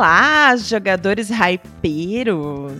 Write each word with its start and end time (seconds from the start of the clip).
Olá, 0.00 0.56
jogadores 0.56 1.28
hypeiros! 1.28 2.72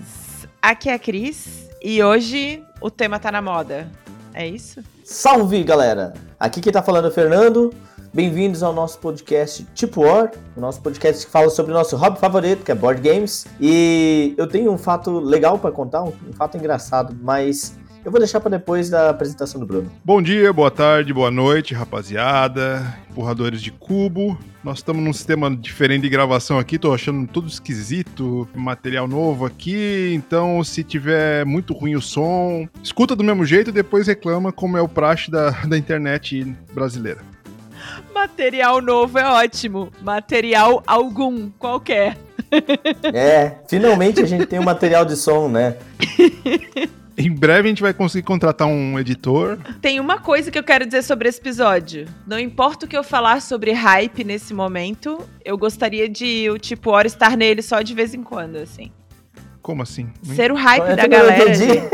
Aqui 0.63 0.89
é 0.89 0.95
a 0.95 0.99
Cris 0.99 1.69
e 1.83 2.03
hoje 2.03 2.65
o 2.81 2.91
tema 2.91 3.19
tá 3.19 3.31
na 3.31 3.43
moda. 3.43 3.87
É 4.33 4.47
isso? 4.47 4.83
Salve, 5.05 5.63
galera! 5.63 6.15
Aqui 6.39 6.63
quem 6.63 6.73
tá 6.73 6.83
falando 6.83 7.05
é 7.05 7.09
o 7.09 7.13
Fernando. 7.13 7.75
Bem-vindos 8.15 8.63
ao 8.63 8.73
nosso 8.73 8.99
podcast 9.01 9.67
Tipo 9.75 10.01
War, 10.01 10.31
o 10.57 10.61
nosso 10.63 10.81
podcast 10.81 11.27
que 11.27 11.31
fala 11.31 11.51
sobre 11.51 11.73
o 11.73 11.75
nosso 11.75 11.95
hobby 11.95 12.19
favorito, 12.19 12.65
que 12.65 12.73
é 12.73 12.75
board 12.75 13.03
games. 13.07 13.47
E 13.61 14.33
eu 14.39 14.47
tenho 14.47 14.73
um 14.73 14.79
fato 14.79 15.21
legal 15.21 15.59
para 15.59 15.71
contar, 15.71 16.03
um 16.03 16.33
fato 16.33 16.57
engraçado, 16.57 17.15
mas 17.21 17.79
eu 18.05 18.11
vou 18.11 18.19
deixar 18.19 18.41
para 18.41 18.51
depois 18.51 18.89
da 18.89 19.11
apresentação 19.11 19.61
do 19.61 19.67
Bruno. 19.67 19.91
Bom 20.05 20.23
dia, 20.23 20.53
boa 20.53 20.71
tarde, 20.71 21.13
boa 21.13 21.31
noite, 21.31 21.75
rapaziada, 21.75 22.99
empurradores 23.11 23.61
de 23.61 23.71
cubo. 23.71 24.39
Nós 24.65 24.79
estamos 24.79 25.03
num 25.03 25.13
sistema 25.13 25.55
diferente 25.55 26.03
de 26.03 26.09
gravação 26.09 26.59
aqui, 26.59 26.79
tô 26.79 26.93
achando 26.93 27.27
tudo 27.27 27.49
esquisito, 27.49 28.49
material 28.55 29.09
novo 29.09 29.47
aqui, 29.47 30.13
então 30.15 30.63
se 30.63 30.83
tiver 30.83 31.45
muito 31.47 31.73
ruim 31.73 31.95
o 31.95 32.03
som, 32.03 32.69
escuta 32.83 33.17
do 33.17 33.25
mesmo 33.25 33.45
jeito 33.45 33.71
e 33.71 33.73
depois 33.73 34.07
reclama 34.07 34.53
como 34.53 34.77
é 34.77 34.83
o 34.83 34.89
praxe 34.89 35.31
da, 35.31 35.51
da 35.51 35.79
internet 35.79 36.45
brasileira. 36.73 37.21
Material 38.13 38.83
novo 38.83 39.19
é 39.19 39.27
ótimo. 39.27 39.91
Material 40.03 40.83
algum, 40.87 41.49
qualquer. 41.51 42.19
É, 43.15 43.57
finalmente 43.69 44.21
a 44.21 44.27
gente 44.27 44.45
tem 44.45 44.59
um 44.59 44.65
material 44.65 45.05
de 45.05 45.17
som, 45.17 45.49
né? 45.49 45.77
Em 47.25 47.31
breve 47.31 47.69
a 47.69 47.71
gente 47.71 47.83
vai 47.83 47.93
conseguir 47.93 48.27
contratar 48.27 48.67
um 48.67 48.99
editor. 48.99 49.59
Tem 49.81 50.01
uma 50.01 50.19
coisa 50.19 50.51
que 50.51 50.59
eu 50.59 50.65
quero 50.65 50.87
dizer 50.87 51.03
sobre 51.03 51.29
esse 51.29 51.39
episódio. 51.39 52.07
Não 52.27 52.39
importa 52.39 52.87
o 52.87 52.89
que 52.89 52.97
eu 52.97 53.05
falar 53.05 53.43
sobre 53.43 53.73
hype 53.73 54.25
nesse 54.25 54.55
momento, 54.55 55.21
eu 55.45 55.59
gostaria 55.59 56.09
de 56.09 56.49
o 56.51 56.59
tipo 56.59 56.91
hora 56.91 57.07
estar 57.07 57.37
nele 57.37 57.61
só 57.61 57.83
de 57.83 57.95
vez 57.95 58.15
em 58.15 58.23
quando, 58.23 58.57
assim. 58.57 58.91
Como 59.61 59.83
assim? 59.83 60.09
Ser 60.23 60.51
o 60.51 60.55
hype 60.55 60.89
eu 60.89 60.97
da 60.97 61.07
galera. 61.07 61.53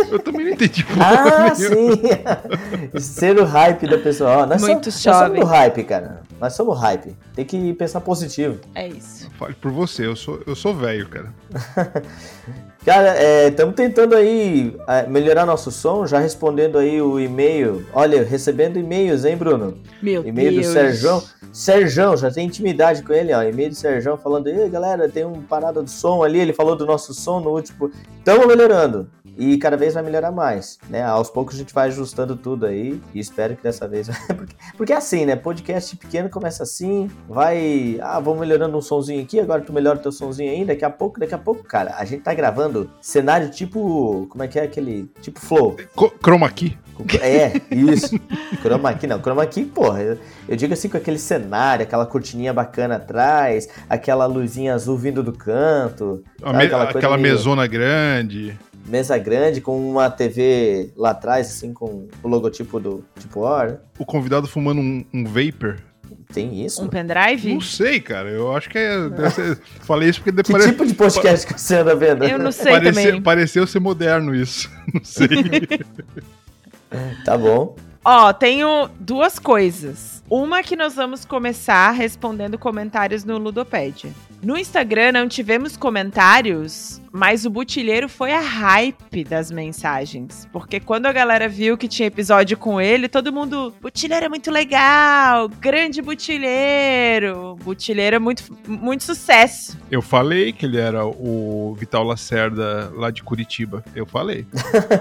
Eu 0.09 0.21
também 0.21 0.47
não 0.47 0.53
entendi. 0.53 0.87
ah, 1.01 1.53
sim. 1.53 1.91
Ser 3.01 3.37
o 3.41 3.45
hype 3.45 3.89
da 3.89 3.99
pessoa. 3.99 4.47
nós 4.47 4.63
Muito 4.63 4.93
somos, 4.93 5.05
nós 5.05 5.17
somos 5.17 5.41
o 5.41 5.45
hype, 5.45 5.85
cara. 5.85 6.23
Nós 6.41 6.53
somos 6.53 6.77
o 6.77 6.79
hype. 6.79 7.17
Tem 7.35 7.45
que 7.45 7.75
pensar 7.75 8.01
positivo. 8.01 8.61
É 8.73 8.87
isso. 8.87 9.29
Fale 9.37 9.55
por 9.55 9.73
você, 9.73 10.07
eu 10.07 10.15
sou, 10.15 10.41
eu 10.47 10.55
sou 10.55 10.73
velho, 10.75 11.09
cara. 11.09 11.35
Cara, 12.87 13.17
estamos 13.49 13.73
é, 13.73 13.77
tentando 13.77 14.15
aí 14.15 14.77
é, 14.87 15.09
melhorar 15.09 15.45
nosso 15.45 15.73
som, 15.73 16.07
já 16.07 16.21
respondendo 16.21 16.79
aí 16.79 17.03
o 17.03 17.19
e-mail. 17.19 17.85
Olha, 17.93 18.23
recebendo 18.23 18.79
e-mails, 18.79 19.25
hein, 19.25 19.37
Bruno? 19.37 19.77
Meu 20.01 20.25
e-mail 20.25 20.53
Deus. 20.53 20.67
do 20.69 20.73
Serjão. 20.73 21.23
Serjão, 21.53 22.17
já 22.17 22.31
tem 22.31 22.47
intimidade 22.47 23.03
com 23.03 23.13
ele, 23.13 23.35
ó. 23.35 23.43
E-mail 23.43 23.71
do 23.71 23.75
Serjão 23.75 24.17
falando, 24.17 24.47
ei, 24.47 24.69
galera, 24.69 25.09
tem 25.09 25.25
um 25.25 25.43
parada 25.43 25.83
do 25.83 25.91
som 25.91 26.23
ali, 26.23 26.39
ele 26.39 26.53
falou 26.53 26.77
do 26.77 26.87
nosso 26.87 27.13
som 27.13 27.41
no 27.41 27.51
último. 27.51 27.91
Estamos 28.21 28.47
melhorando 28.47 29.11
e 29.37 29.59
cada 29.59 29.77
vez 29.77 29.95
vai 29.95 30.03
melhorar 30.03 30.33
mais, 30.33 30.79
né? 30.89 31.03
Aos 31.05 31.29
poucos 31.29 31.55
a 31.55 31.59
gente 31.59 31.75
vai 31.75 31.89
ajustando 31.89 32.35
tudo 32.37 32.65
aí 32.65 33.01
e 33.13 33.21
espero 33.21 33.55
que 33.55 33.63
dessa 33.63 33.87
vez. 33.87 34.09
porque, 34.35 34.57
porque 34.77 34.93
é 34.93 34.97
assim, 34.97 35.27
né? 35.27 35.37
Podcast 35.37 35.95
pequeno 35.97 36.31
começa 36.31 36.63
assim, 36.63 37.11
vai. 37.29 37.99
Ah, 38.01 38.19
vamos 38.19 38.41
melhorando 38.41 38.77
um 38.77 38.81
sonzinho 38.81 39.23
aqui, 39.23 39.39
agora 39.39 39.61
tu 39.61 39.73
melhora 39.73 39.99
o 39.99 40.03
teu 40.03 40.13
sonzinho 40.13 40.51
aí, 40.51 40.65
daqui 40.65 40.85
a 40.85 40.91
pouco, 40.91 41.21
daqui 41.21 41.35
a 41.35 41.39
pouco, 41.39 41.63
cara, 41.65 41.95
a 41.99 42.05
gente 42.05 42.23
tá 42.23 42.33
gravando 42.33 42.76
cenário 43.01 43.51
tipo. 43.51 44.27
Como 44.29 44.43
é 44.43 44.49
que 44.49 44.59
é 44.59 44.65
aquele? 44.65 45.11
Tipo 45.21 45.41
Flow. 45.41 45.77
Co 45.95 46.11
chroma 46.23 46.51
key. 46.51 46.77
É, 47.21 47.53
isso. 47.71 48.19
chroma 48.63 48.95
key, 48.95 49.07
não. 49.07 49.21
Chroma 49.21 49.47
key, 49.47 49.65
porra, 49.65 50.03
eu, 50.03 50.19
eu, 50.49 50.57
digo 50.57 50.73
assim 50.73 50.89
com 50.89 50.97
aquele 50.97 51.19
cenário, 51.19 51.83
aquela 51.83 52.07
cortininha 52.07 52.53
bacana 52.53 52.97
atrás, 52.97 53.69
aquela 53.89 54.27
luzinha 54.27 54.75
azul 54.75 54.97
vindo 54.97 55.23
do 55.23 55.33
canto. 55.33 56.25
Me, 56.41 56.65
aquela, 56.65 56.85
aquela 56.85 57.19
mesona 57.19 57.67
grande 57.67 58.57
mesa 58.89 59.19
grande 59.19 59.61
com 59.61 59.79
uma 59.91 60.09
TV 60.09 60.93
lá 60.97 61.11
atrás, 61.11 61.49
assim, 61.49 61.73
com 61.73 62.09
o 62.23 62.29
logotipo 62.29 62.79
do 62.79 63.05
tipo 63.19 63.41
War. 63.41 63.79
O 63.99 64.05
convidado 64.05 64.47
fumando 64.47 64.81
um, 64.81 65.05
um 65.13 65.25
vapor. 65.25 65.77
Tem 66.37 66.63
isso? 66.63 66.85
Um 66.85 66.89
pendrive? 66.89 67.55
Não 67.55 67.63
sei, 67.63 67.99
cara. 67.99 68.29
Eu 68.29 68.55
acho 68.55 68.69
que 68.69 68.77
é. 68.77 69.31
Ser... 69.31 69.59
Falei 69.81 70.11
isso 70.11 70.21
porque 70.21 70.33
depois. 70.33 70.67
Que 70.67 70.71
tipo 70.71 70.85
de 70.85 70.93
podcast 70.93 71.47
que 71.47 71.59
você 71.59 71.77
anda 71.77 71.97
vendo? 71.97 72.25
Eu 72.25 72.39
não 72.39 72.53
sei 72.53 72.73
pareceu, 72.73 73.05
também. 73.05 73.23
Pareceu 73.23 73.67
ser 73.67 73.81
moderno 73.81 74.35
isso. 74.35 74.71
Não 74.93 75.03
sei. 75.03 75.27
tá 77.25 77.39
bom. 77.39 77.75
Ó, 78.05 78.35
tenho 78.35 78.91
duas 79.01 79.39
coisas. 79.39 80.23
Uma 80.29 80.63
que 80.63 80.77
nós 80.77 80.95
vamos 80.95 81.25
começar 81.25 81.91
respondendo 81.93 82.59
comentários 82.59 83.25
no 83.25 83.39
Ludopédia. 83.39 84.11
No 84.43 84.57
Instagram 84.57 85.13
não 85.13 85.29
tivemos 85.29 85.77
comentários, 85.77 87.01
mas 87.11 87.47
o 87.47 87.51
Butilheiro 87.51 88.09
foi 88.09 88.33
a 88.33 88.41
hype 88.41 89.25
das 89.25 89.51
mensagens. 89.51 90.47
Porque 90.53 90.79
quando 90.79 91.07
a 91.07 91.13
galera 91.13 91.49
viu 91.49 91.77
que 91.77 91.89
tinha 91.89 92.07
episódio 92.07 92.57
com 92.57 92.81
ele, 92.81 93.09
todo 93.09 93.33
mundo. 93.33 93.75
Butilheiro 93.81 94.27
é 94.27 94.29
muito 94.29 94.51
legal! 94.51 95.49
Grande 95.49 96.03
Butilheiro! 96.03 97.57
Butilheiro 97.65 98.17
é 98.17 98.19
muito, 98.19 98.45
muito 98.69 99.03
sucesso. 99.03 99.77
Eu 99.91 100.03
falei 100.03 100.53
que 100.53 100.67
ele 100.67 100.79
era 100.79 101.05
o 101.05 101.75
Vital 101.79 102.05
Lacerda 102.05 102.93
lá 102.95 103.11
de 103.11 103.23
Curitiba. 103.23 103.83
Eu 103.95 104.07
falei. 104.07 104.47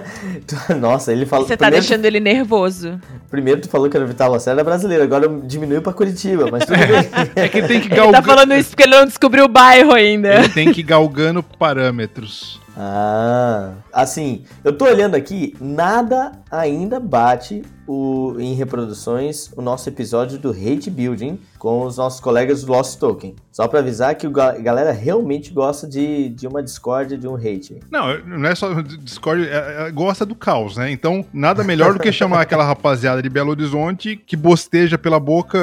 Nossa, 0.79 1.11
ele 1.11 1.25
falou. 1.25 1.45
Você 1.45 1.57
tá 1.57 1.65
primeiro... 1.65 1.85
deixando 1.85 2.05
ele 2.05 2.19
nervoso. 2.19 2.99
Primeiro 3.29 3.61
tu 3.61 3.69
falou 3.69 3.89
que 3.89 3.97
era 3.97 4.05
o 4.05 4.07
Vital 4.07 4.31
Lacerda 4.31 4.63
brasileiro, 4.63 5.03
agora 5.03 5.27
diminuiu 5.43 5.81
pra 5.81 5.93
Curitiba, 5.93 6.47
mas 6.49 6.65
tudo 6.65 6.77
bem. 6.87 7.31
é 7.35 7.47
que 7.47 7.61
tem 7.61 7.81
que 7.81 7.89
galgar. 7.89 8.05
Ele 8.05 8.13
tá 8.13 8.23
falando 8.23 8.53
isso 8.55 8.69
porque 8.69 8.83
ele 8.83 8.95
não 8.95 9.05
descobriu 9.05 9.24
o 9.25 9.47
bairro 9.47 9.93
ainda. 9.93 10.35
Ele 10.35 10.49
tem 10.49 10.71
que 10.71 10.81
ir 10.81 10.83
galgando 10.83 11.41
parâmetros. 11.41 12.59
Ah, 12.77 13.73
assim, 13.93 14.43
eu 14.63 14.77
tô 14.77 14.85
olhando 14.85 15.15
aqui, 15.15 15.55
nada 15.61 16.33
ainda 16.51 16.99
bate 16.99 17.61
o, 17.87 18.35
em 18.37 18.53
reproduções 18.53 19.49
o 19.55 19.61
nosso 19.61 19.87
episódio 19.87 20.37
do 20.37 20.49
Hate 20.49 20.89
Building 20.89 21.39
com 21.57 21.85
os 21.85 21.95
nossos 21.95 22.19
colegas 22.19 22.63
do 22.63 22.71
Lost 22.73 22.99
Token. 22.99 23.35
Só 23.49 23.67
pra 23.67 23.79
avisar 23.79 24.15
que 24.15 24.27
a 24.27 24.51
galera 24.59 24.91
realmente 24.91 25.53
gosta 25.53 25.87
de, 25.87 26.29
de 26.29 26.47
uma 26.47 26.61
Discord, 26.61 27.15
de 27.15 27.27
um 27.27 27.35
hate. 27.35 27.79
Não, 27.89 28.19
não 28.25 28.49
é 28.49 28.55
só 28.55 28.81
Discord, 28.81 29.47
é, 29.47 29.87
é, 29.87 29.91
gosta 29.91 30.25
do 30.25 30.35
caos, 30.35 30.75
né? 30.75 30.91
Então, 30.91 31.25
nada 31.33 31.63
melhor 31.63 31.93
do 31.93 31.99
que 31.99 32.11
chamar 32.11 32.41
aquela 32.43 32.65
rapaziada 32.65 33.21
de 33.21 33.29
Belo 33.29 33.51
Horizonte 33.51 34.17
que 34.17 34.35
bosteja 34.35 34.97
pela 34.97 35.19
boca 35.19 35.57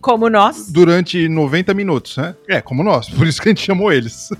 como 0.00 0.28
nós. 0.28 0.70
Durante 0.70 1.28
90 1.28 1.74
minutos, 1.74 2.16
né? 2.16 2.34
É, 2.48 2.60
como 2.60 2.82
nós. 2.82 3.08
Por 3.08 3.26
isso 3.26 3.40
que 3.40 3.48
a 3.48 3.50
gente 3.50 3.64
chamou 3.64 3.92
eles. 3.92 4.30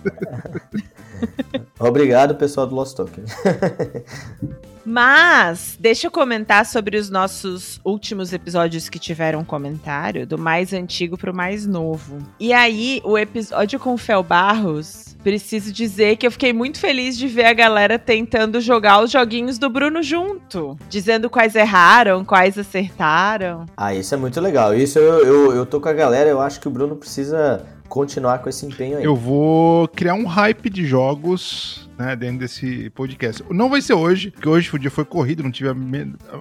Obrigado, 1.78 2.34
pessoal 2.34 2.66
do 2.66 2.74
Lost 2.74 2.96
Token. 2.96 3.24
Mas, 4.90 5.76
deixa 5.78 6.06
eu 6.06 6.10
comentar 6.10 6.64
sobre 6.64 6.96
os 6.96 7.10
nossos 7.10 7.78
últimos 7.84 8.32
episódios 8.32 8.88
que 8.88 8.98
tiveram 8.98 9.44
comentário, 9.44 10.26
do 10.26 10.38
mais 10.38 10.72
antigo 10.72 11.18
pro 11.18 11.34
mais 11.34 11.66
novo. 11.66 12.16
E 12.40 12.54
aí, 12.54 13.02
o 13.04 13.18
episódio 13.18 13.78
com 13.78 13.92
o 13.92 13.98
Fel 13.98 14.22
Barros, 14.22 15.14
preciso 15.22 15.74
dizer 15.74 16.16
que 16.16 16.26
eu 16.26 16.32
fiquei 16.32 16.54
muito 16.54 16.78
feliz 16.78 17.18
de 17.18 17.28
ver 17.28 17.44
a 17.44 17.52
galera 17.52 17.98
tentando 17.98 18.62
jogar 18.62 19.02
os 19.02 19.10
joguinhos 19.10 19.58
do 19.58 19.68
Bruno 19.68 20.02
junto. 20.02 20.78
Dizendo 20.88 21.28
quais 21.28 21.54
erraram, 21.54 22.24
quais 22.24 22.56
acertaram. 22.56 23.66
Ah, 23.76 23.94
isso 23.94 24.14
é 24.14 24.16
muito 24.16 24.40
legal. 24.40 24.74
Isso 24.74 24.98
eu, 24.98 25.22
eu, 25.22 25.52
eu 25.52 25.66
tô 25.66 25.82
com 25.82 25.88
a 25.90 25.92
galera, 25.92 26.30
eu 26.30 26.40
acho 26.40 26.60
que 26.60 26.68
o 26.68 26.70
Bruno 26.70 26.96
precisa 26.96 27.62
continuar 27.88 28.38
com 28.38 28.48
esse 28.48 28.64
empenho 28.66 28.98
aí. 28.98 29.04
Eu 29.04 29.16
vou 29.16 29.88
criar 29.88 30.14
um 30.14 30.26
hype 30.26 30.70
de 30.70 30.86
jogos 30.86 31.88
né, 31.98 32.14
dentro 32.14 32.38
desse 32.38 32.90
podcast. 32.90 33.42
Não 33.50 33.68
vai 33.68 33.82
ser 33.82 33.94
hoje, 33.94 34.30
porque 34.30 34.48
hoje 34.48 34.74
o 34.74 34.78
dia 34.78 34.90
foi 34.90 35.04
corrido, 35.04 35.42
não 35.42 35.50
tive 35.50 35.70
o 35.70 35.74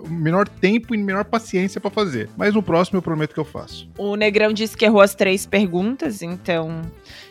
menor 0.09 0.47
tempo 0.47 0.93
e 0.93 0.97
menor 0.97 1.25
paciência 1.25 1.81
para 1.81 1.89
fazer. 1.89 2.29
Mas 2.37 2.53
no 2.53 2.61
próximo 2.61 2.97
eu 2.99 3.01
prometo 3.01 3.33
que 3.33 3.39
eu 3.39 3.45
faço. 3.45 3.89
O 3.97 4.15
Negrão 4.15 4.53
disse 4.53 4.77
que 4.77 4.85
errou 4.85 5.01
as 5.01 5.15
três 5.15 5.45
perguntas, 5.45 6.21
então 6.21 6.81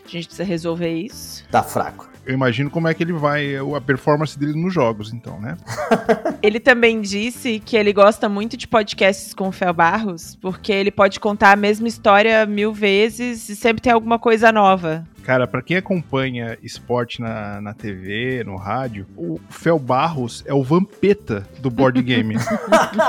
a 0.09 0.19
gente 0.19 0.27
precisa 0.27 0.47
resolver 0.47 0.93
isso. 0.93 1.43
Tá 1.49 1.63
fraco 1.63 2.07
eu 2.27 2.33
imagino 2.33 2.69
como 2.69 2.89
é 2.89 2.93
que 2.93 3.01
ele 3.01 3.13
vai, 3.13 3.55
a 3.55 3.79
performance 3.79 4.37
dele 4.37 4.53
nos 4.53 4.73
jogos, 4.73 5.13
então, 5.13 5.39
né? 5.39 5.57
ele 6.43 6.59
também 6.59 6.99
disse 6.99 7.59
que 7.65 7.77
ele 7.77 7.93
gosta 7.93 8.27
muito 8.27 8.57
de 8.57 8.67
podcasts 8.67 9.33
com 9.33 9.47
o 9.47 9.51
Fel 9.51 9.73
Barros, 9.73 10.35
porque 10.41 10.73
ele 10.73 10.91
pode 10.91 11.21
contar 11.21 11.53
a 11.53 11.55
mesma 11.55 11.87
história 11.87 12.45
mil 12.45 12.73
vezes 12.73 13.47
e 13.47 13.55
sempre 13.55 13.81
tem 13.81 13.93
alguma 13.93 14.19
coisa 14.19 14.51
nova. 14.51 15.05
Cara, 15.23 15.47
para 15.47 15.61
quem 15.61 15.77
acompanha 15.77 16.57
esporte 16.61 17.21
na, 17.21 17.61
na 17.61 17.73
TV, 17.73 18.43
no 18.45 18.57
rádio, 18.57 19.07
o 19.15 19.39
Fel 19.49 19.79
Barros 19.79 20.43
é 20.45 20.53
o 20.53 20.63
Vampeta 20.63 21.47
do 21.59 21.69
board 21.69 22.01
game. 22.03 22.35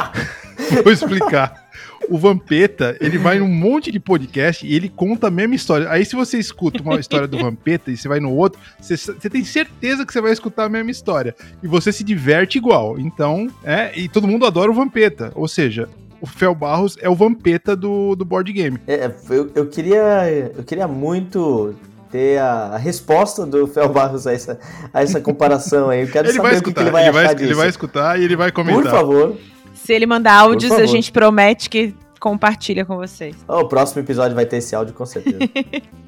Vou 0.85 0.93
explicar 0.93 1.68
o 2.09 2.19
Vampeta, 2.19 2.97
ele 3.01 3.19
vai 3.19 3.39
num 3.39 3.49
monte 3.49 3.91
de 3.91 4.01
podcast 4.01 4.67
e 4.67 4.75
ele 4.75 4.89
conta 4.89 5.29
a 5.29 5.31
mesma 5.31 5.55
história. 5.55 5.91
Aí 5.91 6.05
se 6.05 6.17
você 6.17 6.39
escuta 6.39 6.83
uma 6.83 6.99
história 6.99 7.27
do 7.27 7.39
Vampeta 7.39 7.91
e 7.91 7.97
você 7.97 8.09
vai 8.09 8.21
no 8.21 8.35
outro, 8.35 8.61
você, 8.81 8.97
você 8.97 9.29
tem 9.29 9.45
certeza 9.45 10.07
que 10.07 10.13
você 10.13 10.21
vai 10.21 10.33
escutar 10.33 10.65
a 10.65 10.69
mesma 10.69 10.91
história. 10.91 11.35
E 11.63 11.67
você 11.67 11.93
se 11.93 12.03
diverte 12.05 12.59
igual. 12.59 12.99
Então, 12.99 13.49
é, 13.65 13.93
e 13.99 14.09
todo 14.09 14.27
mundo 14.27 14.47
adora 14.47 14.71
o 14.71 14.75
Vampeta. 14.75 15.33
Ou 15.35 15.49
seja, 15.49 15.89
o 16.21 16.27
Fel 16.27 16.55
Barros 16.55 16.97
é 17.01 17.09
o 17.09 17.15
Vampeta 17.15 17.77
do, 17.77 18.15
do 18.15 18.25
board 18.25 18.53
game. 18.53 18.79
É, 18.87 19.11
eu, 19.31 19.51
eu, 19.55 19.67
queria, 19.67 20.53
eu 20.57 20.65
queria 20.65 20.89
muito 20.89 21.75
ter 22.11 22.39
a, 22.39 22.71
a 22.75 22.79
resposta 22.79 23.45
do 23.45 23.67
Fel 23.67 23.89
Barros 23.89 24.27
a 24.27 24.33
essa, 24.33 24.59
a 24.93 25.03
essa 25.03 25.21
comparação 25.21 25.91
aí. 25.91 26.03
Eu 26.03 26.09
quero 26.09 26.29
Ele 26.29 26.37
saber 26.37 26.49
vai 26.49 26.59
o 26.59 26.63
que, 26.63 26.65
que 26.65 26.71
escutar, 26.71 26.83
ele 26.83 26.91
vai 26.91 27.03
ele 27.03 27.11
achar 27.11 27.27
vai, 27.27 27.35
disso. 27.35 27.47
ele 27.49 27.55
vai 27.55 27.69
escutar 27.69 28.21
e 28.21 28.25
ele 28.25 28.37
vai 28.37 28.53
comentar. 28.53 28.83
Por 28.83 28.91
favor. 28.91 29.37
Se 29.79 29.93
ele 29.93 30.07
mandar 30.07 30.35
áudios, 30.35 30.73
a 30.73 30.87
gente 30.87 31.11
promete 31.13 31.71
que 31.71 31.95
compartilha 32.21 32.85
com 32.85 32.97
vocês. 32.97 33.37
Ó, 33.47 33.61
o 33.61 33.69
próximo 33.69 34.03
episódio 34.03 34.35
vai 34.35 34.45
ter 34.45 34.57
esse 34.57 34.75
áudio 34.75 34.95
com 34.95 35.07
certeza. 35.07 35.39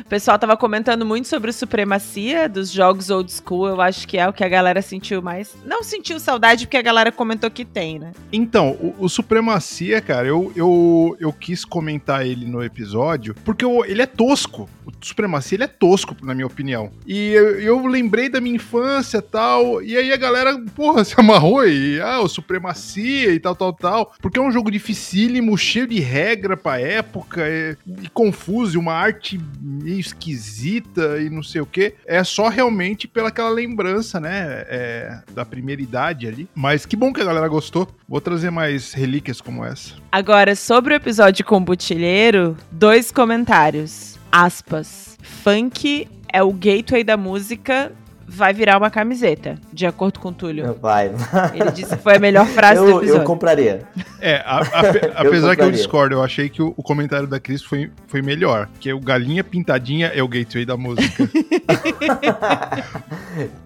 O 0.00 0.08
pessoal 0.08 0.38
tava 0.38 0.56
comentando 0.56 1.04
muito 1.04 1.28
sobre 1.28 1.50
o 1.50 1.52
Supremacia 1.52 2.48
dos 2.48 2.70
jogos 2.70 3.10
old 3.10 3.30
school. 3.32 3.66
Eu 3.68 3.80
acho 3.80 4.06
que 4.06 4.18
é 4.18 4.28
o 4.28 4.32
que 4.32 4.44
a 4.44 4.48
galera 4.48 4.80
sentiu 4.82 5.20
mais. 5.22 5.54
Não 5.64 5.82
sentiu 5.82 6.20
saudade 6.20 6.66
porque 6.66 6.76
a 6.76 6.82
galera 6.82 7.10
comentou 7.10 7.50
que 7.50 7.64
tem, 7.64 7.98
né? 7.98 8.12
Então, 8.32 8.70
o, 8.72 8.94
o 9.00 9.08
Supremacia, 9.08 10.00
cara, 10.00 10.26
eu, 10.28 10.52
eu, 10.54 11.16
eu 11.18 11.32
quis 11.32 11.64
comentar 11.64 12.26
ele 12.26 12.46
no 12.46 12.62
episódio 12.62 13.34
porque 13.44 13.64
eu- 13.64 13.84
ele 13.84 14.02
é 14.02 14.06
tosco. 14.06 14.68
O 14.86 14.92
Supremacia, 15.00 15.56
ele 15.56 15.64
é 15.64 15.68
tosco, 15.68 16.14
na 16.22 16.34
minha 16.34 16.46
opinião. 16.46 16.90
E 17.06 17.30
eu, 17.30 17.60
eu 17.60 17.86
lembrei 17.86 18.28
da 18.28 18.40
minha 18.40 18.56
infância 18.56 19.20
tal, 19.22 19.82
e 19.82 19.96
aí 19.96 20.12
a 20.12 20.16
galera, 20.16 20.58
porra, 20.74 21.02
se 21.04 21.14
amarrou 21.18 21.66
e, 21.66 22.00
ah, 22.00 22.20
o 22.20 22.28
Supremacia 22.28 23.32
e 23.32 23.40
tal, 23.40 23.56
tal, 23.56 23.72
tal. 23.72 24.14
Porque 24.20 24.38
é 24.38 24.42
um 24.42 24.52
jogo 24.52 24.70
dificílimo, 24.70 25.56
cheio 25.56 25.86
de 25.86 26.00
regra 26.00 26.56
pra 26.56 26.78
época, 26.80 27.42
é- 27.46 27.76
e 28.02 28.08
confuso, 28.10 28.78
uma 28.78 28.92
arte 28.92 29.38
meio 29.64 29.98
esquisita 29.98 31.18
e 31.20 31.30
não 31.30 31.42
sei 31.42 31.60
o 31.60 31.66
que. 31.66 31.94
É 32.06 32.22
só 32.22 32.48
realmente 32.48 33.08
pelaquela 33.08 33.48
lembrança, 33.48 34.20
né, 34.20 34.64
é, 34.68 35.20
da 35.32 35.44
primeira 35.44 35.80
idade 35.80 36.26
ali. 36.26 36.48
Mas 36.54 36.84
que 36.84 36.96
bom 36.96 37.12
que 37.12 37.20
a 37.20 37.24
galera 37.24 37.48
gostou. 37.48 37.88
Vou 38.06 38.20
trazer 38.20 38.50
mais 38.50 38.92
relíquias 38.92 39.40
como 39.40 39.64
essa. 39.64 39.94
Agora, 40.12 40.54
sobre 40.54 40.94
o 40.94 40.96
episódio 40.96 41.44
com 41.44 41.56
o 41.56 41.60
Butilheiro, 41.60 42.56
dois 42.70 43.10
comentários. 43.10 44.18
Aspas. 44.30 45.16
Funk 45.22 46.08
é 46.32 46.42
o 46.42 46.52
gateway 46.52 47.04
da 47.04 47.16
música, 47.16 47.92
vai 48.34 48.52
virar 48.52 48.76
uma 48.78 48.90
camiseta, 48.90 49.56
de 49.72 49.86
acordo 49.86 50.18
com 50.20 50.28
o 50.28 50.32
Túlio. 50.32 50.76
Vai. 50.80 51.10
Ele 51.54 51.70
disse 51.70 51.96
que 51.96 52.02
foi 52.02 52.16
a 52.16 52.18
melhor 52.18 52.46
frase 52.46 52.80
do 52.80 52.88
Eu, 52.88 52.98
episódio. 52.98 53.22
eu 53.22 53.24
compraria. 53.24 53.82
É, 54.20 54.36
a- 54.44 54.58
a- 54.60 55.12
apesar 55.22 55.56
que 55.56 55.62
eu 55.62 55.70
discordo, 55.70 56.14
eu 56.16 56.22
achei 56.22 56.48
que 56.48 56.62
o, 56.62 56.74
o 56.76 56.82
comentário 56.82 57.26
da 57.26 57.38
Cris 57.40 57.62
foi, 57.62 57.90
foi 58.06 58.20
melhor. 58.22 58.68
Que 58.80 58.92
o 58.92 59.00
Galinha 59.00 59.42
Pintadinha 59.44 60.08
é 60.08 60.22
o 60.22 60.28
gateway 60.28 60.64
da 60.66 60.76
música. 60.76 61.28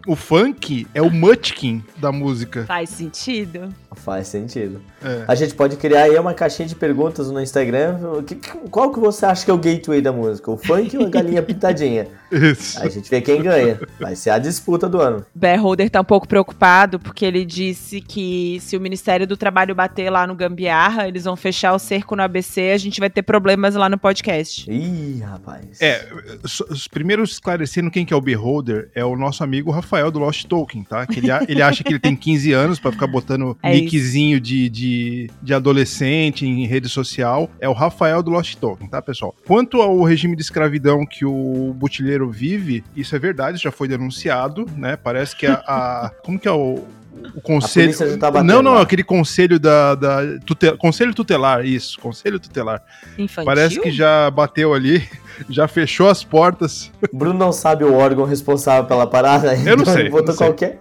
o 0.06 0.16
funk 0.16 0.86
é 0.94 1.02
o 1.02 1.10
Mutkin 1.10 1.82
da 1.96 2.10
música. 2.12 2.64
Faz 2.66 2.90
sentido? 2.90 3.68
Faz 3.96 4.28
sentido. 4.28 4.80
É. 5.02 5.24
A 5.26 5.34
gente 5.34 5.54
pode 5.54 5.76
criar 5.76 6.02
aí 6.04 6.18
uma 6.18 6.34
caixinha 6.34 6.68
de 6.68 6.74
perguntas 6.74 7.30
no 7.30 7.40
Instagram. 7.40 7.98
Que- 8.26 8.36
qual 8.70 8.92
que 8.92 9.00
você 9.00 9.26
acha 9.26 9.44
que 9.44 9.50
é 9.50 9.54
o 9.54 9.58
gateway 9.58 10.00
da 10.00 10.12
música? 10.12 10.50
O 10.50 10.56
funk 10.56 10.96
ou 10.96 11.06
a 11.06 11.10
galinha 11.10 11.42
pintadinha? 11.42 12.06
Isso. 12.30 12.78
Aí 12.80 12.86
a 12.86 12.90
gente 12.90 13.10
vê 13.10 13.20
quem 13.20 13.42
ganha. 13.42 13.80
Vai 13.98 14.14
ser 14.14 14.30
a 14.30 14.38
disputa 14.58 14.88
do 14.88 15.00
ano. 15.00 15.24
Beholder 15.34 15.88
tá 15.90 16.00
um 16.00 16.04
pouco 16.04 16.26
preocupado 16.26 16.98
porque 16.98 17.24
ele 17.24 17.44
disse 17.44 18.00
que 18.00 18.58
se 18.60 18.76
o 18.76 18.80
Ministério 18.80 19.26
do 19.26 19.36
Trabalho 19.36 19.74
bater 19.74 20.10
lá 20.10 20.26
no 20.26 20.34
Gambiarra, 20.34 21.06
eles 21.08 21.24
vão 21.24 21.36
fechar 21.36 21.72
o 21.74 21.78
cerco 21.78 22.16
no 22.16 22.22
ABC, 22.22 22.72
a 22.72 22.78
gente 22.78 23.00
vai 23.00 23.08
ter 23.10 23.22
problemas 23.22 23.74
lá 23.74 23.88
no 23.88 23.96
podcast. 23.98 24.68
Ih, 24.70 25.20
rapaz. 25.22 25.80
É, 25.80 26.06
s- 26.44 26.64
s- 26.70 26.88
primeiro 26.90 27.22
esclarecendo 27.22 27.90
quem 27.90 28.04
que 28.04 28.12
é 28.12 28.16
o 28.16 28.20
Beholder, 28.20 28.90
é 28.94 29.04
o 29.04 29.16
nosso 29.16 29.42
amigo 29.44 29.70
Rafael 29.70 30.10
do 30.10 30.18
Lost 30.18 30.44
Token, 30.46 30.82
tá? 30.84 31.06
Que 31.06 31.20
ele, 31.20 31.28
ele 31.48 31.62
acha 31.62 31.84
que 31.84 31.92
ele 31.92 31.98
tem 32.00 32.16
15 32.16 32.52
anos 32.52 32.78
pra 32.80 32.90
ficar 32.92 33.06
botando 33.06 33.56
É 33.62 33.72
nickzinho 33.74 34.40
de, 34.40 34.68
de, 34.68 35.30
de 35.42 35.54
adolescente 35.54 36.46
em 36.46 36.66
rede 36.66 36.88
social. 36.88 37.50
É 37.60 37.68
o 37.68 37.72
Rafael 37.72 38.22
do 38.22 38.30
Lost 38.30 38.56
Token, 38.56 38.88
tá, 38.88 39.00
pessoal? 39.00 39.34
Quanto 39.46 39.80
ao 39.80 40.02
regime 40.02 40.34
de 40.34 40.42
escravidão 40.42 41.04
que 41.06 41.24
o 41.24 41.72
Butilheiro 41.76 42.30
vive, 42.30 42.82
isso 42.96 43.14
é 43.14 43.18
verdade, 43.18 43.58
já 43.58 43.70
foi 43.70 43.86
denunciado, 43.88 44.37
né? 44.76 44.96
Parece 44.96 45.34
que 45.34 45.46
a. 45.46 45.54
a- 45.66 46.10
como 46.24 46.38
que 46.38 46.46
é 46.48 46.52
o. 46.52 46.84
O 47.34 47.40
conselho. 47.40 47.92
tá 48.16 48.30
batendo 48.30 48.46
não, 48.52 48.62
não, 48.62 48.74
lá. 48.74 48.82
aquele 48.82 49.02
conselho 49.02 49.58
da. 49.58 49.96
da 49.96 50.20
tute- 50.46 50.76
conselho 50.76 51.12
tutelar, 51.12 51.64
isso, 51.64 51.98
conselho 51.98 52.38
tutelar. 52.38 52.80
Infantil? 53.18 53.44
Parece 53.44 53.80
que 53.80 53.90
já 53.90 54.30
bateu 54.30 54.72
ali, 54.72 55.02
já 55.50 55.66
fechou 55.66 56.08
as 56.08 56.22
portas. 56.22 56.92
Bruno 57.12 57.36
não 57.36 57.50
sabe 57.52 57.82
o 57.82 57.92
órgão 57.92 58.24
responsável 58.24 58.84
pela 58.84 59.04
parada. 59.04 59.52
Eu 59.56 59.76
não 59.76 59.82
então 59.82 59.94
sei, 59.94 60.08
Botou 60.08 60.28
não 60.28 60.34
sei. 60.34 60.46
qualquer. 60.46 60.78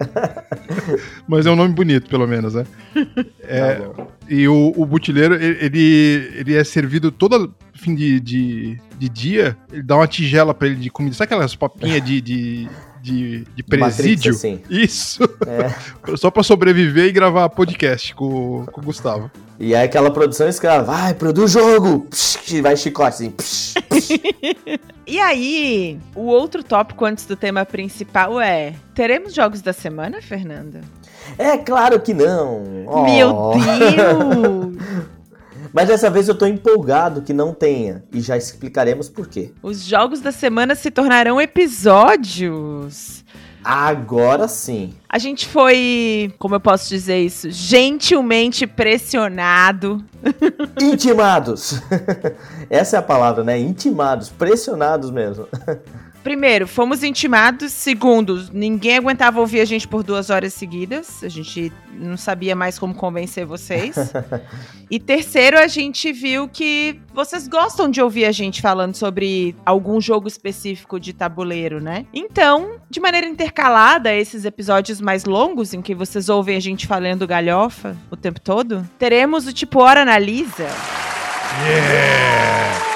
Mas 1.28 1.46
é 1.48 1.52
um 1.52 1.56
nome 1.56 1.74
bonito, 1.74 2.08
pelo 2.08 2.28
menos, 2.28 2.54
né? 2.54 2.66
É, 3.42 3.76
Tá 3.76 4.06
e 4.30 4.48
o, 4.48 4.74
o 4.76 4.86
butileiro, 4.86 5.34
ele, 5.36 6.32
ele, 6.36 6.56
é 6.56 6.64
servido 6.64 7.12
todo 7.12 7.54
fim 7.74 7.96
de, 7.96 8.20
de, 8.20 8.80
de 8.98 9.10
dia, 9.10 9.58
ele 9.72 9.84
dá 9.84 9.96
uma 9.96 10.08
tigela 10.08 10.54
pra 10.54 10.68
ele 10.68 10.76
de 10.78 10.90
comida. 10.90 11.16
Sabe 11.16 11.34
aquelas 11.34 11.56
papinhas 11.56 12.04
de, 12.04 12.20
de, 12.22 12.70
de, 13.02 13.44
de 13.56 13.64
presídio? 13.64 14.34
Matrix, 14.34 14.46
assim. 14.46 14.62
Isso, 14.70 15.24
É. 15.46 15.72
só 16.18 16.30
pra 16.32 16.44
sobreviver 16.44 17.06
e 17.06 17.12
gravar 17.12 17.50
podcast 17.50 18.14
com, 18.16 18.66
com 18.72 18.82
o 18.82 18.84
Gustavo. 18.84 19.32
E 19.60 19.74
aí 19.74 19.86
aquela 19.86 20.12
produção 20.12 20.48
escrava, 20.48 20.84
vai, 20.84 21.14
produz 21.14 21.52
jogo! 21.52 22.08
Psh, 22.12 22.54
e 22.54 22.62
vai 22.62 22.78
chicote 22.78 23.08
assim. 23.10 23.32
psh, 23.32 23.74
psh. 23.90 24.10
E 25.10 25.22
aí, 25.22 25.98
o 26.14 26.24
outro 26.26 26.62
tópico 26.62 27.06
antes 27.06 27.26
do 27.26 27.38
tema 27.38 27.66
principal 27.66 28.42
é: 28.42 28.74
teremos 28.94 29.34
jogos 29.34 29.62
da 29.62 29.72
semana, 29.72 30.22
Fernanda? 30.22 30.82
É 31.38 31.58
claro 31.58 31.98
que 32.02 32.14
não. 32.14 32.86
Oh. 32.86 33.04
Meu 33.04 33.52
Deus! 33.54 35.08
Mas 35.74 35.88
dessa 35.88 36.10
vez 36.10 36.28
eu 36.28 36.36
tô 36.36 36.46
empolgado 36.46 37.22
que 37.22 37.34
não 37.34 37.54
tenha. 37.54 38.04
E 38.12 38.22
já 38.22 38.38
explicaremos 38.38 39.10
por 39.10 39.28
quê. 39.28 39.52
Os 39.62 39.84
jogos 39.84 40.22
da 40.22 40.32
semana 40.32 40.76
se 40.76 40.92
tornarão 40.92 41.40
episódios. 41.42 43.24
Agora 43.64 44.48
sim. 44.48 44.94
A 45.10 45.20
gente 45.20 45.46
foi, 45.46 46.34
como 46.40 46.56
eu 46.56 46.60
posso 46.60 46.88
dizer 46.88 47.20
isso, 47.20 47.50
gentilmente 47.52 48.66
pressionado. 48.66 50.02
Intimados. 50.82 51.82
Essa 52.70 52.96
é 52.96 53.00
a 53.00 53.04
palavra, 53.04 53.44
né? 53.44 53.60
Intimados, 53.60 54.30
pressionados 54.30 55.12
mesmo. 55.12 55.48
Primeiro, 56.28 56.68
fomos 56.68 57.04
intimados. 57.04 57.72
Segundo, 57.72 58.50
ninguém 58.52 58.98
aguentava 58.98 59.40
ouvir 59.40 59.62
a 59.62 59.66
gente 59.66 59.88
por 59.88 60.04
duas 60.04 60.30
horas 60.30 60.54
seguidas. 60.54 61.24
A 61.24 61.30
gente 61.30 61.72
não 61.94 62.18
sabia 62.18 62.54
mais 62.54 62.78
como 62.78 62.94
convencer 62.94 63.46
vocês. 63.46 63.96
e 64.92 65.00
terceiro, 65.00 65.58
a 65.58 65.68
gente 65.68 66.12
viu 66.12 66.50
que 66.50 67.00
vocês 67.14 67.48
gostam 67.48 67.90
de 67.90 68.02
ouvir 68.02 68.26
a 68.26 68.34
gente 68.34 68.62
falando 68.62 68.94
sobre 68.94 69.56
algum 69.66 70.02
jogo 70.02 70.28
específico 70.28 71.00
de 71.00 71.14
tabuleiro, 71.14 71.80
né? 71.80 72.06
Então, 72.14 72.76
de 72.90 73.00
maneira 73.00 73.26
intercalada, 73.26 74.14
esses 74.14 74.44
episódios 74.44 75.00
mais 75.00 75.24
longos, 75.24 75.74
em 75.74 75.82
que 75.82 75.96
vocês 75.96 76.28
ouvem 76.28 76.58
a 76.58 76.60
gente 76.60 76.86
falando 76.86 77.26
galhofa 77.26 77.96
o 78.12 78.18
tempo 78.18 78.42
todo, 78.42 78.86
teremos 79.00 79.48
o 79.48 79.54
tipo 79.54 79.82
Hora 79.82 80.02
Analisa. 80.02 80.68
O 82.84 82.87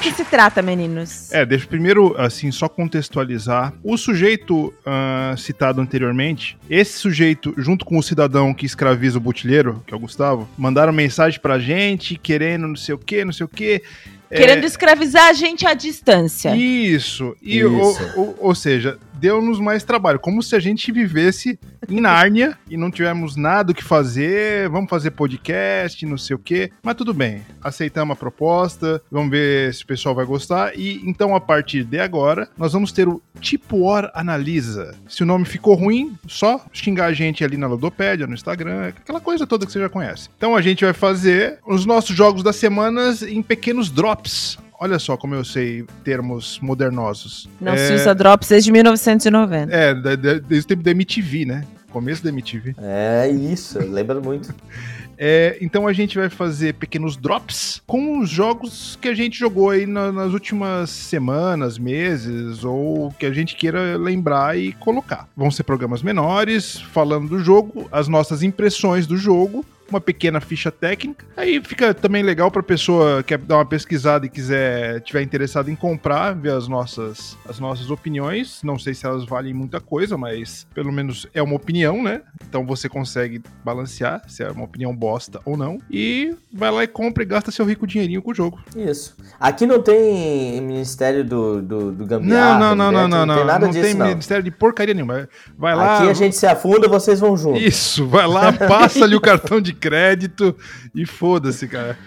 que 0.00 0.12
se 0.12 0.24
trata, 0.24 0.62
meninos? 0.62 1.30
É, 1.32 1.44
deixa 1.44 1.64
eu 1.64 1.68
primeiro, 1.68 2.14
assim, 2.18 2.50
só 2.50 2.68
contextualizar. 2.68 3.72
O 3.84 3.96
sujeito 3.96 4.72
ah, 4.84 5.34
citado 5.36 5.80
anteriormente, 5.80 6.56
esse 6.68 6.98
sujeito, 6.98 7.54
junto 7.56 7.84
com 7.84 7.98
o 7.98 8.02
cidadão 8.02 8.52
que 8.54 8.66
escraviza 8.66 9.18
o 9.18 9.20
botilheiro, 9.20 9.82
que 9.86 9.92
é 9.94 9.96
o 9.96 10.00
Gustavo, 10.00 10.48
mandaram 10.56 10.92
mensagem 10.92 11.38
pra 11.40 11.58
gente, 11.58 12.16
querendo 12.16 12.66
não 12.66 12.76
sei 12.76 12.94
o 12.94 12.98
que, 12.98 13.24
não 13.24 13.32
sei 13.32 13.44
o 13.44 13.48
que. 13.48 13.82
Querendo 14.28 14.64
escravizar 14.64 15.26
a 15.26 15.32
gente 15.32 15.66
à 15.66 15.74
distância. 15.74 16.54
Isso. 16.54 17.36
E, 17.42 17.58
Isso. 17.58 17.68
Ou, 18.16 18.20
ou- 18.26 18.36
ou 18.40 18.54
seja, 18.54 18.96
deu-nos 19.20 19.60
mais 19.60 19.84
trabalho. 19.84 20.18
Como 20.18 20.42
se 20.42 20.56
a 20.56 20.58
gente 20.58 20.90
vivesse 20.90 21.58
em 21.88 22.00
Nárnia 22.00 22.56
e 22.68 22.76
não 22.76 22.90
tivermos 22.90 23.36
nada 23.36 23.72
o 23.72 23.74
que 23.74 23.84
fazer. 23.84 24.68
Vamos 24.68 24.88
fazer 24.88 25.10
podcast, 25.10 26.04
não 26.06 26.16
sei 26.16 26.36
o 26.36 26.38
quê. 26.38 26.70
Mas 26.82 26.94
tudo 26.94 27.12
bem. 27.12 27.42
Aceitamos 27.62 28.16
a 28.16 28.18
proposta. 28.18 29.02
Vamos 29.10 29.30
ver 29.30 29.74
se 29.74 29.84
o 29.84 29.86
pessoal 29.86 30.14
vai 30.14 30.24
gostar. 30.24 30.76
E 30.76 31.02
então, 31.06 31.34
a 31.34 31.40
partir 31.40 31.84
de 31.84 31.98
agora, 31.98 32.48
nós 32.56 32.72
vamos 32.72 32.92
ter 32.92 33.06
o 33.08 33.20
Tipo 33.40 33.82
Or 33.82 34.10
Analisa. 34.14 34.94
Se 35.06 35.22
o 35.22 35.26
nome 35.26 35.44
ficou 35.44 35.74
ruim, 35.74 36.16
só 36.26 36.64
xingar 36.72 37.06
a 37.06 37.12
gente 37.12 37.44
ali 37.44 37.56
na 37.56 37.66
Ludopédia, 37.66 38.26
no 38.26 38.34
Instagram, 38.34 38.88
aquela 38.88 39.20
coisa 39.20 39.46
toda 39.46 39.66
que 39.66 39.72
você 39.72 39.80
já 39.80 39.88
conhece. 39.88 40.28
Então 40.36 40.56
a 40.56 40.62
gente 40.62 40.84
vai 40.84 40.94
fazer 40.94 41.58
os 41.66 41.84
nossos 41.84 42.16
jogos 42.16 42.42
das 42.42 42.56
semanas 42.56 43.22
em 43.22 43.42
pequenos 43.42 43.90
drops. 43.90 44.58
Olha 44.80 44.98
só 44.98 45.14
como 45.16 45.34
eu 45.34 45.44
sei 45.44 45.84
termos 46.02 46.58
modernosos. 46.60 47.46
Não 47.60 47.72
é, 47.74 47.76
se 47.76 47.92
usa 47.92 48.14
drops 48.14 48.48
desde 48.48 48.72
1990. 48.72 49.70
É, 49.76 49.94
desde 49.94 50.58
o 50.60 50.64
tempo 50.64 50.82
da 50.82 50.90
MTV, 50.90 51.44
né? 51.44 51.64
Começo 51.90 52.22
da 52.24 52.30
MTV. 52.30 52.74
É 52.78 53.28
isso, 53.28 53.78
lembra 53.78 54.18
muito. 54.20 54.54
É, 55.22 55.58
então 55.60 55.86
a 55.86 55.92
gente 55.92 56.16
vai 56.16 56.30
fazer 56.30 56.72
pequenos 56.76 57.14
drops 57.14 57.82
com 57.86 58.20
os 58.20 58.30
jogos 58.30 58.96
que 59.02 59.06
a 59.06 59.12
gente 59.14 59.38
jogou 59.38 59.68
aí 59.68 59.84
na- 59.84 60.10
nas 60.10 60.32
últimas 60.32 60.88
semanas, 60.88 61.76
meses, 61.78 62.64
ou 62.64 63.10
que 63.18 63.26
a 63.26 63.30
gente 63.30 63.54
queira 63.54 63.98
lembrar 63.98 64.56
e 64.56 64.72
colocar. 64.72 65.28
Vão 65.36 65.50
ser 65.50 65.64
programas 65.64 66.02
menores, 66.02 66.80
falando 66.80 67.28
do 67.28 67.38
jogo, 67.38 67.86
as 67.92 68.08
nossas 68.08 68.42
impressões 68.42 69.06
do 69.06 69.18
jogo, 69.18 69.62
uma 69.90 70.00
pequena 70.00 70.40
ficha 70.40 70.70
técnica. 70.70 71.26
Aí 71.36 71.60
fica 71.62 71.92
também 71.92 72.22
legal 72.22 72.50
pra 72.50 72.62
pessoa 72.62 73.22
que 73.22 73.30
quer 73.30 73.38
dar 73.38 73.56
uma 73.56 73.66
pesquisada 73.66 74.26
e 74.26 74.28
quiser, 74.28 75.00
tiver 75.02 75.22
interessado 75.22 75.70
em 75.70 75.76
comprar, 75.76 76.34
ver 76.34 76.52
as 76.52 76.66
nossas, 76.66 77.36
as 77.48 77.58
nossas 77.58 77.90
opiniões. 77.90 78.60
Não 78.62 78.78
sei 78.78 78.94
se 78.94 79.06
elas 79.06 79.24
valem 79.24 79.54
muita 79.54 79.80
coisa, 79.80 80.16
mas 80.16 80.66
pelo 80.74 80.92
menos 80.92 81.26
é 81.34 81.42
uma 81.42 81.54
opinião, 81.56 82.02
né? 82.02 82.22
Então 82.48 82.66
você 82.66 82.88
consegue 82.88 83.42
balancear 83.64 84.22
se 84.28 84.42
é 84.42 84.50
uma 84.50 84.64
opinião 84.64 84.94
bosta 84.94 85.40
ou 85.44 85.56
não. 85.56 85.78
E 85.90 86.34
vai 86.52 86.70
lá 86.70 86.84
e 86.84 86.88
compra 86.88 87.22
e 87.22 87.26
gasta 87.26 87.50
seu 87.50 87.64
rico 87.64 87.86
dinheirinho 87.86 88.22
com 88.22 88.30
o 88.30 88.34
jogo. 88.34 88.60
Isso. 88.76 89.16
Aqui 89.38 89.66
não 89.66 89.82
tem 89.82 90.60
Ministério 90.60 91.24
do, 91.24 91.60
do, 91.62 91.92
do 91.92 92.00
Não, 92.00 92.06
Gambiarra. 92.06 92.58
não, 92.58 92.74
não, 92.74 92.92
não, 92.92 93.00
Ivete, 93.00 93.10
não, 93.10 93.26
não. 93.26 93.36
tem 93.36 93.44
nada 93.44 93.66
não 93.66 93.72
disso, 93.72 93.84
tem 93.84 93.94
não. 93.94 94.06
ministério 94.06 94.42
de 94.44 94.50
porcaria 94.50 94.94
nenhuma. 94.94 95.28
Vai 95.56 95.74
lá. 95.74 95.98
Aqui 95.98 96.10
a 96.10 96.14
gente 96.14 96.36
se 96.36 96.46
afunda, 96.46 96.88
vocês 96.88 97.20
vão 97.20 97.36
junto. 97.36 97.58
Isso, 97.58 98.06
vai 98.06 98.26
lá, 98.26 98.52
passa 98.52 99.04
ali 99.04 99.14
o 99.16 99.20
cartão 99.20 99.60
de 99.60 99.72
crédito 99.80 100.54
e 100.94 101.04
foda-se, 101.06 101.66
cara. 101.66 101.98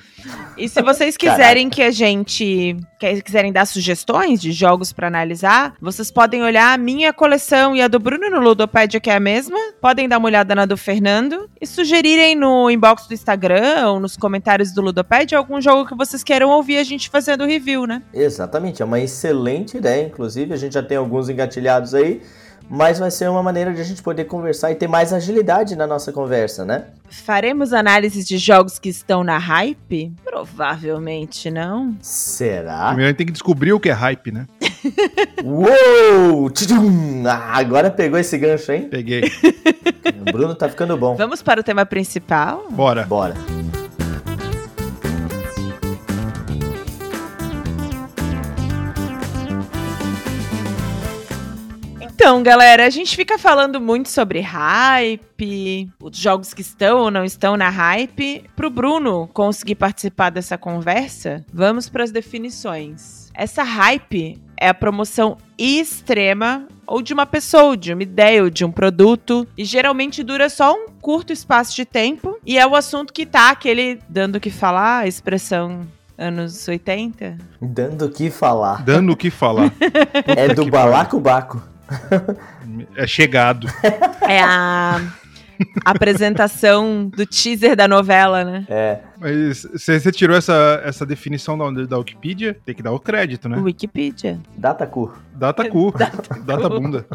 E 0.58 0.70
se 0.70 0.82
vocês 0.82 1.18
quiserem 1.18 1.70
que 1.70 1.82
a 1.84 1.92
gente 1.92 2.78
que- 2.98 3.22
quiserem 3.22 3.52
dar 3.52 3.66
sugestões 3.66 4.40
de 4.40 4.54
jogos 4.54 4.94
pra 4.94 5.08
analisar, 5.08 5.74
vocês 5.82 6.10
podem 6.10 6.42
olhar 6.42 6.74
a 6.74 6.78
minha 6.78 7.12
coleção 7.12 7.76
e 7.76 7.82
a 7.82 7.90
do 7.90 8.00
Bruno 8.00 8.30
no 8.30 8.40
Ludopedia, 8.40 9.02
que 9.02 9.10
é 9.10 9.16
a 9.18 9.20
mesma. 9.20 9.58
Podem 9.82 10.08
dar 10.08 10.20
uma 10.20 10.28
olhada 10.28 10.56
na 10.56 10.66
do 10.66 10.78
Fernando 10.78 11.50
e 11.60 11.68
sugerirem 11.68 12.36
no 12.36 12.70
inbox 12.72 13.06
do 13.06 13.14
Instagram 13.14 13.90
ou 13.90 14.00
nos 14.00 14.16
comentários 14.16 14.72
do 14.72 14.82
Ludopedia 14.82 15.38
algum 15.38 15.60
jogo 15.60 15.86
que 15.90 15.96
vocês 15.96 16.24
queiram 16.24 16.50
ouvir 16.52 16.78
a 16.78 16.84
gente 16.86 17.10
fazendo 17.10 17.44
review, 17.44 17.86
né? 17.86 18.02
Exatamente, 18.14 18.82
é 18.82 18.86
uma 18.86 19.02
excelente 19.02 19.76
ideia, 19.76 20.06
inclusive. 20.06 20.54
A 20.54 20.58
gente 20.58 20.74
já 20.76 20.84
tem 20.84 20.96
alguns 20.96 21.28
engatilhados 21.28 21.94
aí, 21.94 22.22
mas 22.74 22.98
vai 22.98 23.12
ser 23.12 23.30
uma 23.30 23.44
maneira 23.44 23.72
de 23.72 23.80
a 23.80 23.84
gente 23.84 24.02
poder 24.02 24.26
conversar 24.26 24.72
e 24.72 24.76
ter 24.76 24.88
mais 24.88 25.14
agilidade 25.14 25.76
na 25.76 25.86
nossa 25.86 26.12
conversa, 26.12 26.66
né? 26.66 26.86
Faremos 27.08 27.72
análises 27.72 28.28
de 28.28 28.40
jogos 28.40 28.80
que 28.80 28.90
estão 28.90 29.24
na 29.24 29.38
hype? 29.38 30.12
Provavelmente 30.24 31.52
não. 31.52 31.96
Será? 32.02 32.88
Primeiro 32.88 33.04
a 33.04 33.08
gente 33.10 33.18
tem 33.18 33.28
que 33.28 33.32
descobrir 33.32 33.74
o 33.74 33.80
que 33.80 33.90
é 33.90 33.94
hype, 33.94 34.32
né? 34.32 34.48
Uou! 35.46 36.50
Tchum! 36.50 37.24
Ah, 37.28 37.60
agora 37.60 37.92
pegou 37.92 38.18
esse 38.18 38.36
gancho, 38.40 38.72
hein? 38.72 38.88
Peguei. 38.90 39.22
O 40.20 40.26
Bruno 40.34 40.56
tá 40.56 40.68
ficando 40.68 40.98
bom. 40.98 41.16
Vamos 41.16 41.44
para 41.44 41.60
o 41.60 41.64
tema 41.64 41.86
principal? 41.86 42.66
Bora. 42.72 43.04
Bora. 43.06 43.36
Então, 52.24 52.42
galera, 52.42 52.86
a 52.86 52.90
gente 52.90 53.18
fica 53.18 53.38
falando 53.38 53.82
muito 53.82 54.08
sobre 54.08 54.40
hype, 54.40 55.90
os 56.02 56.18
jogos 56.18 56.54
que 56.54 56.62
estão 56.62 57.00
ou 57.00 57.12
não 57.12 57.26
estão 57.26 57.58
na 57.58 57.68
hype. 57.68 58.46
Pro 58.56 58.70
Bruno 58.70 59.30
conseguir 59.34 59.76
participar 59.76 60.30
dessa 60.30 60.58
conversa, 60.58 61.46
vamos 61.52 61.90
para 61.90 62.02
as 62.02 62.12
definições. 62.12 63.30
Essa 63.34 63.62
hype 63.64 64.42
é 64.56 64.70
a 64.70 64.74
promoção 64.74 65.36
extrema 65.58 66.66
ou 66.88 67.02
de 67.02 67.14
uma 67.14 67.26
pessoa, 67.26 67.64
ou 67.64 67.76
de 67.76 67.92
uma 67.92 68.04
ideia, 68.04 68.42
ou 68.42 68.50
de 68.50 68.64
um 68.64 68.72
produto, 68.72 69.46
e 69.58 69.66
geralmente 69.66 70.24
dura 70.24 70.50
só 70.50 70.74
um 70.74 70.86
curto 71.02 71.34
espaço 71.34 71.76
de 71.76 71.84
tempo, 71.84 72.40
e 72.46 72.58
é 72.58 72.66
o 72.66 72.74
assunto 72.74 73.12
que 73.12 73.26
tá 73.26 73.50
aquele 73.50 74.00
dando 74.08 74.38
o 74.38 74.40
que 74.40 74.50
falar, 74.50 75.00
a 75.00 75.08
expressão 75.08 75.82
anos 76.18 76.70
80. 76.70 77.38
Dando 77.62 78.06
o 78.06 78.10
que 78.10 78.32
falar. 78.32 78.82
Dando 78.82 79.12
o 79.12 79.18
que 79.18 79.30
falar. 79.30 79.74
É 80.26 80.54
do 80.54 80.66
balacobaco. 80.66 81.73
É 82.96 83.06
chegado. 83.06 83.68
É 84.22 84.42
a 84.42 85.02
apresentação 85.86 87.08
do 87.10 87.26
teaser 87.26 87.76
da 87.76 87.88
novela, 87.88 88.44
né? 88.44 88.66
É. 88.70 89.00
Mas 89.20 89.66
você 89.74 90.12
tirou 90.12 90.36
essa, 90.36 90.82
essa 90.84 91.06
definição 91.06 91.58
da, 91.58 91.86
da 91.86 91.98
Wikipedia, 91.98 92.58
tem 92.66 92.76
que 92.76 92.84
dar 92.84 92.92
o 92.92 93.00
crédito, 93.00 93.48
né? 93.48 93.58
Wikipedia. 93.58 94.40
Datacu. 94.58 95.14
Data 95.34 95.68
cu. 95.68 95.94
Data 96.46 96.70
bunda. 96.70 97.06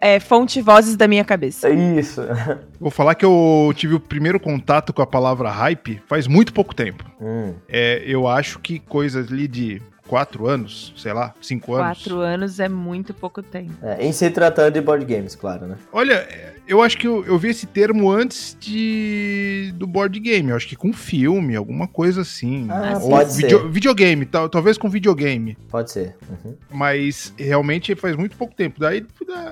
É 0.00 0.18
fonte 0.18 0.60
vozes 0.62 0.96
da 0.96 1.06
minha 1.06 1.24
cabeça. 1.24 1.68
Isso. 1.68 2.22
Vou 2.80 2.90
falar 2.90 3.14
que 3.14 3.24
eu 3.24 3.72
tive 3.76 3.94
o 3.94 4.00
primeiro 4.00 4.40
contato 4.40 4.92
com 4.92 5.02
a 5.02 5.06
palavra 5.06 5.50
hype 5.50 6.02
faz 6.08 6.26
muito 6.26 6.52
pouco 6.52 6.74
tempo. 6.74 7.04
Hum. 7.20 7.54
É, 7.68 8.02
eu 8.06 8.26
acho 8.26 8.58
que 8.58 8.78
coisas 8.78 9.30
ali 9.30 9.46
de 9.46 9.82
quatro 10.10 10.48
anos, 10.48 10.92
sei 10.96 11.12
lá, 11.12 11.32
cinco 11.40 11.72
anos. 11.74 11.98
Quatro 12.02 12.18
anos 12.18 12.58
é 12.58 12.68
muito 12.68 13.14
pouco 13.14 13.40
tempo. 13.44 13.70
É, 13.80 14.04
em 14.04 14.10
se 14.10 14.28
tratando 14.28 14.72
de 14.74 14.80
board 14.80 15.04
games, 15.04 15.36
claro, 15.36 15.68
né? 15.68 15.76
Olha, 15.92 16.26
eu 16.66 16.82
acho 16.82 16.98
que 16.98 17.06
eu, 17.06 17.24
eu 17.24 17.38
vi 17.38 17.50
esse 17.50 17.64
termo 17.64 18.10
antes 18.10 18.56
de 18.58 19.72
do 19.76 19.86
board 19.86 20.18
game. 20.18 20.50
Eu 20.50 20.56
acho 20.56 20.66
que 20.66 20.74
com 20.74 20.92
filme, 20.92 21.54
alguma 21.54 21.86
coisa 21.86 22.22
assim. 22.22 22.66
Ah, 22.68 22.98
Ou 23.00 23.10
pode 23.10 23.32
ser. 23.32 23.42
video- 23.42 23.68
videogame, 23.70 24.26
tal, 24.26 24.48
talvez 24.48 24.76
com 24.76 24.88
videogame. 24.90 25.56
Pode 25.68 25.92
ser. 25.92 26.16
Uhum. 26.28 26.56
Mas 26.72 27.32
realmente 27.38 27.94
faz 27.94 28.16
muito 28.16 28.36
pouco 28.36 28.52
tempo. 28.52 28.80
Daí 28.80 29.06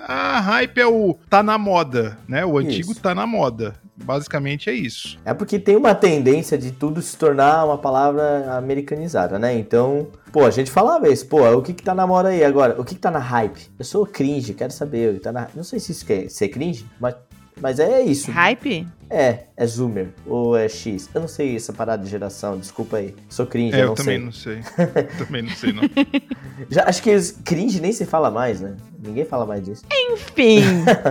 a 0.09 0.41
hype 0.41 0.79
é 0.81 0.87
o 0.89 1.17
tá 1.31 1.41
na 1.41 1.57
moda, 1.57 2.19
né? 2.27 2.45
O 2.45 2.59
antigo 2.59 2.91
Isso. 2.91 3.01
tá 3.01 3.15
na 3.15 3.27
moda. 3.29 3.75
Basicamente 4.01 4.71
é 4.71 4.73
isso. 4.75 5.19
É 5.25 5.35
porque 5.35 5.59
tem 5.59 5.75
uma 5.75 5.93
tendência 5.93 6.57
de 6.57 6.71
tudo 6.71 7.03
se 7.03 7.17
tornar 7.17 7.65
uma 7.65 7.77
palavra 7.77 8.57
americanizada, 8.57 9.41
né? 9.41 9.59
Então, 9.59 10.07
pô, 10.33 10.45
a 10.45 10.51
gente 10.51 10.71
falava 10.71 11.09
isso, 11.09 11.27
pô, 11.27 11.49
o 11.51 11.63
que 11.63 11.73
que 11.73 11.83
tá 11.83 11.95
na 11.95 12.07
moda 12.07 12.29
aí 12.31 12.45
agora? 12.45 12.81
O 12.81 12.85
que 12.85 12.95
que 12.95 13.01
tá 13.01 13.11
na 13.11 13.19
hype? 13.19 13.71
Eu 13.79 13.85
sou 13.85 14.07
cringe, 14.07 14.55
quero 14.55 14.73
saber 14.73 15.11
o 15.11 15.15
que 15.15 15.21
tá 15.21 15.33
na 15.33 15.49
Não 15.55 15.65
sei 15.65 15.79
se 15.81 15.93
isso 15.93 16.05
quer 16.07 16.29
ser 16.31 16.49
cringe, 16.49 16.87
mas, 17.01 17.15
mas 17.61 17.79
é 17.79 18.01
isso. 18.03 18.31
Hype? 18.31 18.87
É, 19.11 19.45
é 19.57 19.67
zoomer 19.67 20.09
ou 20.27 20.55
é 20.57 20.69
X. 20.69 21.09
Eu 21.15 21.23
não 21.23 21.29
sei 21.29 21.57
essa 21.57 21.73
parada 21.73 22.05
de 22.05 22.11
geração, 22.11 22.59
desculpa 22.59 22.99
aí. 22.99 23.15
Sou 23.29 23.47
cringe, 23.47 23.75
É, 23.75 23.79
eu 23.79 23.83
eu 23.85 23.87
não 23.89 23.95
também 23.95 24.17
sei. 24.33 24.57
não 24.57 24.63
sei. 24.63 24.85
também 25.19 25.43
não 25.43 25.51
sei, 25.57 25.73
não. 25.73 25.83
Já, 26.69 26.85
acho 26.85 27.03
que 27.03 27.15
os- 27.15 27.31
cringe 27.31 27.81
nem 27.81 27.91
se 27.93 28.05
fala 28.05 28.31
mais, 28.31 28.61
né? 28.61 28.77
Ninguém 29.03 29.25
fala 29.25 29.47
mais 29.47 29.65
disso. 29.65 29.83
Enfim. 29.91 30.61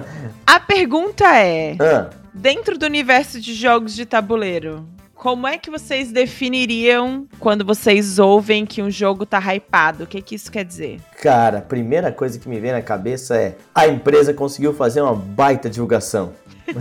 a 0.46 0.60
pergunta 0.60 1.26
é: 1.26 1.76
Ah, 1.80 2.10
dentro 2.34 2.78
do 2.78 2.86
universo 2.86 3.42
de 3.42 3.54
jogos 3.56 3.96
de 3.96 4.06
tabuleiro, 4.06 4.88
como 5.18 5.48
é 5.48 5.58
que 5.58 5.70
vocês 5.70 6.12
definiriam 6.12 7.28
quando 7.40 7.66
vocês 7.66 8.20
ouvem 8.20 8.66
que 8.66 8.82
um 8.82 8.90
jogo 8.90 9.26
tá 9.26 9.40
hypado? 9.40 10.04
O 10.04 10.08
que, 10.08 10.22
que 10.22 10.36
isso 10.36 10.52
quer 10.52 10.64
dizer? 10.64 11.00
cara, 11.22 11.58
a 11.58 11.62
primeira 11.62 12.12
coisa 12.12 12.38
que 12.40 12.48
me 12.48 12.60
vem 12.60 12.72
na 12.72 12.82
cabeça 12.82 13.36
é 13.36 13.56
a 13.74 13.88
empresa 13.88 14.34
conseguiu 14.34 14.74
fazer 14.74 15.02
uma 15.02 15.16
baita 15.16 15.70
divulgação. 15.70 16.34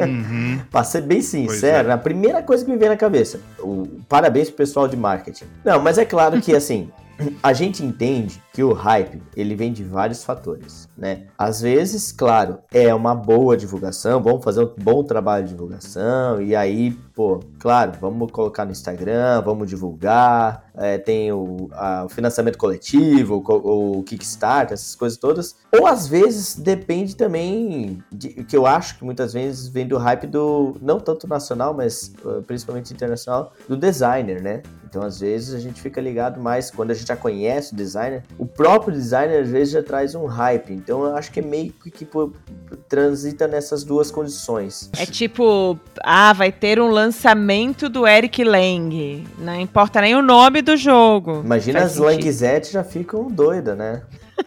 Uhum. 0.00 0.60
Pra 0.70 0.84
ser 0.84 1.02
bem 1.02 1.20
sincero, 1.20 1.88
é. 1.88 1.92
a 1.92 1.98
primeira 1.98 2.42
coisa 2.42 2.64
que 2.64 2.70
me 2.70 2.76
vem 2.76 2.88
na 2.88 2.96
cabeça, 2.96 3.40
o, 3.58 3.84
parabéns 4.08 4.48
pro 4.48 4.58
pessoal 4.58 4.86
de 4.86 4.96
marketing. 4.96 5.46
Não, 5.64 5.80
mas 5.80 5.98
é 5.98 6.04
claro 6.04 6.40
que 6.40 6.54
assim, 6.54 6.88
a 7.42 7.52
gente 7.52 7.84
entende 7.84 8.42
que 8.52 8.62
o 8.62 8.72
hype, 8.72 9.22
ele 9.36 9.54
vem 9.54 9.72
de 9.72 9.84
vários 9.84 10.24
fatores, 10.24 10.88
né? 10.96 11.24
Às 11.38 11.60
vezes, 11.60 12.10
claro, 12.12 12.58
é 12.72 12.92
uma 12.94 13.14
boa 13.14 13.56
divulgação, 13.56 14.22
vamos 14.22 14.42
fazer 14.44 14.62
um 14.64 14.70
bom 14.80 15.02
trabalho 15.04 15.44
de 15.44 15.50
divulgação, 15.52 16.42
e 16.42 16.54
aí, 16.56 16.90
pô, 17.14 17.40
claro, 17.58 17.92
vamos 18.00 18.30
colocar 18.32 18.64
no 18.64 18.72
Instagram, 18.72 19.40
vamos 19.42 19.68
divulgar, 19.68 20.64
é, 20.74 20.98
tem 20.98 21.30
o, 21.32 21.68
a- 21.72 22.04
o 22.06 22.08
financiamento 22.08 22.58
coletivo, 22.58 23.42
o, 23.46 23.98
o 23.98 24.02
Kickstarter, 24.02 24.74
essas 24.74 24.94
coisas 24.96 25.18
todas. 25.18 25.56
Ou 25.78 25.86
às 25.86 26.06
vezes 26.08 26.56
depende 26.56 27.14
também, 27.14 28.02
de, 28.10 28.28
que 28.44 28.56
eu 28.56 28.66
acho 28.66 28.98
que 28.98 29.04
muitas 29.04 29.32
vezes 29.32 29.68
vem 29.68 29.86
do 29.86 29.96
hype 29.98 30.26
do, 30.26 30.76
não 30.82 30.98
tanto 30.98 31.28
nacional, 31.28 31.72
mas 31.74 32.12
uh, 32.24 32.42
principalmente 32.42 32.92
internacional, 32.92 33.52
do 33.68 33.76
designer, 33.76 34.42
né? 34.42 34.62
Então 34.90 35.02
às 35.04 35.20
vezes 35.20 35.54
a 35.54 35.60
gente 35.60 35.80
fica 35.80 36.00
ligado 36.00 36.40
mais 36.40 36.68
quando 36.68 36.90
a 36.90 36.94
gente 36.94 37.06
já 37.06 37.16
conhece 37.16 37.72
o 37.72 37.76
designer, 37.76 38.24
o 38.36 38.44
próprio 38.44 38.92
designer 38.92 39.40
às 39.40 39.48
vezes 39.48 39.72
já 39.72 39.82
traz 39.82 40.16
um 40.16 40.26
hype. 40.26 40.72
Então 40.72 41.04
eu 41.04 41.14
acho 41.14 41.30
que 41.30 41.38
é 41.38 41.42
meio 41.42 41.72
que, 41.72 42.04
pô, 42.04 42.32
transita 42.88 43.46
nessas 43.46 43.84
duas 43.84 44.10
condições. 44.10 44.90
É 44.98 45.06
tipo, 45.06 45.78
ah, 46.02 46.32
vai 46.32 46.50
ter 46.50 46.80
um 46.80 46.88
lançamento 46.88 47.88
do 47.88 48.04
Eric 48.04 48.42
Lang. 48.42 49.24
Não 49.38 49.60
importa 49.60 50.00
nem 50.00 50.16
o 50.16 50.22
nome 50.22 50.60
do 50.60 50.76
jogo. 50.76 51.40
Imagina 51.44 51.80
Faz 51.80 51.92
as. 51.92 51.98
Langzete 51.98 52.72
já 52.72 52.82
ficam 52.82 53.30
doidas, 53.30 53.78
né? 53.78 54.02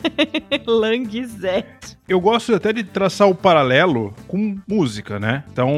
Langzete. 0.67 1.97
Eu 2.05 2.19
gosto 2.19 2.53
até 2.53 2.73
de 2.73 2.83
traçar 2.83 3.29
o 3.29 3.35
paralelo 3.35 4.13
com 4.27 4.57
música, 4.67 5.19
né? 5.21 5.45
Então. 5.51 5.71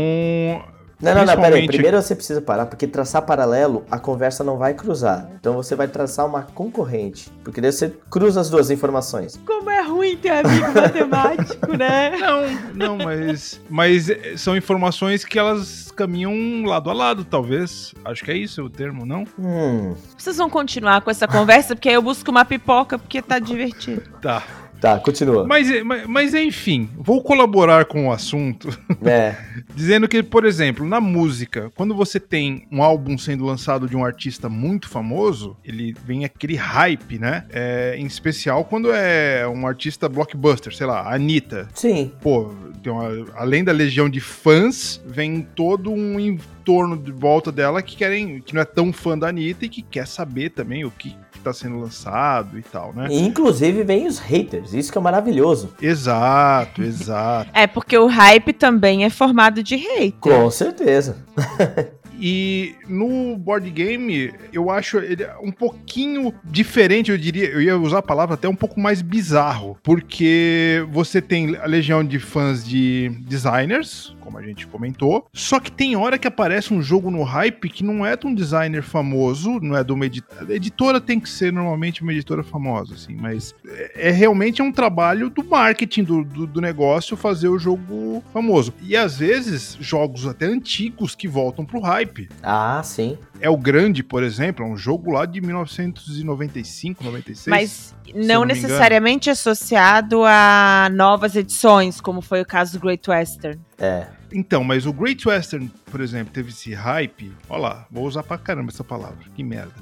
Não, 1.01 1.13
não, 1.13 1.25
não, 1.25 1.35
peraí. 1.41 1.67
Primeiro 1.67 2.01
você 2.01 2.15
precisa 2.15 2.41
parar, 2.41 2.65
porque 2.65 2.87
traçar 2.87 3.21
paralelo, 3.21 3.85
a 3.91 3.99
conversa 3.99 4.43
não 4.43 4.57
vai 4.57 4.73
cruzar. 4.73 5.29
Então 5.39 5.53
você 5.53 5.75
vai 5.75 5.87
traçar 5.87 6.25
uma 6.25 6.43
concorrente. 6.43 7.29
Porque 7.43 7.59
daí 7.59 7.71
você 7.71 7.93
cruza 8.09 8.39
as 8.41 8.49
duas 8.49 8.69
informações. 8.71 9.39
Como 9.45 9.69
é 9.69 9.81
ruim 9.81 10.17
ter 10.17 10.29
amigo 10.29 10.73
matemático, 10.73 11.77
né? 11.77 12.15
Não, 12.25 12.95
não, 12.95 12.97
mas. 12.97 13.59
Mas 13.69 14.09
eh, 14.09 14.37
são 14.37 14.55
informações 14.55 15.25
que 15.25 15.37
elas 15.37 15.91
caminham 15.91 16.65
lado 16.65 16.89
a 16.89 16.93
lado, 16.93 17.23
talvez. 17.23 17.93
Acho 18.03 18.23
que 18.23 18.31
é 18.31 18.37
isso 18.37 18.63
o 18.63 18.69
termo, 18.69 19.05
não? 19.05 19.25
Hum. 19.37 19.93
Vocês 20.17 20.37
vão 20.37 20.49
continuar 20.49 21.01
com 21.01 21.11
essa 21.11 21.27
conversa, 21.27 21.75
porque 21.75 21.89
aí 21.89 21.95
eu 21.95 22.01
busco 22.01 22.29
uma 22.31 22.45
pipoca, 22.45 22.97
porque 22.97 23.21
tá 23.21 23.39
divertido. 23.39 24.03
Tá. 24.21 24.43
Tá, 24.79 24.99
continua. 24.99 25.45
Mas, 25.45 25.83
mas, 25.83 26.07
mas, 26.07 26.33
enfim, 26.33 26.89
vou 26.97 27.21
colaborar 27.21 27.85
com 27.85 28.07
o 28.07 28.11
assunto. 28.11 28.69
É. 29.05 29.35
dizendo 29.75 30.07
que, 30.07 30.23
por 30.23 30.45
exemplo, 30.45 30.83
na 30.85 30.99
música, 30.99 31.71
quando 31.75 31.93
você 31.93 32.19
tem 32.19 32.65
um 32.71 32.81
álbum 32.81 33.17
sendo 33.17 33.45
lançado 33.45 33.87
de 33.87 33.95
um 33.95 34.03
artista 34.03 34.49
muito 34.49 34.89
famoso, 34.89 35.55
ele 35.63 35.95
vem 36.05 36.25
aquele 36.25 36.55
hype, 36.55 37.19
né? 37.19 37.45
É, 37.51 37.95
em 37.97 38.05
especial 38.05 38.65
quando 38.65 38.91
é 38.91 39.47
um 39.47 39.67
artista 39.67 40.09
blockbuster, 40.09 40.75
sei 40.75 40.87
lá, 40.87 41.01
a 41.01 41.13
Anitta. 41.13 41.67
Sim. 41.73 42.11
Pô, 42.19 42.51
tem 42.81 42.91
uma, 42.91 43.09
além 43.35 43.63
da 43.63 43.71
legião 43.71 44.09
de 44.09 44.19
fãs, 44.19 45.01
vem 45.05 45.41
todo 45.41 45.91
um 45.91 46.19
entorno 46.19 46.97
de 46.97 47.11
volta 47.11 47.51
dela 47.51 47.81
que 47.81 47.95
querem, 47.95 48.41
que 48.41 48.53
não 48.53 48.61
é 48.61 48.65
tão 48.65 48.91
fã 48.91 49.17
da 49.17 49.27
Anitta 49.29 49.65
e 49.65 49.69
que 49.69 49.81
quer 49.81 50.07
saber 50.07 50.51
também 50.51 50.85
o 50.85 50.91
que 50.91 51.15
está 51.49 51.53
sendo 51.53 51.79
lançado 51.79 52.57
e 52.57 52.63
tal, 52.63 52.93
né? 52.93 53.07
E, 53.09 53.19
inclusive 53.19 53.83
vem 53.83 54.07
os 54.07 54.19
haters, 54.19 54.73
isso 54.73 54.91
que 54.91 54.97
é 54.97 55.01
maravilhoso. 55.01 55.69
Exato, 55.81 56.81
exato. 56.81 57.49
é 57.53 57.67
porque 57.67 57.97
o 57.97 58.07
hype 58.07 58.53
também 58.53 59.05
é 59.05 59.09
formado 59.09 59.61
de 59.61 59.75
hater. 59.75 60.13
Com 60.19 60.49
certeza. 60.49 61.17
E 62.19 62.75
no 62.87 63.37
board 63.37 63.69
game, 63.71 64.33
eu 64.51 64.69
acho 64.69 64.97
ele 64.97 65.25
um 65.41 65.51
pouquinho 65.51 66.33
diferente, 66.43 67.11
eu 67.11 67.17
diria, 67.17 67.49
eu 67.49 67.61
ia 67.61 67.77
usar 67.77 67.99
a 67.99 68.03
palavra 68.03 68.35
até 68.35 68.47
um 68.47 68.55
pouco 68.55 68.79
mais 68.79 69.01
bizarro, 69.01 69.77
porque 69.83 70.85
você 70.91 71.21
tem 71.21 71.55
a 71.55 71.65
legião 71.65 72.03
de 72.03 72.19
fãs 72.19 72.65
de 72.65 73.09
designers, 73.21 74.15
como 74.19 74.37
a 74.37 74.41
gente 74.41 74.65
comentou, 74.67 75.27
só 75.33 75.59
que 75.59 75.71
tem 75.71 75.95
hora 75.95 76.17
que 76.17 76.27
aparece 76.27 76.73
um 76.73 76.81
jogo 76.81 77.11
no 77.11 77.23
hype 77.23 77.69
que 77.69 77.83
não 77.83 78.05
é 78.05 78.17
de 78.17 78.25
um 78.25 78.33
designer 78.33 78.81
famoso, 78.81 79.59
não 79.59 79.77
é 79.77 79.83
de 79.83 79.91
uma 79.91 80.05
editora. 80.05 80.53
Editora 80.53 80.99
tem 80.99 81.19
que 81.19 81.29
ser 81.29 81.53
normalmente 81.53 82.01
uma 82.01 82.11
editora 82.11 82.43
famosa, 82.43 82.95
assim, 82.95 83.15
mas 83.15 83.53
é, 83.67 84.09
é 84.09 84.11
realmente 84.11 84.61
um 84.61 84.71
trabalho 84.71 85.29
do 85.29 85.43
marketing 85.43 86.03
do, 86.03 86.23
do, 86.23 86.47
do 86.47 86.61
negócio 86.61 87.15
fazer 87.15 87.47
o 87.47 87.59
jogo 87.59 88.23
famoso. 88.33 88.73
E 88.81 88.95
às 88.95 89.17
vezes, 89.17 89.77
jogos 89.79 90.25
até 90.25 90.45
antigos 90.45 91.15
que 91.15 91.27
voltam 91.27 91.65
pro 91.65 91.79
hype. 91.79 92.04
Ah, 92.41 92.81
sim. 92.83 93.17
É 93.39 93.49
o 93.49 93.57
Grande, 93.57 94.03
por 94.03 94.23
exemplo, 94.23 94.65
é 94.65 94.67
um 94.67 94.77
jogo 94.77 95.11
lá 95.11 95.25
de 95.25 95.41
1995, 95.41 97.03
96. 97.03 97.47
Mas 97.47 97.95
não, 98.13 98.39
não 98.39 98.45
necessariamente 98.45 99.29
associado 99.29 100.23
a 100.25 100.89
novas 100.91 101.35
edições, 101.35 101.99
como 101.99 102.21
foi 102.21 102.41
o 102.41 102.45
caso 102.45 102.73
do 102.73 102.79
Great 102.79 103.09
Western. 103.09 103.59
É. 103.77 104.07
Então, 104.31 104.63
mas 104.63 104.85
o 104.85 104.93
Great 104.93 105.27
Western, 105.27 105.71
por 105.89 106.01
exemplo, 106.01 106.33
teve 106.33 106.49
esse 106.49 106.73
hype. 106.73 107.31
Olha 107.49 107.61
lá, 107.61 107.87
vou 107.89 108.05
usar 108.05 108.23
pra 108.23 108.37
caramba 108.37 108.71
essa 108.71 108.83
palavra. 108.83 109.19
Que 109.33 109.43
merda. 109.43 109.73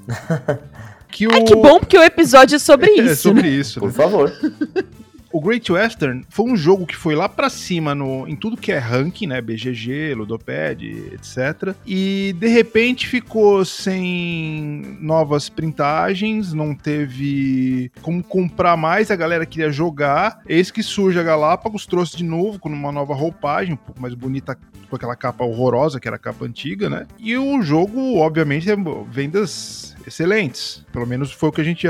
que 1.09 1.27
o... 1.27 1.31
Ai, 1.33 1.43
que 1.43 1.55
bom, 1.55 1.79
porque 1.79 1.97
o 1.97 2.03
episódio 2.03 2.55
é 2.55 2.59
sobre 2.59 2.91
isso. 2.93 3.09
É 3.09 3.15
sobre 3.15 3.41
né? 3.43 3.49
isso. 3.49 3.79
Por 3.79 3.89
né? 3.89 3.93
favor. 3.93 4.31
o 5.33 5.41
Great 5.41 5.69
Western 5.69 6.23
foi 6.29 6.45
um 6.45 6.55
jogo 6.55 6.85
que 6.85 6.95
foi 6.95 7.15
lá 7.15 7.27
para 7.27 7.49
cima 7.49 7.95
no, 7.95 8.27
em 8.27 8.35
tudo 8.35 8.55
que 8.55 8.71
é 8.71 8.77
ranking, 8.77 9.25
né? 9.25 9.41
BGG, 9.41 10.13
Ludopad, 10.13 10.79
etc. 11.11 11.75
E 11.87 12.35
de 12.37 12.47
repente 12.47 13.07
ficou 13.07 13.65
sem 13.65 14.97
novas 15.01 15.49
printagens, 15.49 16.53
não 16.53 16.75
teve 16.75 17.91
como 18.03 18.23
comprar 18.23 18.77
mais, 18.77 19.09
a 19.09 19.15
galera 19.15 19.43
queria 19.43 19.71
jogar. 19.71 20.39
Eis 20.47 20.69
que 20.69 20.83
surge 20.83 21.19
a 21.19 21.23
Galápagos, 21.23 21.87
trouxe 21.87 22.15
de 22.15 22.23
novo 22.23 22.59
com 22.59 22.69
uma 22.69 22.91
nova 22.91 23.15
roupagem, 23.15 23.73
um 23.73 23.77
pouco 23.77 23.99
mais 23.99 24.13
bonita 24.13 24.55
com 24.87 24.95
aquela 24.95 25.15
capa 25.15 25.43
horrorosa 25.43 25.99
que 25.99 26.07
era 26.07 26.17
a 26.17 26.19
capa 26.19 26.45
antiga, 26.45 26.87
né? 26.87 27.07
E 27.17 27.35
o 27.35 27.59
jogo, 27.63 28.17
obviamente, 28.19 28.69
é 28.69 28.75
vendas 29.09 29.95
excelentes. 30.05 30.85
Pelo 30.93 31.07
menos 31.07 31.31
foi 31.31 31.49
o 31.49 31.51
que 31.51 31.61
a 31.61 31.63
gente 31.63 31.87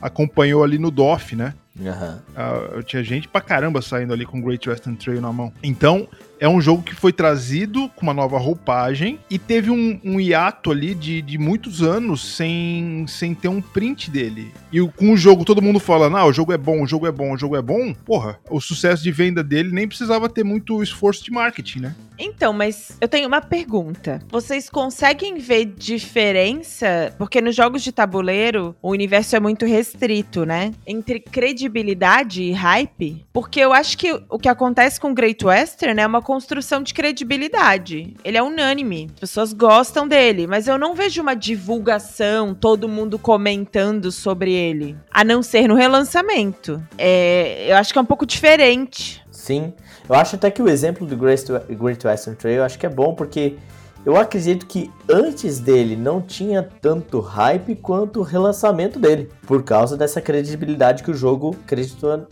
acompanhou 0.00 0.62
ali 0.62 0.78
no 0.78 0.92
DOF, 0.92 1.34
né? 1.34 1.54
Uhum. 1.80 2.78
Uh, 2.78 2.82
tinha 2.82 3.02
gente 3.02 3.26
pra 3.26 3.40
caramba 3.40 3.80
saindo 3.80 4.12
ali 4.12 4.26
com 4.26 4.40
Great 4.40 4.68
Western 4.68 4.96
Trail 4.96 5.20
na 5.20 5.32
mão. 5.32 5.52
Então, 5.62 6.06
é 6.38 6.48
um 6.48 6.60
jogo 6.60 6.82
que 6.82 6.94
foi 6.94 7.12
trazido 7.12 7.88
com 7.90 8.02
uma 8.02 8.14
nova 8.14 8.38
roupagem 8.38 9.18
e 9.28 9.38
teve 9.38 9.70
um, 9.70 10.00
um 10.02 10.18
hiato 10.18 10.70
ali 10.70 10.94
de, 10.94 11.20
de 11.20 11.36
muitos 11.36 11.82
anos 11.82 12.36
sem, 12.36 13.04
sem 13.06 13.34
ter 13.34 13.48
um 13.48 13.60
print 13.60 14.10
dele. 14.10 14.52
E 14.72 14.80
com 14.80 15.12
o 15.12 15.16
jogo, 15.16 15.44
todo 15.44 15.60
mundo 15.60 15.78
falando, 15.78 16.16
ah, 16.16 16.24
o 16.24 16.32
jogo 16.32 16.52
é 16.52 16.58
bom, 16.58 16.82
o 16.82 16.86
jogo 16.86 17.06
é 17.06 17.12
bom, 17.12 17.34
o 17.34 17.36
jogo 17.36 17.56
é 17.56 17.62
bom. 17.62 17.92
Porra, 17.92 18.38
o 18.48 18.60
sucesso 18.60 19.02
de 19.02 19.12
venda 19.12 19.44
dele 19.44 19.70
nem 19.70 19.86
precisava 19.86 20.28
ter 20.28 20.44
muito 20.44 20.82
esforço 20.82 21.22
de 21.22 21.30
marketing, 21.30 21.80
né? 21.80 21.94
Então, 22.18 22.52
mas 22.52 22.96
eu 23.00 23.08
tenho 23.08 23.26
uma 23.26 23.40
pergunta. 23.40 24.20
Vocês 24.30 24.68
conseguem 24.68 25.38
ver 25.38 25.64
diferença? 25.64 27.14
Porque 27.16 27.40
nos 27.40 27.56
jogos 27.56 27.82
de 27.82 27.92
tabuleiro, 27.92 28.76
o 28.82 28.90
universo 28.90 29.36
é 29.36 29.40
muito 29.40 29.64
restrito, 29.64 30.44
né? 30.44 30.72
Entre 30.86 31.18
credibilidade 31.18 31.69
e 31.74 32.52
hype. 32.52 33.24
Porque 33.32 33.60
eu 33.60 33.72
acho 33.72 33.96
que 33.96 34.12
o 34.28 34.38
que 34.38 34.48
acontece 34.48 35.00
com 35.00 35.14
Great 35.14 35.44
Western 35.44 36.00
é 36.00 36.06
uma 36.06 36.22
construção 36.22 36.82
de 36.82 36.92
credibilidade. 36.92 38.14
Ele 38.24 38.36
é 38.36 38.42
unânime. 38.42 39.08
As 39.14 39.20
pessoas 39.20 39.52
gostam 39.52 40.06
dele, 40.06 40.46
mas 40.46 40.66
eu 40.68 40.78
não 40.78 40.94
vejo 40.94 41.22
uma 41.22 41.34
divulgação, 41.34 42.54
todo 42.54 42.88
mundo 42.88 43.18
comentando 43.18 44.10
sobre 44.12 44.52
ele. 44.52 44.96
A 45.10 45.24
não 45.24 45.42
ser 45.42 45.68
no 45.68 45.74
relançamento. 45.74 46.82
É, 46.98 47.66
eu 47.70 47.76
acho 47.76 47.92
que 47.92 47.98
é 47.98 48.02
um 48.02 48.06
pouco 48.06 48.26
diferente. 48.26 49.22
Sim. 49.30 49.72
Eu 50.08 50.14
acho 50.14 50.36
até 50.36 50.50
que 50.50 50.60
o 50.60 50.68
exemplo 50.68 51.06
do 51.06 51.16
Great 51.16 52.06
Western 52.06 52.36
Trail 52.36 52.64
acho 52.64 52.78
que 52.78 52.84
é 52.84 52.88
bom 52.88 53.14
porque 53.14 53.56
eu 54.04 54.16
acredito 54.16 54.66
que 54.66 54.90
antes 55.08 55.58
dele 55.58 55.94
não 55.94 56.20
tinha 56.20 56.62
tanto 56.62 57.20
hype 57.20 57.76
quanto 57.76 58.20
o 58.20 58.22
relançamento 58.22 58.98
dele, 58.98 59.28
por 59.46 59.62
causa 59.62 59.96
dessa 59.96 60.20
credibilidade 60.20 61.02
que 61.02 61.10
o 61.10 61.14
jogo 61.14 61.56
acreditou, 61.64 62.26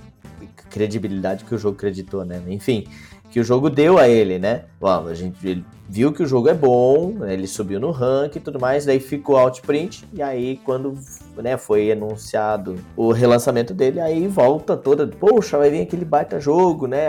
credibilidade 0.71 1.45
que 1.45 1.55
o 1.55 1.59
jogo 1.59 1.77
acreditou, 1.77 2.25
né? 2.25 2.43
Enfim, 2.49 2.87
que 3.31 3.39
o 3.39 3.45
jogo 3.45 3.69
deu 3.69 3.99
a 3.99 4.09
ele, 4.09 4.39
né? 4.39 4.65
Bom, 4.81 5.07
a 5.07 5.15
gente 5.15 5.65
viu 5.89 6.13
que 6.13 6.23
o 6.23 6.27
jogo 6.27 6.49
é 6.49 6.55
bom, 6.55 7.13
né? 7.13 7.35
ele 7.35 7.47
subiu 7.47 7.79
no 7.79 7.91
rank 7.91 8.37
e 8.37 8.41
tudo 8.41 8.59
mais, 8.59 8.85
daí 8.85 9.01
ficou 9.01 9.37
outprint, 9.37 10.05
e 10.13 10.23
aí 10.23 10.61
quando 10.65 10.99
né, 11.37 11.57
foi 11.57 11.93
anunciado 11.93 12.77
o 12.97 13.13
relançamento 13.13 13.75
dele, 13.75 14.01
aí 14.01 14.27
volta 14.27 14.77
toda, 14.77 15.07
poxa, 15.07 15.59
vai 15.59 15.71
vir 15.71 15.83
aquele 15.83 16.05
baita 16.05 16.41
jogo, 16.41 16.87
né? 16.87 17.09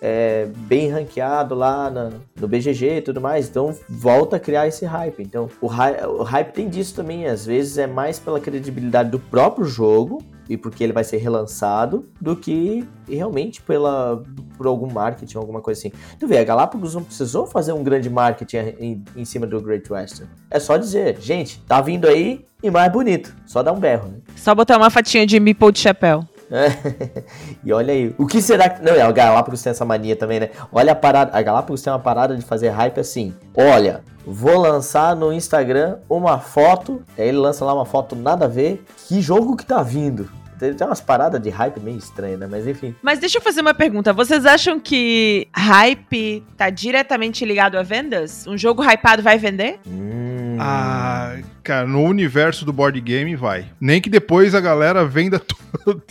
É, 0.00 0.46
bem 0.56 0.90
ranqueado 0.90 1.54
lá 1.54 1.90
na, 1.90 2.10
no 2.40 2.46
BGG 2.46 2.98
e 2.98 3.02
tudo 3.02 3.20
mais, 3.20 3.48
então 3.48 3.74
volta 3.88 4.36
a 4.36 4.40
criar 4.40 4.66
esse 4.66 4.84
hype. 4.84 5.22
Então 5.22 5.50
o, 5.60 5.66
o 5.66 6.22
hype 6.22 6.52
tem 6.52 6.68
disso 6.68 6.94
também, 6.94 7.26
às 7.26 7.44
vezes 7.44 7.78
é 7.78 7.86
mais 7.86 8.18
pela 8.18 8.38
credibilidade 8.38 9.10
do 9.10 9.18
próprio 9.18 9.64
jogo 9.64 10.22
e 10.48 10.56
porque 10.56 10.82
ele 10.82 10.92
vai 10.92 11.04
ser 11.04 11.18
relançado 11.18 12.08
do 12.20 12.34
que 12.34 12.86
realmente 13.06 13.60
pela, 13.60 14.22
por 14.56 14.66
algum 14.66 14.90
marketing, 14.90 15.36
alguma 15.36 15.60
coisa 15.60 15.80
assim. 15.80 15.92
Tu 16.18 16.26
vê, 16.26 16.38
a 16.38 16.44
Galápagos 16.44 16.94
não 16.94 17.04
precisou 17.04 17.46
fazer 17.46 17.72
um 17.72 17.82
grande 17.82 18.08
marketing 18.08 18.56
em, 18.78 19.04
em 19.14 19.24
cima 19.24 19.46
do 19.46 19.60
Great 19.60 19.92
Western. 19.92 20.30
É 20.50 20.58
só 20.58 20.76
dizer, 20.76 21.18
gente, 21.20 21.60
tá 21.66 21.80
vindo 21.80 22.08
aí 22.08 22.44
e 22.62 22.70
mais 22.70 22.90
bonito. 22.90 23.34
Só 23.46 23.62
dar 23.62 23.72
um 23.72 23.78
berro, 23.78 24.08
né? 24.08 24.18
Só 24.36 24.54
botar 24.54 24.78
uma 24.78 24.90
fatinha 24.90 25.26
de 25.26 25.38
meeple 25.38 25.72
de 25.72 25.80
chapéu. 25.80 26.24
É. 26.50 27.24
e 27.64 27.72
olha 27.72 27.92
aí, 27.92 28.14
o 28.18 28.26
que 28.26 28.40
será 28.40 28.68
que. 28.68 28.82
Não, 28.82 28.92
é, 28.92 29.02
a 29.02 29.10
Galápagos 29.12 29.62
tem 29.62 29.70
essa 29.70 29.84
mania 29.84 30.16
também, 30.16 30.40
né? 30.40 30.50
Olha 30.72 30.92
a 30.92 30.96
parada. 30.96 31.36
A 31.36 31.42
Galápagos 31.42 31.82
tem 31.82 31.92
uma 31.92 31.98
parada 31.98 32.36
de 32.36 32.42
fazer 32.42 32.70
hype 32.70 32.98
assim. 32.98 33.34
Olha, 33.54 34.02
vou 34.26 34.58
lançar 34.58 35.14
no 35.14 35.32
Instagram 35.32 35.98
uma 36.08 36.38
foto. 36.38 37.02
Aí 37.16 37.28
ele 37.28 37.38
lança 37.38 37.64
lá 37.64 37.74
uma 37.74 37.86
foto 37.86 38.16
nada 38.16 38.46
a 38.46 38.48
ver. 38.48 38.84
Que 39.06 39.20
jogo 39.20 39.56
que 39.56 39.64
tá 39.64 39.82
vindo? 39.82 40.28
Tem 40.58 40.74
umas 40.84 41.00
paradas 41.00 41.40
de 41.40 41.50
hype 41.50 41.78
meio 41.78 41.98
estranhas, 41.98 42.40
né? 42.40 42.48
Mas 42.50 42.66
enfim. 42.66 42.94
Mas 43.00 43.20
deixa 43.20 43.38
eu 43.38 43.42
fazer 43.42 43.60
uma 43.60 43.74
pergunta. 43.74 44.12
Vocês 44.12 44.44
acham 44.44 44.80
que 44.80 45.46
hype 45.54 46.44
tá 46.56 46.68
diretamente 46.68 47.44
ligado 47.44 47.78
a 47.78 47.82
vendas? 47.82 48.44
Um 48.46 48.58
jogo 48.58 48.82
hypado 48.82 49.22
vai 49.22 49.38
vender? 49.38 49.78
Hum. 49.86 50.37
Ah, 50.60 51.36
cara, 51.62 51.86
no 51.86 52.02
universo 52.02 52.64
do 52.64 52.72
board 52.72 53.00
game 53.00 53.34
vai. 53.36 53.66
Nem 53.80 54.00
que 54.00 54.10
depois 54.10 54.54
a 54.54 54.60
galera 54.60 55.04
venda 55.04 55.38
tudo, 55.84 56.02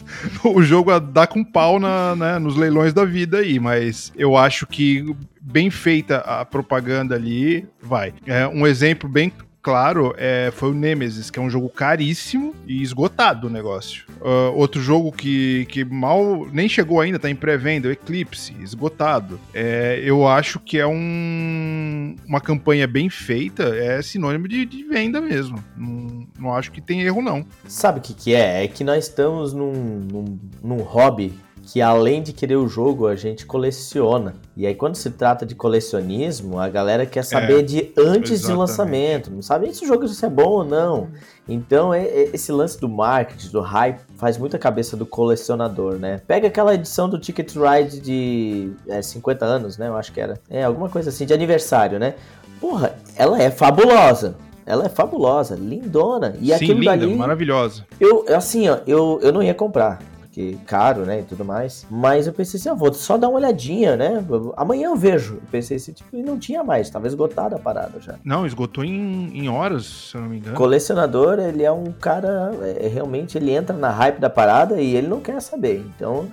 o 0.44 0.62
jogo 0.62 0.92
a 0.92 1.00
dar 1.00 1.28
com 1.28 1.44
pau 1.44 1.80
na, 1.80 2.16
né, 2.16 2.40
nos 2.40 2.56
leilões 2.56 2.94
da 2.94 3.06
vida 3.06 3.40
aí. 3.40 3.60
Mas 3.60 4.12
eu 4.16 4.38
acho 4.38 4.68
que 4.68 5.16
bem 5.42 5.70
feita 5.70 6.18
a 6.18 6.44
propaganda 6.44 7.16
ali, 7.16 7.68
vai. 7.82 8.14
É 8.26 8.48
um 8.48 8.68
exemplo 8.68 9.10
bem 9.10 9.32
claro, 9.68 10.16
é, 10.18 10.50
foi 10.54 10.72
o 10.72 10.74
Nemesis, 10.74 11.30
que 11.30 11.38
é 11.38 11.42
um 11.42 11.50
jogo 11.50 11.68
caríssimo 11.68 12.56
e 12.66 12.82
esgotado 12.82 13.48
o 13.48 13.50
negócio. 13.50 14.06
Uh, 14.22 14.56
outro 14.56 14.82
jogo 14.82 15.12
que, 15.12 15.66
que 15.66 15.84
mal 15.84 16.48
nem 16.54 16.70
chegou 16.70 17.02
ainda, 17.02 17.20
tá 17.20 17.30
em 17.30 17.36
pré-venda, 17.36 17.90
o 17.90 17.92
Eclipse, 17.92 18.56
esgotado. 18.62 19.38
É, 19.54 20.00
eu 20.02 20.26
acho 20.26 20.58
que 20.58 20.80
é 20.80 20.88
um, 20.88 22.16
uma 22.26 22.40
campanha 22.40 22.88
bem 22.88 23.10
feita, 23.10 23.76
é 23.76 24.02
sinônimo 24.02 24.48
de, 24.48 24.66
de 24.66 24.86
venda 24.86 25.20
mesmo. 25.20 25.62
Não, 25.76 26.26
não, 26.40 26.56
acho 26.56 26.72
que 26.72 26.80
tem 26.80 27.02
erro, 27.02 27.22
não. 27.22 27.46
Sabe 27.68 28.00
o 28.00 28.02
que, 28.02 28.14
que 28.14 28.34
é? 28.34 28.64
É 28.64 28.70
que 28.70 28.86
nós 28.86 29.04
estamos 29.04 29.52
num, 29.52 30.00
num, 30.00 30.40
num 30.64 30.78
hobby 30.78 31.34
que 31.70 31.82
além 31.82 32.24
de 32.24 32.32
querer 32.32 32.56
o 32.56 32.66
jogo, 32.66 33.08
a 33.08 33.16
gente 33.16 33.46
coleciona. 33.46 34.36
E 34.56 34.66
aí, 34.66 34.74
quando 34.74 34.96
se 34.96 35.10
trata 35.12 35.46
de 35.46 35.54
colecionismo, 35.54 36.58
a 36.60 36.70
galera 36.70 37.06
quer 37.06 37.24
saber 37.26 37.60
É, 37.60 37.62
de 37.62 37.92
antes 37.98 38.32
exatamente. 38.32 38.46
de 38.48 38.54
lançamento, 38.54 39.32
não 39.32 39.42
sabe 39.42 39.66
nem 39.66 39.74
se 39.74 39.84
o 39.84 39.88
jogo 39.88 40.08
se 40.08 40.26
é 40.26 40.30
bom 40.30 40.46
ou 40.50 40.64
não. 40.64 41.10
Então, 41.48 41.94
é- 41.94 42.06
é- 42.06 42.30
esse 42.34 42.54
lance 42.54 42.80
do 42.80 42.88
marketing, 42.88 43.50
do 43.50 43.60
hype, 43.60 44.00
faz 44.16 44.38
muita 44.38 44.58
cabeça 44.58 44.96
do 44.96 45.06
colecionador, 45.06 45.96
né? 45.96 46.22
Pega 46.26 46.48
aquela 46.48 46.74
edição 46.74 47.10
do 47.10 47.20
Ticket 47.20 47.54
Ride 47.56 48.00
de 48.00 48.72
é, 48.88 49.02
50 49.02 49.46
anos, 49.46 49.78
né? 49.78 49.90
Eu 49.90 49.98
acho 49.98 50.14
que 50.14 50.22
era. 50.22 50.40
É, 50.50 50.64
alguma 50.64 50.88
coisa 50.88 51.10
assim, 51.10 51.26
de 51.26 51.34
aniversário, 51.34 52.00
né? 52.00 52.16
Porra, 52.62 52.96
ela 53.18 53.42
é 53.42 53.52
fabulosa. 53.52 54.36
Ela 54.66 54.86
é 54.86 54.90
fabulosa, 54.90 55.56
lindona. 55.56 56.36
E 56.42 56.48
Sim, 56.48 56.54
aquilo 56.54 56.80
linda, 56.80 56.98
dali. 56.98 57.16
maravilhosa. 57.16 57.86
Eu, 58.00 58.26
assim, 58.36 58.68
ó, 58.70 58.78
eu, 58.88 59.20
eu 59.22 59.32
não 59.34 59.42
ia 59.44 59.54
comprar, 59.54 60.00
porque 60.38 60.58
caro, 60.68 61.02
né, 61.04 61.22
e 61.22 61.24
tudo 61.24 61.44
mais. 61.44 61.86
Mas 61.90 62.28
eu 62.28 62.34
pensei 62.34 62.60
assim, 62.60 62.70
ah, 62.70 62.74
vou 62.76 62.94
só 62.94 63.18
dar 63.18 63.28
uma 63.28 63.40
olhadinha, 63.40 63.96
né? 63.98 64.24
Amanhã 64.56 64.90
eu 64.90 64.96
vejo. 64.96 65.36
Eu 65.36 65.42
pensei 65.52 65.78
assim, 65.78 65.92
tipo, 65.94 66.16
e 66.16 66.22
não 66.22 66.38
tinha 66.38 66.64
mais, 66.64 66.90
tava 66.92 67.08
esgotada 67.08 67.56
a 67.56 67.60
parada 67.60 68.00
já. 68.00 68.16
Não, 68.24 68.46
esgotou 68.46 68.86
em, 68.86 69.32
em 69.36 69.50
horas, 69.50 69.86
se 69.86 70.16
eu 70.16 70.22
não 70.22 70.30
me 70.30 70.38
engano. 70.38 70.56
Colecionador, 70.56 71.40
ele 71.40 71.64
é 71.64 71.72
um 71.72 71.92
cara, 71.92 72.52
é, 72.62 72.88
realmente, 72.88 73.36
ele 73.38 73.50
entra 73.52 73.76
na 73.76 73.90
hype 73.90 74.20
da 74.20 74.30
parada 74.30 74.80
e 74.80 74.96
ele 74.96 75.08
não 75.08 75.20
quer 75.20 75.42
saber. 75.42 75.84
Então, 75.96 76.28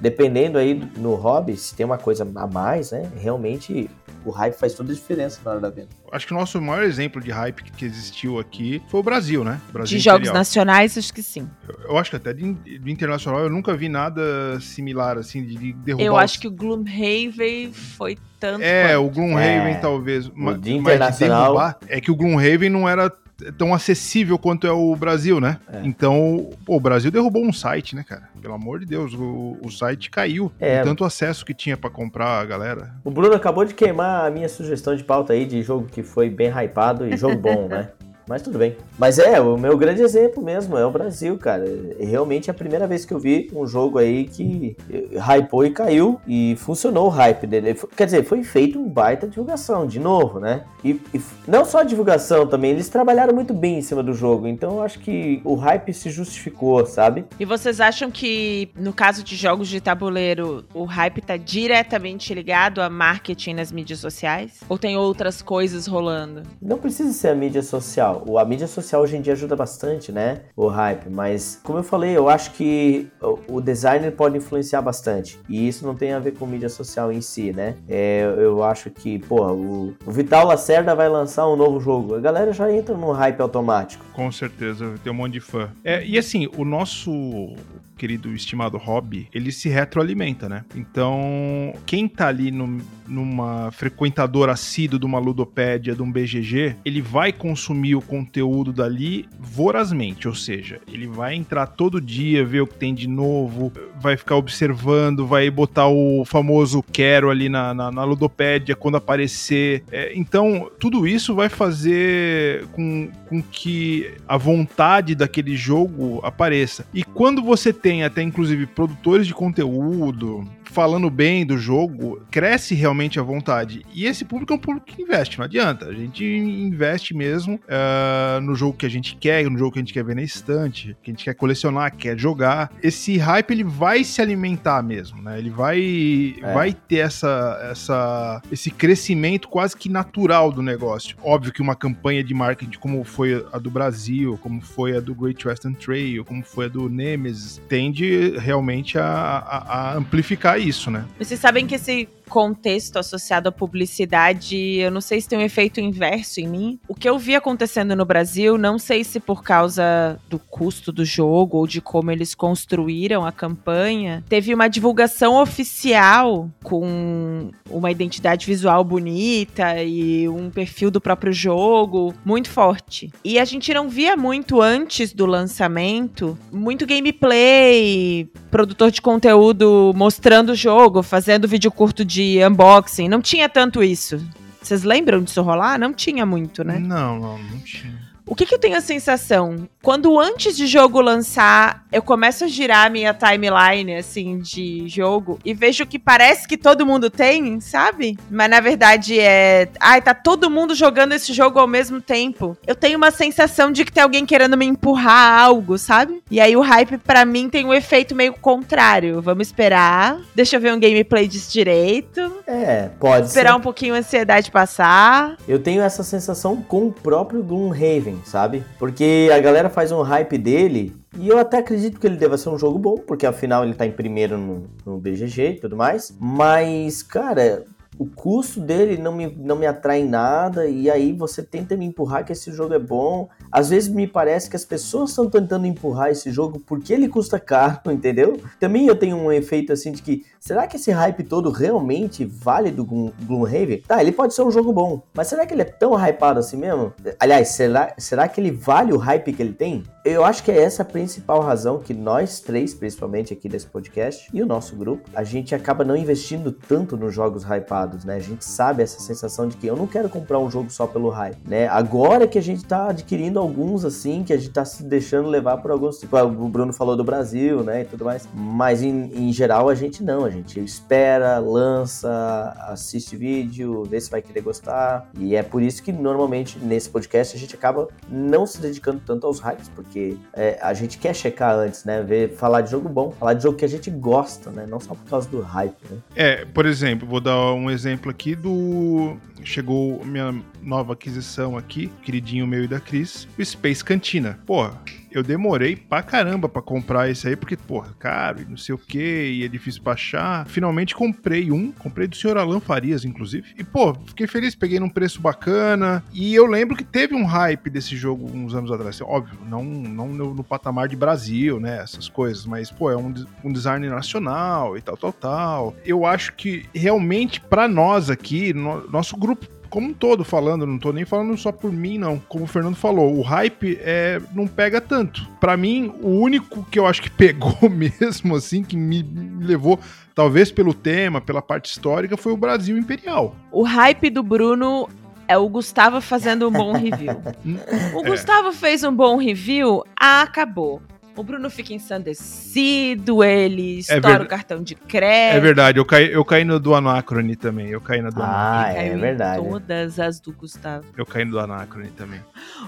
dependendo 0.00 0.56
aí 0.56 0.74
do- 0.74 1.00
no 1.00 1.14
hobby, 1.16 1.56
se 1.56 1.74
tem 1.74 1.84
uma 1.84 1.98
coisa 1.98 2.26
a 2.36 2.46
mais, 2.46 2.92
né, 2.92 3.10
realmente 3.16 3.90
o 4.28 4.32
hype 4.32 4.54
faz 4.54 4.74
toda 4.74 4.92
a 4.92 4.94
diferença 4.94 5.40
na 5.44 5.50
hora 5.52 5.60
da 5.60 5.70
venda. 5.70 5.88
Acho 6.12 6.26
que 6.26 6.32
o 6.32 6.36
nosso 6.36 6.60
maior 6.60 6.82
exemplo 6.84 7.20
de 7.20 7.30
hype 7.30 7.62
que, 7.62 7.84
existiu 7.84 8.38
aqui 8.38 8.82
foi 8.88 9.00
o 9.00 9.02
Brasil, 9.02 9.42
né? 9.44 9.60
Brasil 9.72 9.96
De 9.98 10.04
jogos 10.04 10.20
Imperial. 10.20 10.34
nacionais, 10.34 10.96
acho 10.98 11.12
que 11.12 11.22
sim. 11.22 11.48
Eu 11.84 11.96
acho 11.98 12.10
que 12.10 12.16
até 12.16 12.32
de, 12.32 12.52
de 12.54 12.90
internacional 12.90 13.40
eu 13.40 13.50
nunca 13.50 13.76
vi 13.76 13.88
nada 13.88 14.22
similar, 14.60 15.18
assim, 15.18 15.44
de, 15.44 15.56
de 15.56 15.72
derrubar. 15.72 16.04
Eu 16.04 16.14
os- 16.14 16.20
acho 16.20 16.40
que 16.40 16.48
o 16.48 16.50
Gloomhaven 16.50 17.72
foi 17.72 18.18
tanto. 18.40 18.62
É, 18.62 18.94
quanto. 18.94 19.06
o 19.06 19.10
Gloomhaven 19.10 19.72
É, 19.74 19.78
talvez. 19.80 20.28
ma- 20.34 20.52
de 20.52 20.70
mas 20.74 20.80
internacional- 20.80 21.42
derrubar, 21.44 21.78
é 21.88 22.00
que 22.00 22.10
o 22.10 22.16
Gloomhaven 22.16 22.70
não 22.70 22.88
era 22.88 23.12
tão 23.56 23.72
acessível 23.72 24.38
quanto 24.38 24.66
é 24.66 24.72
o 24.72 24.94
Brasil, 24.96 25.40
né? 25.40 25.58
É. 25.72 25.80
Então, 25.84 26.50
pô, 26.64 26.76
o 26.76 26.80
Brasil 26.80 27.10
derrubou 27.10 27.44
um 27.44 27.52
site, 27.52 27.94
né, 27.94 28.04
cara? 28.06 28.28
Pelo 28.40 28.54
amor 28.54 28.80
de 28.80 28.86
Deus, 28.86 29.14
o, 29.14 29.56
o 29.62 29.70
site 29.70 30.10
caiu. 30.10 30.50
É. 30.58 30.78
De 30.78 30.84
tanto 30.84 31.04
acesso 31.04 31.44
que 31.44 31.54
tinha 31.54 31.76
pra 31.76 31.90
comprar 31.90 32.40
a 32.40 32.44
galera. 32.44 32.94
O 33.04 33.10
Bruno 33.10 33.34
acabou 33.34 33.64
de 33.64 33.74
queimar 33.74 34.26
a 34.26 34.30
minha 34.30 34.48
sugestão 34.48 34.96
de 34.96 35.04
pauta 35.04 35.32
aí 35.32 35.44
de 35.44 35.62
jogo 35.62 35.86
que 35.86 36.02
foi 36.02 36.28
bem 36.28 36.50
hypado 36.50 37.06
e 37.06 37.16
jogo 37.16 37.36
bom, 37.36 37.68
né? 37.68 37.90
Mas 38.28 38.42
tudo 38.42 38.58
bem. 38.58 38.76
Mas 38.98 39.18
é, 39.18 39.40
o 39.40 39.56
meu 39.56 39.76
grande 39.76 40.02
exemplo 40.02 40.42
mesmo 40.42 40.76
é 40.76 40.84
o 40.84 40.90
Brasil, 40.90 41.38
cara. 41.38 41.64
E 41.98 42.04
Realmente 42.04 42.50
é 42.50 42.52
a 42.52 42.54
primeira 42.54 42.86
vez 42.86 43.04
que 43.04 43.12
eu 43.12 43.18
vi 43.18 43.50
um 43.54 43.66
jogo 43.66 43.98
aí 43.98 44.24
que 44.24 44.76
eh, 44.90 45.18
hypou 45.18 45.64
e 45.64 45.70
caiu 45.70 46.20
e 46.26 46.56
funcionou 46.56 47.06
o 47.06 47.10
hype 47.10 47.46
dele. 47.46 47.74
Quer 47.96 48.04
dizer, 48.06 48.24
foi 48.24 48.42
feito 48.42 48.78
um 48.78 48.88
baita 48.88 49.26
divulgação, 49.26 49.86
de 49.86 49.98
novo, 50.00 50.40
né? 50.40 50.64
E, 50.84 51.00
e 51.14 51.20
não 51.46 51.64
só 51.64 51.78
a 51.80 51.84
divulgação 51.84 52.46
também, 52.46 52.72
eles 52.72 52.88
trabalharam 52.88 53.34
muito 53.34 53.54
bem 53.54 53.78
em 53.78 53.82
cima 53.82 54.02
do 54.02 54.12
jogo. 54.12 54.46
Então 54.46 54.76
eu 54.76 54.82
acho 54.82 54.98
que 54.98 55.40
o 55.44 55.54
hype 55.54 55.92
se 55.92 56.10
justificou, 56.10 56.84
sabe? 56.86 57.24
E 57.38 57.44
vocês 57.44 57.80
acham 57.80 58.10
que, 58.10 58.70
no 58.76 58.92
caso 58.92 59.22
de 59.22 59.36
jogos 59.36 59.68
de 59.68 59.80
tabuleiro, 59.80 60.64
o 60.74 60.84
hype 60.84 61.20
tá 61.20 61.36
diretamente 61.36 62.34
ligado 62.34 62.80
a 62.80 62.90
marketing 62.90 63.54
nas 63.54 63.72
mídias 63.72 64.00
sociais? 64.00 64.60
Ou 64.68 64.78
tem 64.78 64.96
outras 64.96 65.40
coisas 65.40 65.86
rolando? 65.86 66.42
Não 66.60 66.78
precisa 66.78 67.12
ser 67.12 67.28
a 67.28 67.34
mídia 67.34 67.62
social. 67.62 68.17
O- 68.26 68.38
A 68.38 68.44
mídia 68.44 68.66
social 68.66 69.02
hoje 69.02 69.16
em 69.16 69.20
dia 69.20 69.32
ajuda 69.32 69.54
bastante, 69.56 70.10
né? 70.12 70.42
O 70.56 70.68
hype. 70.68 71.08
Mas, 71.10 71.60
como 71.62 71.78
eu 71.78 71.82
falei, 71.82 72.16
eu 72.16 72.28
acho 72.28 72.52
que 72.52 73.08
o- 73.20 73.56
o 73.56 73.60
designer 73.60 74.12
pode 74.12 74.36
influenciar 74.36 74.80
bastante. 74.82 75.38
E 75.48 75.66
isso 75.68 75.84
não 75.86 75.94
tem 75.94 76.12
a 76.12 76.18
ver 76.18 76.32
com 76.32 76.46
mídia 76.46 76.68
social 76.68 77.12
em 77.12 77.20
si, 77.20 77.52
né? 77.52 77.74
É, 77.88 78.22
eu 78.38 78.62
acho 78.62 78.90
que, 78.90 79.18
pô, 79.18 79.46
o, 79.52 79.94
o 80.06 80.10
Vital 80.10 80.46
Lacerda 80.46 80.94
vai 80.94 81.08
lançar 81.08 81.48
um 81.48 81.56
novo 81.56 81.80
jogo. 81.80 82.14
A 82.14 82.20
galera 82.20 82.52
já 82.52 82.72
entra 82.72 82.96
num 82.96 83.10
hype 83.12 83.40
automático. 83.40 84.04
Com 84.12 84.30
certeza, 84.32 84.94
tem 85.02 85.12
um 85.12 85.16
monte 85.16 85.32
de 85.34 85.40
fã. 85.40 85.70
É, 85.84 86.04
e 86.06 86.16
assim, 86.18 86.48
o 86.56 86.64
nosso 86.64 87.54
querido 87.96 88.32
estimado 88.32 88.76
hobby, 88.78 89.28
ele 89.34 89.50
se 89.50 89.68
retroalimenta, 89.68 90.48
né? 90.48 90.64
Então, 90.76 91.72
quem 91.84 92.06
tá 92.08 92.28
ali 92.28 92.50
no- 92.50 92.80
numa 93.08 93.70
frequentadora 93.70 94.52
assídua 94.52 94.98
de 94.98 95.06
uma 95.06 95.18
ludopédia, 95.18 95.94
de 95.94 96.02
um 96.02 96.10
BGG, 96.10 96.76
ele 96.84 97.00
vai 97.00 97.32
consumir 97.32 97.94
o 97.94 98.02
conteúdo 98.02 98.72
dali 98.72 99.26
vorazmente, 99.38 100.28
ou 100.28 100.34
seja, 100.34 100.80
ele 100.92 101.06
vai 101.06 101.34
entrar 101.34 101.66
todo 101.66 102.00
dia, 102.00 102.44
ver 102.44 102.60
o 102.60 102.66
que 102.66 102.74
tem 102.74 102.94
de 102.94 103.08
novo, 103.08 103.72
vai 104.00 104.16
ficar 104.16 104.36
observando, 104.36 105.26
vai 105.26 105.50
botar 105.50 105.88
o 105.88 106.24
famoso 106.24 106.82
quero 106.92 107.30
ali 107.30 107.48
na, 107.48 107.74
na, 107.74 107.90
na 107.90 108.04
ludopédia 108.04 108.76
quando 108.76 108.96
aparecer. 108.96 109.82
É, 109.90 110.12
então, 110.14 110.70
tudo 110.78 111.06
isso 111.06 111.34
vai 111.34 111.48
fazer 111.48 112.66
com, 112.72 113.10
com 113.28 113.42
que 113.42 114.10
a 114.26 114.36
vontade 114.36 115.14
daquele 115.14 115.56
jogo 115.56 116.20
apareça. 116.22 116.86
E 116.92 117.02
quando 117.02 117.42
você 117.42 117.72
tem 117.72 118.04
até 118.04 118.22
inclusive 118.22 118.66
produtores 118.66 119.26
de 119.26 119.34
conteúdo 119.34 120.46
falando 120.64 121.10
bem 121.10 121.44
do 121.44 121.58
jogo, 121.58 122.20
cresce 122.30 122.74
realmente 122.74 122.97
a 123.18 123.22
vontade. 123.22 123.84
E 123.94 124.06
esse 124.06 124.24
público 124.24 124.52
é 124.52 124.56
um 124.56 124.58
público 124.58 124.86
que 124.86 125.02
investe, 125.02 125.38
não 125.38 125.44
adianta. 125.44 125.86
A 125.86 125.92
gente 125.92 126.24
investe 126.24 127.14
mesmo 127.14 127.60
ah, 127.68 128.40
no 128.42 128.54
jogo 128.54 128.76
que 128.76 128.86
a 128.86 128.88
gente 128.88 129.14
quer, 129.16 129.44
no 129.50 129.58
jogo 129.58 129.72
que 129.72 129.78
a 129.78 129.82
gente 129.82 129.92
quer 129.92 130.04
ver 130.04 130.16
na 130.16 130.22
estante, 130.22 130.96
que 131.02 131.10
a 131.10 131.12
gente 131.12 131.24
quer 131.24 131.34
colecionar, 131.34 131.94
quer 131.96 132.18
jogar. 132.18 132.72
Esse 132.82 133.16
hype 133.18 133.50
ele 133.50 133.64
vai 133.64 134.02
se 134.04 134.20
alimentar 134.22 134.82
mesmo, 134.82 135.22
né? 135.22 135.38
Ele 135.38 135.50
vai, 135.50 136.34
É. 136.42 136.52
vai 136.54 136.72
ter 136.72 136.96
essa, 136.98 137.58
essa, 137.70 138.42
esse 138.50 138.70
crescimento 138.70 139.48
quase 139.48 139.76
que 139.76 139.88
natural 139.88 140.50
do 140.50 140.62
negócio. 140.62 141.16
Óbvio 141.22 141.52
que 141.52 141.62
uma 141.62 141.76
campanha 141.76 142.24
de 142.24 142.34
marketing 142.34 142.78
como 142.78 143.04
foi 143.04 143.46
a 143.52 143.58
do 143.58 143.70
Brasil, 143.70 144.38
como 144.42 144.60
foi 144.60 144.96
a 144.96 145.00
do 145.00 145.14
Great 145.14 145.46
Western 145.46 145.76
Trail, 145.76 146.24
como 146.24 146.42
foi 146.42 146.66
a 146.66 146.68
do 146.68 146.88
Nemesis, 146.88 147.60
tende 147.68 148.36
realmente 148.38 148.98
a, 148.98 149.04
a- 149.04 149.90
a 149.92 149.96
amplificar 149.96 150.58
isso, 150.60 150.90
né? 150.90 151.04
Vocês 151.18 151.38
sabem 151.38 151.66
que 151.66 151.74
esse 151.74 152.08
contexto 152.28 152.87
associado 152.96 153.48
à 153.48 153.52
publicidade, 153.52 154.56
eu 154.76 154.90
não 154.90 155.00
sei 155.00 155.20
se 155.20 155.28
tem 155.28 155.38
um 155.38 155.42
efeito 155.42 155.80
inverso 155.80 156.40
em 156.40 156.46
mim. 156.46 156.78
O 156.86 156.94
que 156.94 157.08
eu 157.08 157.18
vi 157.18 157.34
acontecendo 157.34 157.96
no 157.96 158.04
Brasil, 158.04 158.56
não 158.56 158.78
sei 158.78 159.02
se 159.02 159.18
por 159.18 159.42
causa 159.42 160.18
do 160.28 160.38
custo 160.38 160.92
do 160.92 161.04
jogo 161.04 161.58
ou 161.58 161.66
de 161.66 161.80
como 161.80 162.10
eles 162.10 162.34
construíram 162.34 163.26
a 163.26 163.32
campanha, 163.32 164.22
teve 164.28 164.54
uma 164.54 164.68
divulgação 164.68 165.40
oficial 165.40 166.48
com 166.62 167.50
uma 167.68 167.90
identidade 167.90 168.46
visual 168.46 168.84
bonita 168.84 169.82
e 169.82 170.28
um 170.28 170.50
perfil 170.50 170.90
do 170.90 171.00
próprio 171.00 171.32
jogo 171.32 172.14
muito 172.24 172.48
forte. 172.50 173.10
E 173.24 173.38
a 173.38 173.44
gente 173.44 173.72
não 173.74 173.88
via 173.88 174.16
muito 174.16 174.60
antes 174.60 175.12
do 175.12 175.26
lançamento, 175.26 176.38
muito 176.52 176.86
gameplay, 176.86 178.28
produtor 178.50 178.90
de 178.90 179.00
conteúdo 179.00 179.92
mostrando 179.94 180.50
o 180.50 180.54
jogo, 180.54 181.02
fazendo 181.02 181.48
vídeo 181.48 181.70
curto 181.70 182.04
de 182.04 182.38
unboxing. 182.44 182.77
Não 183.08 183.20
tinha 183.20 183.48
tanto 183.48 183.82
isso. 183.82 184.20
Vocês 184.60 184.82
lembram 184.82 185.22
disso 185.22 185.40
rolar? 185.42 185.78
Não 185.78 185.92
tinha 185.92 186.26
muito, 186.26 186.62
né? 186.64 186.78
Não, 186.78 187.18
não, 187.18 187.38
não 187.38 187.60
tinha. 187.60 188.07
O 188.28 188.34
que, 188.34 188.44
que 188.44 188.54
eu 188.54 188.58
tenho 188.58 188.76
a 188.76 188.80
sensação? 188.80 189.66
Quando 189.82 190.18
antes 190.20 190.54
de 190.56 190.66
jogo 190.66 191.00
lançar, 191.00 191.84
eu 191.90 192.02
começo 192.02 192.44
a 192.44 192.46
girar 192.48 192.86
a 192.86 192.90
minha 192.90 193.14
timeline, 193.14 193.96
assim, 193.96 194.38
de 194.38 194.86
jogo, 194.86 195.38
e 195.44 195.54
vejo 195.54 195.86
que 195.86 195.98
parece 195.98 196.46
que 196.46 196.58
todo 196.58 196.84
mundo 196.84 197.08
tem, 197.08 197.58
sabe? 197.58 198.18
Mas 198.30 198.50
na 198.50 198.60
verdade 198.60 199.18
é. 199.18 199.68
Ai, 199.80 200.02
tá 200.02 200.12
todo 200.12 200.50
mundo 200.50 200.74
jogando 200.74 201.12
esse 201.14 201.32
jogo 201.32 201.58
ao 201.58 201.66
mesmo 201.66 202.00
tempo. 202.02 202.56
Eu 202.66 202.74
tenho 202.74 202.98
uma 202.98 203.10
sensação 203.10 203.72
de 203.72 203.84
que 203.84 203.92
tem 203.92 204.02
alguém 204.02 204.26
querendo 204.26 204.56
me 204.58 204.66
empurrar 204.66 205.40
algo, 205.40 205.78
sabe? 205.78 206.22
E 206.30 206.38
aí 206.38 206.54
o 206.54 206.60
hype, 206.60 206.98
pra 206.98 207.24
mim, 207.24 207.48
tem 207.48 207.64
um 207.64 207.72
efeito 207.72 208.14
meio 208.14 208.34
contrário. 208.34 209.22
Vamos 209.22 209.46
esperar. 209.48 210.20
Deixa 210.34 210.56
eu 210.56 210.60
ver 210.60 210.74
um 210.74 210.78
gameplay 210.80 211.26
disso 211.26 211.50
direito. 211.50 212.20
É, 212.46 212.90
pode 213.00 213.28
Esperar 213.28 213.52
ser. 213.52 213.56
um 213.56 213.60
pouquinho 213.62 213.94
a 213.94 213.98
ansiedade 213.98 214.50
passar. 214.50 215.36
Eu 215.48 215.58
tenho 215.58 215.80
essa 215.80 216.02
sensação 216.02 216.56
com 216.56 216.88
o 216.88 216.92
próprio 216.92 217.42
Gloomhaven, 217.42 218.17
sabe? 218.24 218.64
Porque 218.78 219.30
a 219.32 219.38
galera 219.38 219.68
faz 219.68 219.92
um 219.92 220.02
hype 220.02 220.38
dele 220.38 220.94
e 221.18 221.28
eu 221.28 221.38
até 221.38 221.58
acredito 221.58 221.98
que 221.98 222.06
ele 222.06 222.16
deva 222.16 222.38
ser 222.38 222.48
um 222.48 222.58
jogo 222.58 222.78
bom, 222.78 222.96
porque 222.98 223.26
afinal 223.26 223.64
ele 223.64 223.74
tá 223.74 223.86
em 223.86 223.92
primeiro 223.92 224.38
no, 224.38 224.66
no 224.84 224.98
BGG 224.98 225.50
e 225.50 225.60
tudo 225.60 225.76
mais. 225.76 226.14
Mas, 226.20 227.02
cara, 227.02 227.64
o 227.98 228.06
custo 228.06 228.60
dele 228.60 228.96
não 228.96 229.12
me, 229.12 229.26
não 229.36 229.56
me 229.56 229.66
atrai 229.66 230.00
em 230.00 230.08
nada 230.08 230.66
e 230.66 230.88
aí 230.88 231.12
você 231.12 231.42
tenta 231.42 231.76
me 231.76 231.84
empurrar 231.84 232.24
que 232.24 232.32
esse 232.32 232.52
jogo 232.52 232.72
é 232.72 232.78
bom. 232.78 233.28
às 233.50 233.70
vezes 233.70 233.88
me 233.88 234.06
parece 234.06 234.48
que 234.48 234.54
as 234.54 234.64
pessoas 234.64 235.10
estão 235.10 235.28
tentando 235.28 235.66
empurrar 235.66 236.10
esse 236.10 236.30
jogo 236.30 236.60
porque 236.64 236.92
ele 236.92 237.08
custa 237.08 237.40
caro, 237.40 237.80
entendeu? 237.90 238.40
Também 238.60 238.86
eu 238.86 238.94
tenho 238.94 239.16
um 239.16 239.32
efeito 239.32 239.72
assim 239.72 239.90
de 239.90 240.00
que, 240.00 240.24
será 240.40 240.66
que 240.66 240.76
esse 240.76 240.90
hype 240.90 241.22
todo 241.24 241.50
realmente 241.50 242.24
vale 242.24 242.70
do 242.70 242.84
Gloomhaven? 242.84 243.82
Tá, 243.86 244.00
ele 244.00 244.12
pode 244.12 244.34
ser 244.34 244.42
um 244.42 244.50
jogo 244.50 244.72
bom, 244.72 245.02
mas 245.14 245.28
será 245.28 245.46
que 245.46 245.54
ele 245.54 245.62
é 245.62 245.66
tão 245.66 245.94
hypado 245.94 246.40
assim 246.40 246.56
mesmo? 246.56 246.92
Aliás, 247.18 247.48
será, 247.48 247.94
será 247.98 248.28
que 248.28 248.40
ele 248.40 248.50
vale 248.50 248.92
o 248.92 248.98
hype 248.98 249.32
que 249.32 249.42
ele 249.42 249.52
tem? 249.52 249.84
Eu 250.04 250.24
acho 250.24 250.42
que 250.42 250.50
é 250.50 250.62
essa 250.62 250.82
a 250.82 250.86
principal 250.86 251.40
razão 251.40 251.80
que 251.80 251.92
nós 251.92 252.40
três, 252.40 252.72
principalmente 252.72 253.32
aqui 253.32 253.48
desse 253.48 253.66
podcast, 253.66 254.30
e 254.32 254.42
o 254.42 254.46
nosso 254.46 254.74
grupo, 254.74 255.08
a 255.14 255.22
gente 255.22 255.54
acaba 255.54 255.84
não 255.84 255.96
investindo 255.96 256.50
tanto 256.50 256.96
nos 256.96 257.14
jogos 257.14 257.44
hypados, 257.44 258.04
né? 258.04 258.16
A 258.16 258.20
gente 258.20 258.44
sabe 258.44 258.82
essa 258.82 259.00
sensação 259.00 259.48
de 259.48 259.56
que 259.56 259.66
eu 259.66 259.76
não 259.76 259.86
quero 259.86 260.08
comprar 260.08 260.38
um 260.38 260.50
jogo 260.50 260.70
só 260.70 260.86
pelo 260.86 261.10
hype, 261.10 261.38
né? 261.46 261.68
Agora 261.68 262.26
que 262.26 262.38
a 262.38 262.42
gente 262.42 262.64
tá 262.64 262.88
adquirindo 262.88 263.38
alguns, 263.38 263.84
assim, 263.84 264.24
que 264.24 264.32
a 264.32 264.36
gente 264.36 264.50
tá 264.50 264.64
se 264.64 264.82
deixando 264.82 265.28
levar 265.28 265.58
por 265.58 265.70
alguns, 265.70 265.98
tipo, 265.98 266.16
o 266.16 266.48
Bruno 266.48 266.72
falou 266.72 266.96
do 266.96 267.04
Brasil, 267.04 267.62
né, 267.62 267.82
e 267.82 267.84
tudo 267.84 268.04
mais, 268.04 268.28
mas 268.34 268.82
em, 268.82 269.10
em 269.14 269.32
geral 269.32 269.68
a 269.68 269.74
gente 269.74 270.02
não, 270.02 270.27
a 270.28 270.30
gente 270.30 270.60
espera, 270.60 271.38
lança, 271.38 272.54
assiste 272.68 273.16
vídeo, 273.16 273.84
vê 273.84 274.00
se 274.00 274.10
vai 274.10 274.22
querer 274.22 274.40
gostar, 274.40 275.08
e 275.18 275.34
é 275.34 275.42
por 275.42 275.62
isso 275.62 275.82
que 275.82 275.92
normalmente 275.92 276.58
nesse 276.58 276.88
podcast 276.88 277.36
a 277.36 277.40
gente 277.40 277.54
acaba 277.54 277.88
não 278.08 278.46
se 278.46 278.60
dedicando 278.60 279.00
tanto 279.04 279.26
aos 279.26 279.40
hypes, 279.40 279.68
porque 279.70 280.16
é, 280.32 280.58
a 280.62 280.72
gente 280.74 280.98
quer 280.98 281.14
checar 281.14 281.54
antes, 281.54 281.84
né? 281.84 282.02
Ver, 282.02 282.34
falar 282.36 282.60
de 282.60 282.70
jogo 282.70 282.88
bom, 282.88 283.10
falar 283.12 283.34
de 283.34 283.42
jogo 283.42 283.56
que 283.56 283.64
a 283.64 283.68
gente 283.68 283.90
gosta, 283.90 284.50
né? 284.50 284.66
Não 284.66 284.80
só 284.80 284.94
por 284.94 285.04
causa 285.08 285.28
do 285.28 285.40
hype, 285.40 285.76
né? 285.90 285.98
É, 286.14 286.44
por 286.44 286.66
exemplo, 286.66 287.06
vou 287.08 287.20
dar 287.20 287.52
um 287.52 287.70
exemplo 287.70 288.10
aqui 288.10 288.34
do. 288.34 289.16
Chegou 289.44 290.04
minha 290.04 290.34
nova 290.60 290.92
aquisição 290.92 291.56
aqui, 291.56 291.90
queridinho 292.02 292.46
meu 292.46 292.64
e 292.64 292.68
da 292.68 292.80
Cris, 292.80 293.28
o 293.38 293.44
Space 293.44 293.84
Cantina. 293.84 294.38
Porra, 294.44 294.78
eu 295.10 295.22
demorei 295.22 295.76
pra 295.76 296.02
caramba 296.02 296.48
pra 296.48 296.62
comprar 296.62 297.10
esse 297.10 297.28
aí, 297.28 297.36
porque, 297.36 297.56
porra, 297.56 297.94
caro 297.98 298.42
e 298.42 298.44
não 298.44 298.56
sei 298.56 298.74
o 298.74 298.78
que, 298.78 299.30
e 299.30 299.44
é 299.44 299.48
difícil 299.48 299.82
pra 299.82 299.94
achar. 299.94 300.46
Finalmente 300.46 300.94
comprei 300.94 301.50
um, 301.50 301.72
comprei 301.72 302.06
do 302.06 302.16
senhor 302.16 302.36
Alan 302.36 302.60
Farias, 302.60 303.04
inclusive. 303.04 303.54
E, 303.56 303.64
pô, 303.64 303.94
fiquei 304.06 304.26
feliz, 304.26 304.54
peguei 304.54 304.78
num 304.80 304.88
preço 304.88 305.20
bacana. 305.20 306.02
E 306.12 306.34
eu 306.34 306.46
lembro 306.46 306.76
que 306.76 306.84
teve 306.84 307.14
um 307.14 307.24
hype 307.24 307.70
desse 307.70 307.96
jogo 307.96 308.30
uns 308.32 308.54
anos 308.54 308.70
atrás. 308.70 309.00
Óbvio, 309.00 309.38
não, 309.48 309.64
não 309.64 310.08
no, 310.08 310.34
no 310.34 310.44
patamar 310.44 310.88
de 310.88 310.96
Brasil, 310.96 311.60
né? 311.60 311.78
Essas 311.82 312.08
coisas, 312.08 312.46
mas, 312.46 312.70
pô, 312.70 312.90
é 312.90 312.96
um, 312.96 313.14
um 313.44 313.52
design 313.52 313.88
nacional 313.88 314.76
e 314.76 314.80
tal, 314.80 314.96
tal, 314.96 315.12
tal. 315.12 315.76
Eu 315.84 316.04
acho 316.04 316.34
que 316.34 316.66
realmente, 316.74 317.40
para 317.40 317.68
nós 317.68 318.10
aqui, 318.10 318.52
no, 318.52 318.88
nosso 318.90 319.16
grupo 319.16 319.46
como 319.68 319.88
um 319.88 319.92
todo 319.92 320.24
falando, 320.24 320.66
não 320.66 320.78
tô 320.78 320.92
nem 320.92 321.04
falando 321.04 321.36
só 321.36 321.52
por 321.52 321.72
mim, 321.72 321.98
não. 321.98 322.18
Como 322.28 322.44
o 322.44 322.46
Fernando 322.46 322.76
falou, 322.76 323.16
o 323.16 323.22
hype 323.22 323.78
é, 323.80 324.20
não 324.34 324.46
pega 324.46 324.80
tanto. 324.80 325.26
Para 325.40 325.56
mim, 325.56 325.92
o 326.02 326.10
único 326.10 326.64
que 326.70 326.78
eu 326.78 326.86
acho 326.86 327.02
que 327.02 327.10
pegou 327.10 327.68
mesmo, 327.70 328.36
assim, 328.36 328.62
que 328.62 328.76
me 328.76 329.02
levou, 329.40 329.78
talvez 330.14 330.50
pelo 330.50 330.74
tema, 330.74 331.20
pela 331.20 331.42
parte 331.42 331.70
histórica, 331.70 332.16
foi 332.16 332.32
o 332.32 332.36
Brasil 332.36 332.76
Imperial. 332.76 333.34
O 333.52 333.62
hype 333.62 334.10
do 334.10 334.22
Bruno 334.22 334.88
é 335.26 335.36
o 335.36 335.48
Gustavo 335.48 336.00
fazendo 336.00 336.48
um 336.48 336.50
bom 336.50 336.72
review. 336.72 337.20
o. 337.94 338.02
Gustavo 338.02 338.52
fez 338.52 338.82
um 338.82 338.94
bom 338.94 339.16
review, 339.16 339.84
ah, 339.98 340.22
acabou. 340.22 340.80
O 341.18 341.24
Bruno 341.24 341.50
fica 341.50 341.74
ensandecido, 341.74 343.24
ele 343.24 343.78
é 343.78 343.80
estoura 343.80 344.18
é 344.18 344.22
o 344.22 344.28
cartão 344.28 344.62
de 344.62 344.76
crédito. 344.76 345.36
É 345.36 345.40
verdade, 345.40 345.78
eu 345.80 345.84
caí, 345.84 346.12
eu 346.12 346.24
caí 346.24 346.44
no 346.44 346.60
do 346.60 346.76
Anacrone 346.76 347.34
também. 347.34 347.66
Eu 347.66 347.80
caí 347.80 348.00
no 348.00 348.12
do 348.12 348.22
Ah, 348.22 348.72
é 348.72 348.96
verdade. 348.96 349.42
todas 349.42 349.98
as 349.98 350.20
do 350.20 350.32
Gustavo. 350.32 350.84
Eu 350.96 351.04
caí 351.04 351.24
no 351.24 351.32
do 351.32 351.40
Anacrone 351.40 351.88
também. 351.88 352.20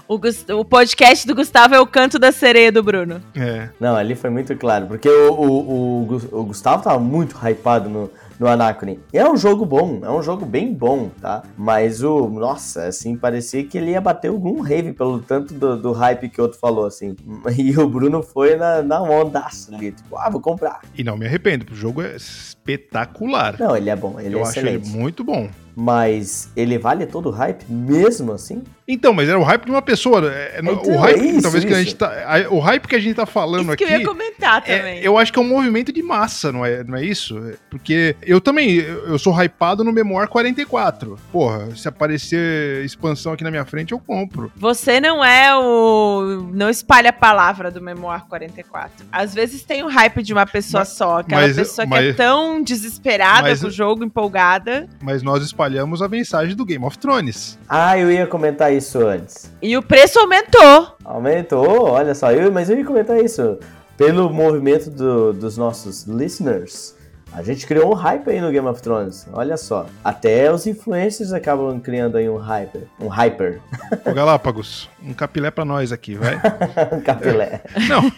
O, 0.05 0.19
Gust 0.19 0.49
o 0.49 0.65
podcast 0.65 1.25
do 1.25 1.33
Gustavo 1.33 1.75
é 1.75 1.79
o 1.79 1.87
canto 1.87 2.19
da 2.19 2.33
sereia 2.33 2.73
do 2.73 2.83
Bruno. 2.83 3.21
É. 3.33 3.69
Não, 3.79 3.95
ali 3.95 4.15
foi 4.15 4.29
muito 4.29 4.53
claro, 4.57 4.85
porque 4.85 5.07
o, 5.07 5.31
o, 5.31 6.07
o, 6.09 6.39
o 6.41 6.43
Gustavo 6.43 6.83
tava 6.83 6.99
muito 6.99 7.37
hypado 7.37 7.89
no, 7.89 8.11
no 8.41 8.47
Anacrone. 8.47 8.99
E 9.13 9.19
é 9.19 9.29
um 9.29 9.37
jogo 9.37 9.67
bom, 9.67 9.99
é 10.03 10.09
um 10.09 10.23
jogo 10.23 10.47
bem 10.47 10.73
bom, 10.73 11.11
tá? 11.21 11.43
Mas 11.55 12.01
o, 12.01 12.27
nossa, 12.27 12.85
assim, 12.87 13.15
parecia 13.15 13.63
que 13.63 13.77
ele 13.77 13.91
ia 13.91 14.01
bater 14.01 14.29
algum 14.29 14.61
rave 14.61 14.93
pelo 14.93 15.19
tanto 15.19 15.53
do, 15.53 15.77
do 15.79 15.91
hype 15.91 16.27
que 16.27 16.41
o 16.41 16.45
outro 16.45 16.57
falou, 16.57 16.87
assim. 16.87 17.15
E 17.55 17.77
o 17.77 17.87
Bruno 17.87 18.23
foi 18.23 18.55
na, 18.55 18.81
na 18.81 18.99
onda 18.99 19.45
ali, 19.71 19.91
tipo, 19.91 20.17
ah, 20.17 20.27
vou 20.31 20.41
comprar. 20.41 20.81
E 20.97 21.03
não 21.03 21.15
me 21.15 21.27
arrependo, 21.27 21.71
o 21.71 21.75
jogo 21.75 22.01
é 22.01 22.15
espetacular. 22.15 23.57
Não, 23.59 23.77
ele 23.77 23.91
é 23.91 23.95
bom, 23.95 24.19
ele 24.19 24.33
Eu 24.33 24.39
é 24.39 24.41
acho 24.41 24.51
excelente. 24.57 24.89
ele 24.89 24.97
muito 24.97 25.23
bom. 25.23 25.47
Mas 25.75 26.49
ele 26.55 26.77
vale 26.77 27.05
todo 27.05 27.29
o 27.29 27.31
hype 27.31 27.65
mesmo 27.69 28.31
assim? 28.33 28.63
Então, 28.87 29.13
mas 29.13 29.29
era 29.29 29.39
o 29.39 29.43
hype 29.43 29.65
de 29.65 29.71
uma 29.71 29.81
pessoa. 29.81 30.29
É, 30.33 30.59
então, 30.59 30.81
o 30.83 30.97
hype, 30.97 31.19
é 31.19 31.25
isso, 31.25 31.41
talvez 31.41 31.63
isso. 31.63 31.67
que 31.67 31.79
a 31.79 31.83
gente 31.83 31.95
tá. 31.95 32.11
O 32.49 32.59
hype 32.59 32.87
que 32.87 32.95
a 32.95 32.99
gente 32.99 33.15
tá 33.15 33.25
falando 33.25 33.61
isso 33.61 33.71
aqui. 33.71 33.85
Que 33.85 33.93
eu 33.93 33.99
ia 33.99 34.05
comentar 34.05 34.61
é, 34.65 34.77
também. 34.77 34.99
É, 34.99 35.07
eu 35.07 35.17
acho 35.17 35.31
que 35.31 35.39
é 35.39 35.41
um 35.41 35.47
movimento 35.47 35.93
de 35.93 36.03
massa, 36.03 36.51
não 36.51 36.65
é, 36.65 36.83
não 36.83 36.97
é 36.97 37.05
isso? 37.05 37.39
Porque 37.69 38.17
eu 38.21 38.41
também, 38.41 38.75
eu 38.75 39.17
sou 39.17 39.33
hypado 39.33 39.83
no 39.83 39.93
Memoir 39.93 40.27
44. 40.27 41.17
Porra, 41.31 41.73
se 41.73 41.87
aparecer 41.87 42.83
expansão 42.83 43.31
aqui 43.31 43.45
na 43.45 43.51
minha 43.51 43.65
frente, 43.65 43.93
eu 43.93 43.99
compro. 43.99 44.51
Você 44.57 44.99
não 44.99 45.23
é 45.23 45.55
o. 45.55 46.49
Não 46.53 46.69
espalha 46.69 47.11
a 47.11 47.13
palavra 47.13 47.71
do 47.71 47.81
Memoir 47.81 48.25
44. 48.25 49.05
Às 49.09 49.33
vezes 49.33 49.63
tem 49.63 49.83
o 49.83 49.87
hype 49.87 50.21
de 50.21 50.33
uma 50.33 50.45
pessoa 50.45 50.81
mas, 50.81 50.89
só, 50.89 51.19
aquela 51.19 51.43
mas, 51.43 51.55
pessoa 51.55 51.87
mas, 51.87 51.99
que 52.01 52.09
é 52.09 52.13
tão 52.13 52.61
desesperada 52.61 53.43
mas, 53.43 53.61
com 53.61 53.67
o 53.67 53.71
jogo, 53.71 54.03
empolgada. 54.03 54.89
Mas 55.01 55.23
nós 55.23 55.41
espalhamos 55.43 55.60
a 55.63 56.07
mensagem 56.07 56.55
do 56.55 56.65
Game 56.65 56.83
of 56.85 56.97
Thrones. 56.97 57.57
Ah, 57.67 57.97
eu 57.97 58.11
ia 58.11 58.27
comentar 58.27 58.73
isso 58.73 59.05
antes. 59.05 59.51
E 59.61 59.77
o 59.77 59.81
preço 59.81 60.19
aumentou. 60.19 60.95
Aumentou, 61.03 61.89
olha 61.89 62.15
só, 62.15 62.31
eu, 62.31 62.51
mas 62.51 62.69
eu 62.69 62.77
ia 62.77 62.85
comentar 62.85 63.23
isso. 63.23 63.59
Pelo 63.97 64.29
movimento 64.31 64.89
do, 64.89 65.33
dos 65.33 65.57
nossos 65.57 66.03
listeners, 66.05 66.95
a 67.33 67.41
gente 67.41 67.65
criou 67.65 67.91
um 67.91 67.93
hype 67.93 68.29
aí 68.29 68.41
no 68.41 68.51
Game 68.51 68.67
of 68.67 68.81
Thrones. 68.81 69.25
Olha 69.31 69.55
só. 69.55 69.85
Até 70.03 70.51
os 70.51 70.67
influencers 70.67 71.31
acabam 71.31 71.79
criando 71.79 72.17
aí 72.17 72.29
um 72.29 72.35
hyper. 72.35 72.87
Um 72.99 73.07
hyper. 73.07 73.61
Ô 74.05 74.13
Galápagos, 74.13 74.89
um 75.03 75.13
capilé 75.13 75.49
pra 75.49 75.65
nós 75.65 75.91
aqui, 75.91 76.15
vai. 76.15 76.35
um 76.91 77.01
capilé. 77.01 77.61
Não. 77.87 78.11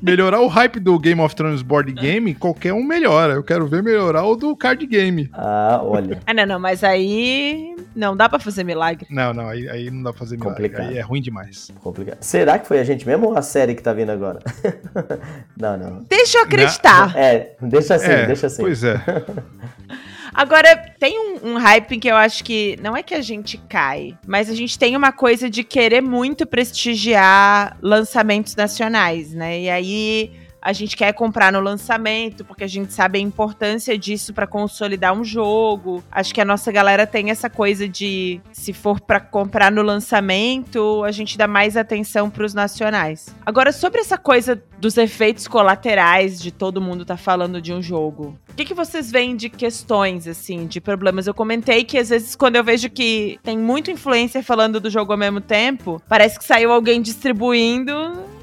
Melhorar 0.00 0.40
o 0.40 0.46
hype 0.46 0.78
do 0.78 0.98
Game 0.98 1.20
of 1.20 1.34
Thrones 1.34 1.62
board 1.62 1.92
game, 1.92 2.34
qualquer 2.34 2.72
um 2.72 2.82
melhora. 2.84 3.34
Eu 3.34 3.42
quero 3.42 3.66
ver 3.66 3.82
melhorar 3.82 4.24
o 4.24 4.36
do 4.36 4.56
card 4.56 4.86
game. 4.86 5.28
Ah, 5.32 5.80
olha. 5.82 6.20
Ah, 6.26 6.34
não, 6.34 6.46
não, 6.46 6.60
mas 6.60 6.84
aí 6.84 7.74
não 7.94 8.16
dá 8.16 8.28
pra 8.28 8.38
fazer 8.38 8.64
milagre. 8.64 9.06
Não, 9.10 9.34
não, 9.34 9.48
aí, 9.48 9.68
aí 9.68 9.90
não 9.90 10.02
dá 10.02 10.10
pra 10.12 10.20
fazer 10.20 10.36
milagre. 10.36 10.68
Complicado. 10.68 10.88
Aí 10.88 10.98
é 10.98 11.00
ruim 11.00 11.20
demais. 11.20 11.70
Complicado. 11.80 12.18
Será 12.20 12.58
que 12.58 12.66
foi 12.66 12.78
a 12.78 12.84
gente 12.84 13.06
mesmo 13.06 13.28
ou 13.28 13.36
a 13.36 13.42
série 13.42 13.74
que 13.74 13.82
tá 13.82 13.92
vindo 13.92 14.10
agora? 14.10 14.40
não, 15.58 15.76
não. 15.76 16.04
Deixa 16.08 16.38
eu 16.38 16.42
acreditar. 16.42 17.12
Não. 17.12 17.20
É, 17.20 17.50
deixa 17.60 17.94
assim, 17.94 18.10
é. 18.10 18.26
deixa 18.26 18.46
assim. 18.46 18.62
Pois 18.62 18.84
é. 18.84 19.00
Agora, 20.34 20.76
tem 20.98 21.18
um, 21.18 21.52
um, 21.52 21.58
hype 21.58 21.98
que 21.98 22.08
eu 22.08 22.16
acho 22.16 22.42
que 22.42 22.78
não 22.82 22.96
é 22.96 23.02
que 23.02 23.14
a 23.14 23.20
gente 23.20 23.58
cai, 23.68 24.16
mas 24.26 24.48
a 24.48 24.54
gente 24.54 24.78
tem 24.78 24.96
uma 24.96 25.12
coisa 25.12 25.50
de 25.50 25.62
querer 25.62 26.00
muito 26.00 26.46
prestigiar 26.46 27.76
lançamentos 27.82 28.56
nacionais, 28.56 29.34
né? 29.34 29.60
E 29.60 29.70
aí 29.70 30.32
a 30.62 30.72
gente 30.72 30.96
quer 30.96 31.12
comprar 31.12 31.52
no 31.52 31.60
lançamento, 31.60 32.44
porque 32.44 32.62
a 32.62 32.68
gente 32.68 32.92
sabe 32.92 33.18
a 33.18 33.20
importância 33.20 33.98
disso 33.98 34.32
para 34.32 34.46
consolidar 34.46 35.12
um 35.12 35.24
jogo. 35.24 36.02
Acho 36.10 36.32
que 36.32 36.40
a 36.40 36.44
nossa 36.44 36.70
galera 36.70 37.04
tem 37.04 37.30
essa 37.30 37.50
coisa 37.50 37.88
de, 37.88 38.40
se 38.52 38.72
for 38.72 39.00
para 39.00 39.18
comprar 39.18 39.72
no 39.72 39.82
lançamento, 39.82 41.02
a 41.04 41.10
gente 41.10 41.36
dá 41.36 41.48
mais 41.48 41.76
atenção 41.76 42.30
para 42.30 42.44
os 42.44 42.54
nacionais. 42.54 43.34
Agora, 43.44 43.72
sobre 43.72 44.00
essa 44.00 44.16
coisa 44.16 44.62
dos 44.78 44.96
efeitos 44.96 45.48
colaterais 45.48 46.40
de 46.40 46.52
todo 46.52 46.80
mundo 46.80 47.04
tá 47.04 47.16
falando 47.16 47.60
de 47.60 47.72
um 47.72 47.82
jogo. 47.82 48.38
O 48.50 48.54
que, 48.54 48.64
que 48.64 48.74
vocês 48.74 49.10
veem 49.10 49.34
de 49.34 49.48
questões, 49.48 50.28
assim, 50.28 50.66
de 50.66 50.80
problemas? 50.80 51.26
Eu 51.26 51.34
comentei 51.34 51.84
que 51.84 51.98
às 51.98 52.10
vezes 52.10 52.36
quando 52.36 52.56
eu 52.56 52.64
vejo 52.64 52.90
que 52.90 53.38
tem 53.42 53.58
muito 53.58 53.90
influencer 53.90 54.42
falando 54.42 54.78
do 54.78 54.90
jogo 54.90 55.12
ao 55.12 55.18
mesmo 55.18 55.40
tempo, 55.40 56.00
parece 56.08 56.38
que 56.38 56.44
saiu 56.44 56.70
alguém 56.70 57.00
distribuindo 57.00 57.92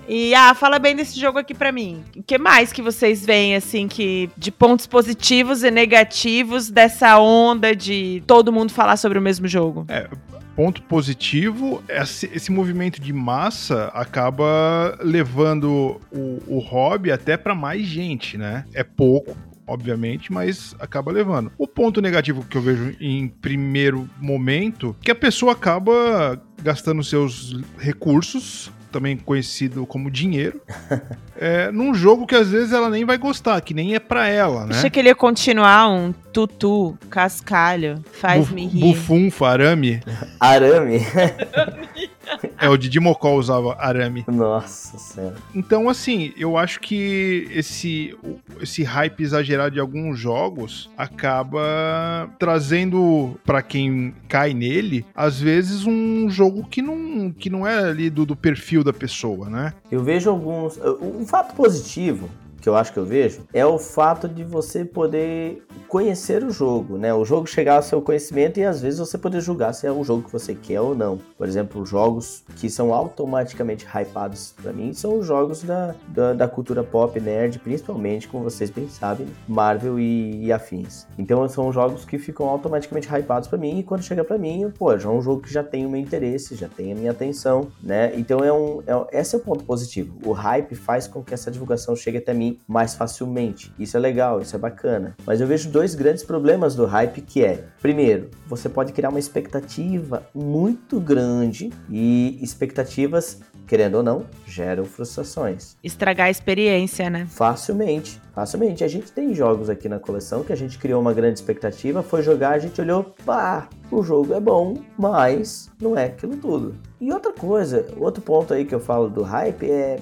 e, 0.10 0.34
ah, 0.34 0.56
fala 0.56 0.80
bem 0.80 0.95
desse 0.95 1.19
jogo 1.19 1.38
aqui 1.38 1.54
para 1.54 1.72
mim. 1.72 2.04
O 2.17 2.24
que 2.24 2.39
mais 2.39 2.74
que 2.74 2.82
vocês 2.82 3.24
veem, 3.24 3.56
assim, 3.56 3.88
que 3.88 4.28
de 4.36 4.52
pontos 4.52 4.88
positivos 4.88 5.63
e 5.63 5.69
negativos 5.69 6.72
dessa 6.72 7.19
onda 7.19 7.76
de 7.76 8.24
todo 8.26 8.52
mundo 8.52 8.74
falar 8.74 8.98
sobre 8.98 9.19
o 9.19 9.22
mesmo 9.22 9.48
jogo? 9.48 9.86
É, 9.88 10.10
ponto 10.56 10.82
positivo, 10.82 11.84
esse, 11.88 12.28
esse 12.34 12.52
movimento 12.52 13.00
de 13.00 13.13
massa 13.13 13.91
acaba 13.93 14.98
levando 15.00 16.02
o, 16.12 16.41
o 16.48 16.60
hobby 16.60 17.12
até 17.12 17.38
para 17.38 17.54
mais 17.54 17.84
gente, 17.84 18.36
né? 18.36 18.65
É 18.74 18.84
pouco, 18.84 19.38
obviamente, 19.67 20.34
mas 20.34 20.76
acaba 20.80 21.12
levando. 21.12 21.52
O 21.56 21.67
ponto 21.67 22.02
negativo 22.02 22.43
que 22.43 22.58
eu 22.58 22.62
vejo 22.63 22.95
em 23.00 23.28
primeiro 23.28 24.10
momento, 24.19 24.95
que 25.02 25.12
a 25.12 25.15
pessoa 25.15 25.52
acaba 25.52 26.41
gastando 26.63 27.04
seus 27.04 27.62
recursos 27.78 28.72
também 28.91 29.17
conhecido 29.17 29.86
como 29.86 30.10
dinheiro, 30.12 30.62
é, 31.38 31.71
num 31.71 31.93
jogo 31.93 32.25
que 32.28 32.36
às 32.36 32.49
vezes 32.49 32.73
ela 32.73 32.89
nem 32.89 33.06
vai 33.06 33.17
gostar, 33.17 33.62
que 33.62 33.73
nem 33.73 33.95
é 33.95 33.99
pra 33.99 34.28
ela, 34.28 34.65
né? 34.65 34.75
Achei 34.75 34.89
que 34.89 34.99
ele 34.99 35.10
ia 35.10 35.15
continuar 35.15 35.89
um 35.89 36.13
tutu, 36.34 36.97
cascalho, 37.10 38.04
faz-me 38.12 38.65
rir. 38.67 38.82
Bufum, 38.82 39.32
farame. 39.32 40.02
Arame. 40.39 40.99
É, 42.60 42.70
o 42.70 42.78
Didi 42.78 43.00
Mocó 43.00 43.36
usava 43.36 43.76
arame. 43.80 44.26
Nossa 44.28 44.98
senhora. 44.98 45.36
Então, 45.56 45.89
assim, 45.89 46.34
eu 46.38 46.58
acho 46.58 46.80
que 46.80 47.48
esse, 47.52 48.15
esse 48.62 48.84
hype 48.84 49.22
exagerado 49.22 49.72
de 49.72 49.80
alguns 49.80 50.18
jogos 50.18 50.89
acaba 50.98 52.30
trazendo 52.38 53.38
para 53.46 53.62
quem 53.62 54.13
cai 54.28 54.54
nele, 54.54 55.06
às 55.15 55.39
vezes, 55.39 55.86
um 55.86 56.30
jogo 56.30 56.65
que 56.68 56.82
não, 56.82 57.32
que 57.32 57.50
não 57.50 57.65
é 57.65 57.78
ali 57.78 58.10
do, 58.10 58.26
do 58.26 58.36
perfil 58.36 58.84
da 58.84 58.94
pessoa, 58.94 59.50
né? 59.50 59.74
Eu 59.92 60.04
vejo 60.04 60.30
alguns. 60.30 60.78
Um 61.02 61.26
fato 61.26 61.56
positivo 61.56 62.30
que 62.62 62.68
eu 62.68 62.76
acho 62.76 62.92
que 62.92 63.00
eu 63.00 63.06
vejo 63.06 63.42
é 63.54 63.65
o 63.65 63.80
fato 63.80 64.28
de 64.28 64.44
você 64.44 64.84
poder 64.84 65.63
conhecer 65.89 66.43
o 66.43 66.52
jogo, 66.52 66.97
né? 66.97 67.12
O 67.13 67.25
jogo 67.25 67.47
chegar 67.47 67.78
ao 67.78 67.84
seu 67.84 67.99
conhecimento 67.99 68.60
e 68.60 68.63
às 68.63 68.80
vezes 68.80 68.99
você 68.99 69.17
poder 69.17 69.41
julgar 69.41 69.73
se 69.73 69.88
é 69.88 69.91
o 69.91 70.04
jogo 70.04 70.23
que 70.23 70.32
você 70.32 70.54
quer 70.54 70.80
ou 70.80 70.95
não. 70.95 71.19
Por 71.36 71.47
exemplo, 71.47 71.84
jogos 71.86 72.43
que 72.56 72.69
são 72.69 72.93
automaticamente 72.93 73.86
hypados 73.86 74.54
para 74.62 74.71
mim 74.71 74.93
são 74.93 75.17
os 75.17 75.25
jogos 75.25 75.63
da, 75.63 75.95
da, 76.08 76.34
da, 76.34 76.47
cultura 76.47 76.84
pop 76.84 77.19
nerd, 77.19 77.58
principalmente, 77.60 78.28
como 78.28 78.43
vocês 78.43 78.69
bem 78.69 78.88
sabem, 78.88 79.28
Marvel 79.47 79.99
e, 79.99 80.45
e 80.45 80.54
afins. 80.54 81.08
Então 81.17 81.47
são 81.49 81.73
jogos 81.73 82.06
que 82.06 82.19
ficam 82.19 82.47
automaticamente 82.47 83.08
hypados 83.08 83.47
para 83.47 83.58
mim 83.58 83.80
e 83.80 83.84
quando 83.84 84.04
chega 84.04 84.23
para 84.23 84.38
mim, 84.38 84.71
pô, 84.78 84.95
já 84.97 85.10
é 85.10 85.12
um 85.12 85.21
jogo 85.21 85.41
que 85.41 85.52
já 85.52 85.63
tem 85.63 85.86
o 85.86 85.89
meu 85.89 85.99
interesse, 85.99 86.56
já 86.56 86.67
tem 86.67 86.91
a 86.91 86.95
minha 86.95 87.12
atenção, 87.12 87.67
né? 87.82 88.13
Então 88.15 88.43
é 88.43 88.54
um, 88.54 88.84
é, 88.86 89.19
esse 89.19 89.34
é 89.34 89.39
o 89.39 89.41
ponto 89.41 89.63
positivo. 89.63 90.15
O 90.23 90.34
hype 90.34 90.75
faz 90.75 91.08
com 91.08 91.23
que 91.23 91.34
essa 91.34 91.49
divulgação 91.49 91.95
chegue 91.95 92.19
até 92.19 92.34
mim 92.34 92.60
mais 92.67 92.93
facilmente. 92.93 93.73
Isso 93.80 93.97
é 93.97 93.99
legal, 93.99 94.39
isso 94.39 94.56
é 94.56 94.60
bacana. 94.60 95.15
Mas 95.25 95.41
eu 95.41 95.47
vejo 95.47 95.69
dois 95.80 95.96
grandes 95.96 96.24
problemas 96.24 96.76
do 96.76 96.86
hype 96.86 97.22
que 97.22 97.42
é, 97.42 97.63
primeiro, 97.82 98.30
você 98.48 98.68
pode 98.68 98.92
criar 98.92 99.08
uma 99.08 99.20
expectativa 99.20 100.28
muito 100.36 101.00
grande 101.00 101.70
e 101.89 102.38
expectativas, 102.42 103.39
querendo 103.65 103.96
ou 103.96 104.04
não, 104.04 104.26
geram 104.46 104.84
frustrações. 104.84 105.78
Estragar 105.82 106.28
a 106.28 106.30
experiência, 106.30 107.10
né? 107.10 107.26
Facilmente, 107.30 108.20
facilmente. 108.36 108.84
A 108.84 108.89
gente 108.89 109.10
tem 109.10 109.34
jogos 109.34 109.70
aqui 109.70 109.88
na 109.88 110.00
coleção 110.00 110.44
que 110.44 110.52
a 110.52 110.58
gente 110.58 110.78
criou 110.78 111.00
uma 111.00 111.13
grande 111.13 111.39
expectativa, 111.39 112.04
foi 112.04 112.24
jogar, 112.24 112.56
a 112.56 112.60
gente 112.60 112.82
olhou, 112.82 113.15
pá, 113.26 113.70
o 113.89 114.04
jogo 114.04 114.34
é 114.34 114.39
bom, 114.42 114.74
mas 114.98 115.72
não 115.82 115.98
é 115.98 116.08
aquilo 116.08 116.36
tudo. 116.36 116.76
E 117.00 117.10
outra 117.10 117.32
coisa, 117.32 117.88
outro 117.96 118.22
ponto 118.22 118.54
aí 118.54 118.65
que 118.65 118.76
eu 118.76 118.82
falo 118.82 119.10
do 119.10 119.22
hype 119.22 119.72
é 119.72 119.98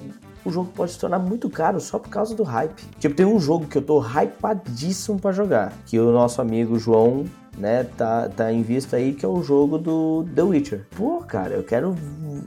o 0.48 0.52
jogo 0.52 0.70
pode 0.74 0.92
se 0.92 0.98
tornar 0.98 1.18
muito 1.18 1.48
caro 1.48 1.80
só 1.80 1.98
por 1.98 2.08
causa 2.08 2.34
do 2.34 2.42
hype. 2.42 2.82
Tipo, 2.98 3.14
tem 3.14 3.26
um 3.26 3.38
jogo 3.38 3.66
que 3.66 3.78
eu 3.78 3.82
tô 3.82 4.00
hypadíssimo 4.00 5.18
para 5.18 5.32
jogar, 5.32 5.72
que 5.86 5.98
o 5.98 6.10
nosso 6.10 6.40
amigo 6.40 6.78
João 6.78 7.24
né, 7.56 7.84
tá, 7.96 8.28
tá 8.28 8.52
em 8.52 8.62
vista 8.62 8.96
aí, 8.96 9.12
que 9.12 9.24
é 9.24 9.28
o 9.28 9.42
jogo 9.42 9.78
do 9.78 10.24
The 10.34 10.42
Witcher. 10.42 10.86
Pô, 10.96 11.18
cara, 11.20 11.54
eu 11.54 11.62
quero. 11.62 11.94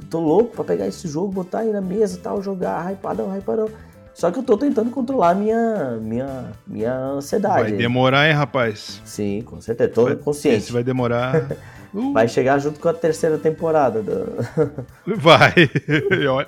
tô 0.09 0.19
louco 0.19 0.55
pra 0.55 0.63
pegar 0.63 0.87
esse 0.87 1.07
jogo, 1.07 1.31
botar 1.31 1.59
aí 1.59 1.71
na 1.71 1.81
mesa 1.81 2.17
e 2.17 2.19
tal, 2.19 2.41
jogar 2.41 2.91
hypadão, 2.91 3.35
hypadão. 3.35 3.69
Só 4.13 4.29
que 4.29 4.39
eu 4.39 4.43
tô 4.43 4.57
tentando 4.57 4.89
controlar 4.91 5.33
minha, 5.35 5.97
minha, 6.01 6.51
minha 6.67 6.93
ansiedade. 6.93 7.61
Vai 7.61 7.71
demorar, 7.71 8.27
hein, 8.27 8.33
rapaz? 8.33 9.01
Sim, 9.05 9.41
com 9.41 9.59
certeza. 9.61 9.89
Tô 9.89 10.03
vai, 10.05 10.15
consciente. 10.15 10.57
Esse 10.57 10.71
vai 10.71 10.83
demorar. 10.83 11.47
Uh. 11.93 12.13
Vai 12.13 12.27
chegar 12.27 12.58
junto 12.60 12.80
com 12.80 12.88
a 12.88 12.93
terceira 12.93 13.38
temporada. 13.38 14.01
Do... 14.01 14.45
Vai. 15.17 15.54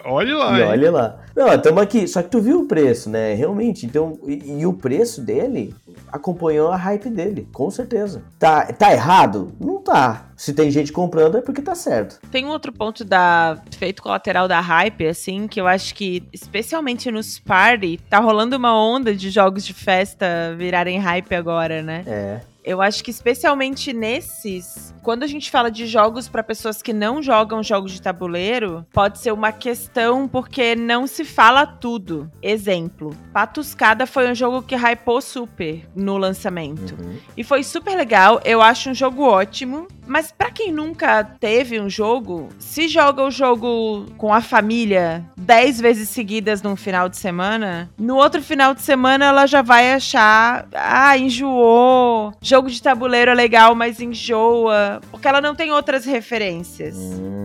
olhe 0.06 0.34
lá. 0.34 0.60
E 0.60 0.64
olhe 0.64 0.90
lá. 0.90 1.20
Não, 1.36 1.54
estamos 1.54 1.82
aqui. 1.82 2.08
Só 2.08 2.22
que 2.22 2.30
tu 2.30 2.40
viu 2.40 2.62
o 2.62 2.68
preço, 2.68 3.10
né? 3.10 3.34
Realmente. 3.34 3.86
Então, 3.86 4.18
e, 4.26 4.60
e, 4.60 4.66
o 4.66 4.74
preço 4.74 5.22
dele 5.22 5.76
acompanhou 6.12 6.72
a 6.72 6.76
hype 6.76 7.10
dele, 7.10 7.48
com 7.52 7.70
certeza. 7.70 8.22
Tá, 8.40 8.66
tá 8.68 8.94
errado? 8.94 9.52
Não 9.60 9.82
tá. 9.82 10.28
Se 10.38 10.54
tem 10.54 10.70
gente 10.72 10.92
comprando 10.92 11.38
é 11.38 11.42
porque 11.42 11.62
tá 11.62 11.76
certo. 11.76 12.20
Tem 12.32 12.46
um 12.46 12.50
outro 12.50 12.72
ponto 12.72 13.04
da 13.04 13.58
feito 13.78 14.02
colateral 14.02 14.48
da 14.48 14.60
hype, 14.60 15.08
assim, 15.08 15.48
que 15.48 15.60
eu 15.60 15.68
acho 15.68 15.94
que, 15.96 16.24
especialmente 16.32 17.10
nos 17.12 17.40
party, 17.40 18.00
tá 18.10 18.20
rolando 18.20 18.56
uma 18.58 18.78
onda 18.78 19.16
de 19.16 19.30
jogos 19.30 19.66
de 19.66 19.74
festa 19.74 20.56
virarem 20.58 21.00
hype 21.00 21.34
agora, 21.34 21.82
né? 21.82 22.04
É. 22.06 22.53
Eu 22.64 22.82
acho 22.82 23.04
que 23.04 23.12
especialmente 23.12 23.92
nesses, 23.92 24.96
quando 25.02 25.24
a 25.24 25.28
gente 25.28 25.52
fala 25.52 25.70
de 25.70 25.86
jogos 25.86 26.30
para 26.30 26.42
pessoas 26.42 26.82
que 26.82 26.94
não 26.94 27.22
jogam 27.22 27.62
jogos 27.62 27.92
de 27.92 28.02
tabuleiro, 28.02 28.86
pode 28.94 29.20
ser 29.20 29.34
uma 29.34 29.52
questão 29.52 30.28
porque 30.28 30.76
não 30.76 31.06
se 31.06 31.26
fala 31.26 31.66
tudo. 31.66 32.32
Exemplo, 32.42 33.16
Patuscada 33.34 34.08
foi 34.08 34.32
um 34.32 34.36
jogo 34.36 34.62
que 34.62 34.76
hypou 34.76 35.22
super 35.22 35.86
no 35.94 36.18
lançamento. 36.18 36.96
Uhum. 37.00 37.18
E 37.36 37.44
foi 37.44 37.64
super 37.64 37.96
legal, 37.96 38.40
eu 38.46 38.62
acho 38.62 38.90
um 38.90 38.94
jogo 38.94 39.24
ótimo, 39.24 39.88
mas 40.08 40.32
para 40.32 40.52
quem 40.52 40.72
nunca 40.72 41.24
teve 41.24 41.80
um 41.80 41.90
jogo, 41.90 42.50
se 42.60 42.88
joga 42.88 43.24
o 43.24 43.32
jogo 43.32 44.06
com 44.18 44.34
a 44.34 44.42
família 44.42 45.24
10 45.38 45.80
vezes 45.82 46.10
seguidas 46.10 46.62
num 46.62 46.76
final 46.76 47.10
de 47.10 47.18
semana, 47.18 47.90
no 47.98 48.16
outro 48.16 48.42
final 48.42 48.74
de 48.74 48.82
semana 48.82 49.26
ela 49.26 49.46
já 49.46 49.62
vai 49.62 49.94
achar, 49.94 50.68
ah, 50.74 51.18
enjoou. 51.18 52.34
Jogo 52.42 52.70
de 52.70 52.82
tabuleiro 52.82 53.32
é 53.32 53.34
legal, 53.34 53.76
mas 53.76 54.00
enjoa, 54.00 55.02
porque 55.12 55.28
ela 55.28 55.42
não 55.42 55.56
tem 55.56 55.72
outras 55.72 56.06
referências. 56.06 56.96
Hum, 56.96 57.43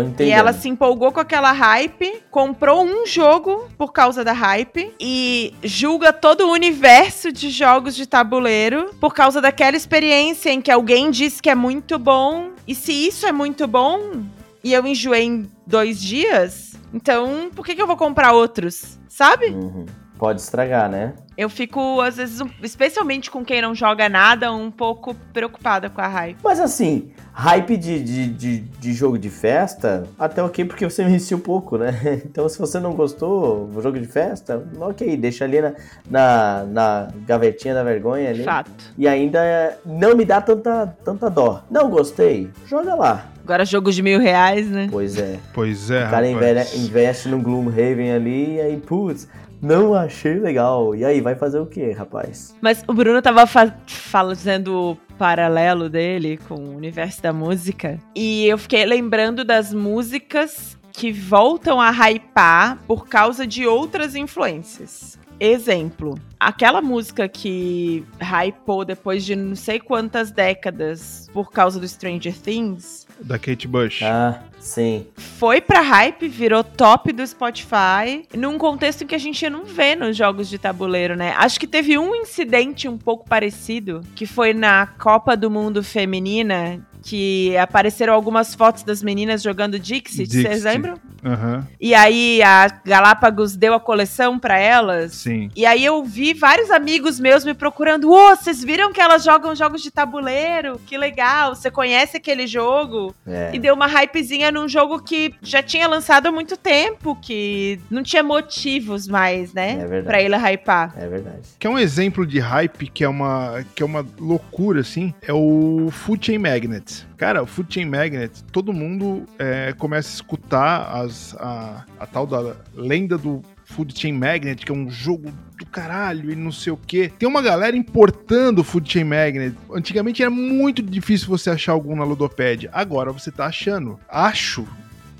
então. 0.00 0.24
E 0.24 0.30
ela 0.30 0.52
se 0.52 0.68
empolgou 0.68 1.12
com 1.12 1.20
aquela 1.20 1.52
hype, 1.52 2.22
comprou 2.30 2.82
um 2.82 3.06
jogo 3.06 3.68
por 3.76 3.92
causa 3.92 4.24
da 4.24 4.32
hype 4.32 4.94
e 4.98 5.52
julga 5.62 6.12
todo 6.12 6.46
o 6.46 6.52
universo 6.52 7.30
de 7.30 7.50
jogos 7.50 7.94
de 7.94 8.06
tabuleiro 8.06 8.94
por 9.00 9.12
causa 9.12 9.40
daquela 9.40 9.76
experiência 9.76 10.50
em 10.50 10.60
que 10.60 10.70
alguém 10.70 11.10
disse 11.10 11.42
que 11.42 11.50
é 11.50 11.54
muito 11.54 11.82
muito 11.82 11.98
bom. 11.98 12.52
E 12.66 12.74
se 12.74 12.92
isso 12.92 13.26
é 13.26 13.32
muito 13.32 13.66
bom 13.66 14.22
e 14.62 14.72
eu 14.72 14.86
enjoei 14.86 15.24
em 15.24 15.50
dois 15.66 16.00
dias, 16.00 16.74
então 16.94 17.50
por 17.54 17.66
que, 17.66 17.74
que 17.74 17.82
eu 17.82 17.86
vou 17.86 17.96
comprar 17.96 18.32
outros? 18.32 18.98
Sabe? 19.08 19.46
Uhum. 19.46 19.86
Pode 20.18 20.40
estragar, 20.40 20.88
né? 20.88 21.14
Eu 21.36 21.48
fico, 21.48 22.00
às 22.00 22.16
vezes, 22.16 22.40
especialmente 22.62 23.30
com 23.30 23.44
quem 23.44 23.62
não 23.62 23.74
joga 23.74 24.08
nada, 24.08 24.52
um 24.52 24.70
pouco 24.70 25.14
preocupada 25.32 25.88
com 25.88 26.00
a 26.00 26.06
hype. 26.06 26.36
Mas 26.44 26.60
assim, 26.60 27.10
hype 27.32 27.76
de, 27.76 28.02
de, 28.02 28.26
de, 28.28 28.58
de, 28.60 28.92
jogo 28.92 29.18
de 29.18 29.30
festa, 29.30 30.04
até 30.18 30.42
ok, 30.42 30.64
porque 30.66 30.84
você 30.84 31.02
um 31.34 31.38
pouco, 31.38 31.78
né? 31.78 31.92
Então, 32.32 32.48
se 32.48 32.58
você 32.58 32.78
não 32.78 32.92
gostou 32.92 33.66
do 33.66 33.82
jogo 33.82 33.98
de 33.98 34.06
festa, 34.06 34.62
ok, 34.78 35.16
deixa 35.16 35.44
ali 35.44 35.60
na, 35.60 35.72
na, 36.08 36.64
na 36.64 37.08
gavetinha 37.26 37.74
da 37.74 37.82
vergonha 37.82 38.30
ali. 38.30 38.44
Fato. 38.44 38.70
E 38.96 39.08
ainda 39.08 39.78
não 39.84 40.14
me 40.14 40.24
dá 40.24 40.40
tanta, 40.40 40.86
tanta 41.04 41.30
dó. 41.30 41.62
Não 41.70 41.90
gostei? 41.90 42.50
Joga 42.66 42.94
lá. 42.94 43.26
Agora 43.42 43.64
jogos 43.64 43.94
de 43.94 44.02
mil 44.02 44.20
reais, 44.20 44.68
né? 44.68 44.88
Pois 44.90 45.18
é. 45.18 45.38
Pois 45.52 45.90
é. 45.90 46.06
O 46.06 46.10
cara 46.10 46.28
investe, 46.28 46.78
investe 46.78 47.28
no 47.28 47.40
Gloomhaven 47.40 48.12
ali 48.12 48.56
e 48.56 48.60
aí, 48.60 48.76
putz, 48.76 49.28
não 49.62 49.94
achei 49.94 50.40
legal. 50.40 50.94
E 50.94 51.04
aí, 51.04 51.20
vai 51.20 51.36
fazer 51.36 51.60
o 51.60 51.66
quê, 51.66 51.92
rapaz? 51.92 52.56
Mas 52.60 52.82
o 52.88 52.92
Bruno 52.92 53.22
tava 53.22 53.46
fazendo 53.86 54.98
paralelo 55.16 55.88
dele 55.88 56.36
com 56.48 56.56
o 56.56 56.76
universo 56.76 57.22
da 57.22 57.32
música. 57.32 57.98
E 58.14 58.44
eu 58.46 58.58
fiquei 58.58 58.84
lembrando 58.84 59.44
das 59.44 59.72
músicas 59.72 60.76
que 60.92 61.12
voltam 61.12 61.80
a 61.80 61.90
hypar 61.90 62.78
por 62.86 63.06
causa 63.06 63.46
de 63.46 63.66
outras 63.66 64.16
influências. 64.16 65.18
Exemplo, 65.40 66.16
aquela 66.38 66.80
música 66.80 67.28
que 67.28 68.04
hypou 68.20 68.84
depois 68.84 69.24
de 69.24 69.34
não 69.34 69.56
sei 69.56 69.80
quantas 69.80 70.30
décadas 70.30 71.28
por 71.32 71.50
causa 71.50 71.80
do 71.80 71.88
Stranger 71.88 72.38
Things. 72.38 73.01
Da 73.24 73.38
Kate 73.38 73.66
Bush. 73.68 74.02
Ah, 74.02 74.40
sim. 74.58 75.06
Foi 75.16 75.60
pra 75.60 75.80
hype, 75.80 76.28
virou 76.28 76.62
top 76.62 77.12
do 77.12 77.26
Spotify, 77.26 78.26
num 78.36 78.58
contexto 78.58 79.04
em 79.04 79.06
que 79.06 79.14
a 79.14 79.18
gente 79.18 79.48
não 79.48 79.64
vê 79.64 79.94
nos 79.94 80.16
jogos 80.16 80.48
de 80.48 80.58
tabuleiro, 80.58 81.16
né? 81.16 81.34
Acho 81.36 81.58
que 81.58 81.66
teve 81.66 81.98
um 81.98 82.14
incidente 82.14 82.88
um 82.88 82.98
pouco 82.98 83.28
parecido, 83.28 84.02
que 84.14 84.26
foi 84.26 84.52
na 84.52 84.86
Copa 84.86 85.36
do 85.36 85.50
Mundo 85.50 85.82
Feminina, 85.82 86.80
que 87.02 87.56
apareceram 87.56 88.14
algumas 88.14 88.54
fotos 88.54 88.82
das 88.82 89.02
meninas 89.02 89.42
jogando 89.42 89.78
Dixit, 89.78 90.24
Dixit. 90.24 90.42
vocês 90.42 90.64
lembram? 90.64 90.94
Uhum. 91.24 91.62
E 91.80 91.94
aí 91.94 92.42
a 92.42 92.68
Galápagos 92.84 93.56
deu 93.56 93.74
a 93.74 93.80
coleção 93.80 94.38
para 94.38 94.58
elas. 94.58 95.12
Sim. 95.12 95.50
E 95.54 95.64
aí 95.64 95.84
eu 95.84 96.02
vi 96.04 96.34
vários 96.34 96.70
amigos 96.70 97.20
meus 97.20 97.44
me 97.44 97.54
procurando. 97.54 98.10
Ô, 98.10 98.32
oh, 98.32 98.36
vocês 98.36 98.62
viram 98.62 98.92
que 98.92 99.00
elas 99.00 99.22
jogam 99.22 99.54
jogos 99.54 99.82
de 99.82 99.90
tabuleiro? 99.90 100.80
Que 100.86 100.98
legal, 100.98 101.54
você 101.54 101.70
conhece 101.70 102.16
aquele 102.16 102.46
jogo? 102.46 103.14
É. 103.26 103.50
E 103.54 103.58
deu 103.58 103.74
uma 103.74 103.86
hypezinha 103.86 104.50
num 104.50 104.68
jogo 104.68 105.00
que 105.02 105.34
já 105.40 105.62
tinha 105.62 105.86
lançado 105.86 106.26
há 106.26 106.32
muito 106.32 106.56
tempo, 106.56 107.16
que 107.20 107.78
não 107.90 108.02
tinha 108.02 108.22
motivos 108.22 109.06
mais, 109.06 109.52
né? 109.52 109.72
É 109.72 109.86
verdade. 109.86 110.06
Pra 110.06 110.22
ele 110.22 110.36
hypar. 110.36 110.94
É 110.96 111.06
verdade. 111.06 111.48
Que 111.58 111.66
é 111.66 111.70
um 111.70 111.78
exemplo 111.78 112.26
de 112.26 112.38
hype 112.38 112.88
que 112.88 113.04
é 113.04 113.08
uma, 113.08 113.64
que 113.74 113.82
é 113.82 113.86
uma 113.86 114.04
loucura, 114.18 114.80
assim, 114.80 115.14
é 115.22 115.32
o 115.32 115.88
Food 115.90 116.26
Chain 116.26 116.38
Magnet. 116.38 116.91
Cara, 117.16 117.42
o 117.42 117.46
Food 117.46 117.72
Chain 117.72 117.86
Magnet, 117.86 118.42
todo 118.44 118.72
mundo 118.72 119.26
é, 119.38 119.72
começa 119.78 120.08
a 120.10 120.14
escutar 120.14 120.96
as, 120.96 121.34
a, 121.38 121.84
a 121.98 122.06
tal 122.06 122.26
da 122.26 122.56
lenda 122.74 123.16
do 123.16 123.42
Food 123.64 123.98
Chain 123.98 124.12
Magnet, 124.12 124.64
que 124.64 124.70
é 124.70 124.74
um 124.74 124.90
jogo 124.90 125.32
do 125.56 125.66
caralho 125.66 126.30
e 126.30 126.36
não 126.36 126.52
sei 126.52 126.72
o 126.72 126.76
que. 126.76 127.08
Tem 127.08 127.28
uma 127.28 127.40
galera 127.40 127.76
importando 127.76 128.62
Food 128.62 128.90
Chain 128.90 129.04
Magnet. 129.04 129.56
Antigamente 129.72 130.22
era 130.22 130.30
muito 130.30 130.82
difícil 130.82 131.28
você 131.28 131.50
achar 131.50 131.72
algum 131.72 131.96
na 131.96 132.04
Ludopédia. 132.04 132.70
Agora 132.72 133.12
você 133.12 133.30
tá 133.30 133.46
achando. 133.46 133.98
Acho 134.08 134.66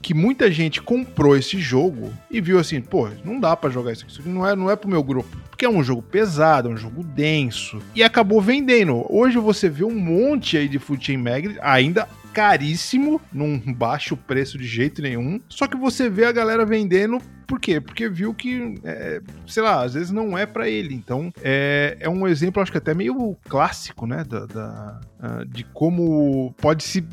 que 0.03 0.13
muita 0.13 0.51
gente 0.51 0.83
comprou 0.83 1.37
esse 1.37 1.59
jogo 1.59 2.13
e 2.31 2.41
viu 2.41 2.59
assim, 2.59 2.81
pô, 2.81 3.09
não 3.25 3.39
dá 3.39 3.57
para 3.57 3.71
jogar 3.71 3.93
isso 3.93 4.03
aqui, 4.03 4.13
isso 4.13 4.21
aqui 4.21 4.29
não 4.29 4.47
é, 4.47 4.57
não 4.57 4.71
é 4.71 4.75
pro 4.75 4.91
meu 4.91 5.03
grupo. 5.03 5.35
Porque 5.49 5.65
é 5.65 5.71
um 5.71 5.83
jogo 5.83 6.03
pesado, 6.03 6.69
é 6.69 6.73
um 6.73 6.77
jogo 6.77 7.05
denso. 7.05 7.79
E 7.95 8.03
acabou 8.03 8.43
vendendo. 8.43 9.07
Hoje 9.09 9.39
você 9.39 9.69
vê 9.69 9.85
um 9.85 9.95
monte 9.95 10.57
aí 10.57 10.69
de 10.69 10.79
Food 10.79 11.05
Chain 11.05 11.19
Mag, 11.19 11.57
ainda 11.63 12.09
caríssimo, 12.33 13.21
num 13.33 13.59
baixo 13.73 14.17
preço 14.17 14.59
de 14.59 14.67
jeito 14.67 15.01
nenhum. 15.01 15.41
Só 15.49 15.67
que 15.67 15.77
você 15.77 16.11
vê 16.11 16.25
a 16.25 16.33
galera 16.33 16.65
vendendo 16.67 17.21
por 17.53 17.61
quê? 17.61 17.83
Porque 17.83 18.09
viu 18.09 18.33
que, 18.33 18.77
é, 18.83 19.21
sei 19.47 19.63
lá, 19.63 19.83
às 19.83 19.93
vezes 19.93 20.11
não 20.11 20.39
é 20.39 20.47
para 20.47 20.71
ele. 20.71 20.95
Então, 20.95 21.31
é, 21.43 21.99
é 22.01 22.09
um 22.09 22.27
exemplo, 22.27 22.63
acho 22.63 22.73
que 22.73 22.79
até 22.79 22.95
meio 22.95 23.37
clássico, 23.47 24.07
né? 24.07 24.25
Da, 24.25 24.47
da 24.47 25.01
uh, 25.21 25.45
de 25.45 25.63
como 25.65 26.55
pode 26.57 26.83
se 26.83 27.05